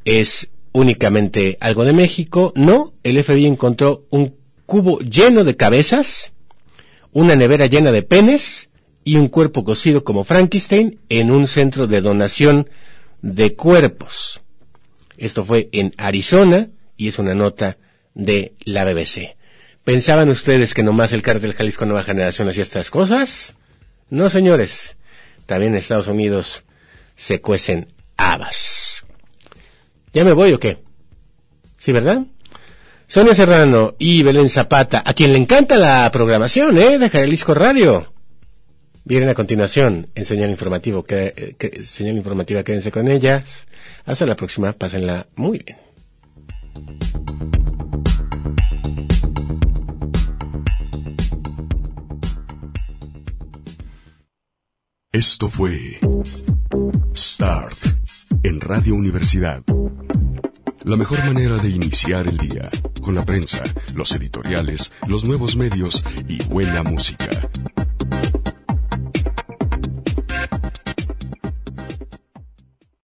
es 0.06 0.50
únicamente 0.72 1.58
algo 1.60 1.86
de 1.86 1.94
México. 1.94 2.54
No, 2.56 2.94
el 3.04 3.24
FBI 3.24 3.46
encontró 3.46 4.06
un 4.10 4.36
cubo 4.66 5.00
lleno 5.00 5.44
de 5.44 5.56
cabezas, 5.56 6.34
una 7.12 7.36
nevera 7.36 7.66
llena 7.66 7.92
de 7.92 8.04
penes 8.04 8.70
y 9.04 9.16
un 9.16 9.28
cuerpo 9.28 9.64
cocido 9.64 10.04
como 10.04 10.24
Frankenstein 10.24 11.00
en 11.10 11.32
un 11.32 11.48
centro 11.48 11.88
de 11.88 12.02
donación 12.02 12.70
de 13.22 13.56
cuerpos. 13.56 14.42
Esto 15.18 15.44
fue 15.44 15.70
en 15.72 15.94
Arizona 15.98 16.70
y 16.96 17.08
es 17.08 17.20
una 17.20 17.34
nota 17.34 17.78
de 18.14 18.54
la 18.66 18.86
BBC. 18.86 19.36
¿Pensaban 19.84 20.30
ustedes 20.30 20.74
que 20.74 20.84
nomás 20.84 21.14
el 21.14 21.22
cártel 21.22 21.54
Jalisco 21.54 21.86
Nueva 21.86 22.04
Generación 22.04 22.50
hacía 22.50 22.64
estas 22.64 22.92
cosas? 22.92 23.56
No, 24.10 24.30
señores. 24.30 24.98
También 25.46 25.74
en 25.74 25.80
Estados 25.80 26.08
Unidos 26.08 26.64
se 27.16 27.42
cuecen 27.42 27.92
habas. 28.18 29.04
¿Ya 30.14 30.24
me 30.24 30.34
voy 30.34 30.54
o 30.54 30.60
qué? 30.60 30.78
¿Sí, 31.78 31.92
verdad? 31.92 32.24
Sonia 33.08 33.34
Serrano 33.34 33.96
y 33.98 34.22
Belén 34.22 34.50
Zapata, 34.50 35.02
a 35.04 35.14
quien 35.14 35.34
le 35.34 35.40
encanta 35.40 35.78
la 35.78 36.10
programación, 36.12 36.78
¿eh? 36.78 37.00
De 37.00 37.10
Jalisco 37.10 37.56
Radio. 37.56 38.14
Vienen 39.04 39.30
a 39.30 39.34
continuación 39.34 40.10
en 40.14 40.26
señal 40.26 40.52
informativo, 40.52 41.04
que, 41.04 41.56
eh, 41.60 41.84
señal 41.86 42.18
informativa, 42.18 42.64
quédense 42.64 42.92
con 42.92 43.08
ellas. 43.08 43.66
Hasta 44.06 44.28
la 44.28 44.36
próxima, 44.36 44.74
pásenla 44.74 45.26
muy 45.36 45.66
bien. 45.66 45.78
Esto 55.12 55.50
fue 55.50 56.00
Start 57.16 57.78
en 58.44 58.62
Radio 58.62 58.94
Universidad. 58.94 59.64
La 60.84 60.98
mejor 60.98 61.26
manera 61.26 61.58
de 61.58 61.70
iniciar 61.70 62.28
el 62.28 62.38
día, 62.38 62.70
con 63.02 63.16
la 63.16 63.26
prensa, 63.26 63.64
los 63.96 64.12
editoriales, 64.12 64.92
los 65.08 65.24
nuevos 65.24 65.56
medios 65.56 66.04
y 66.28 66.44
buena 66.44 66.84
música. 66.84 67.28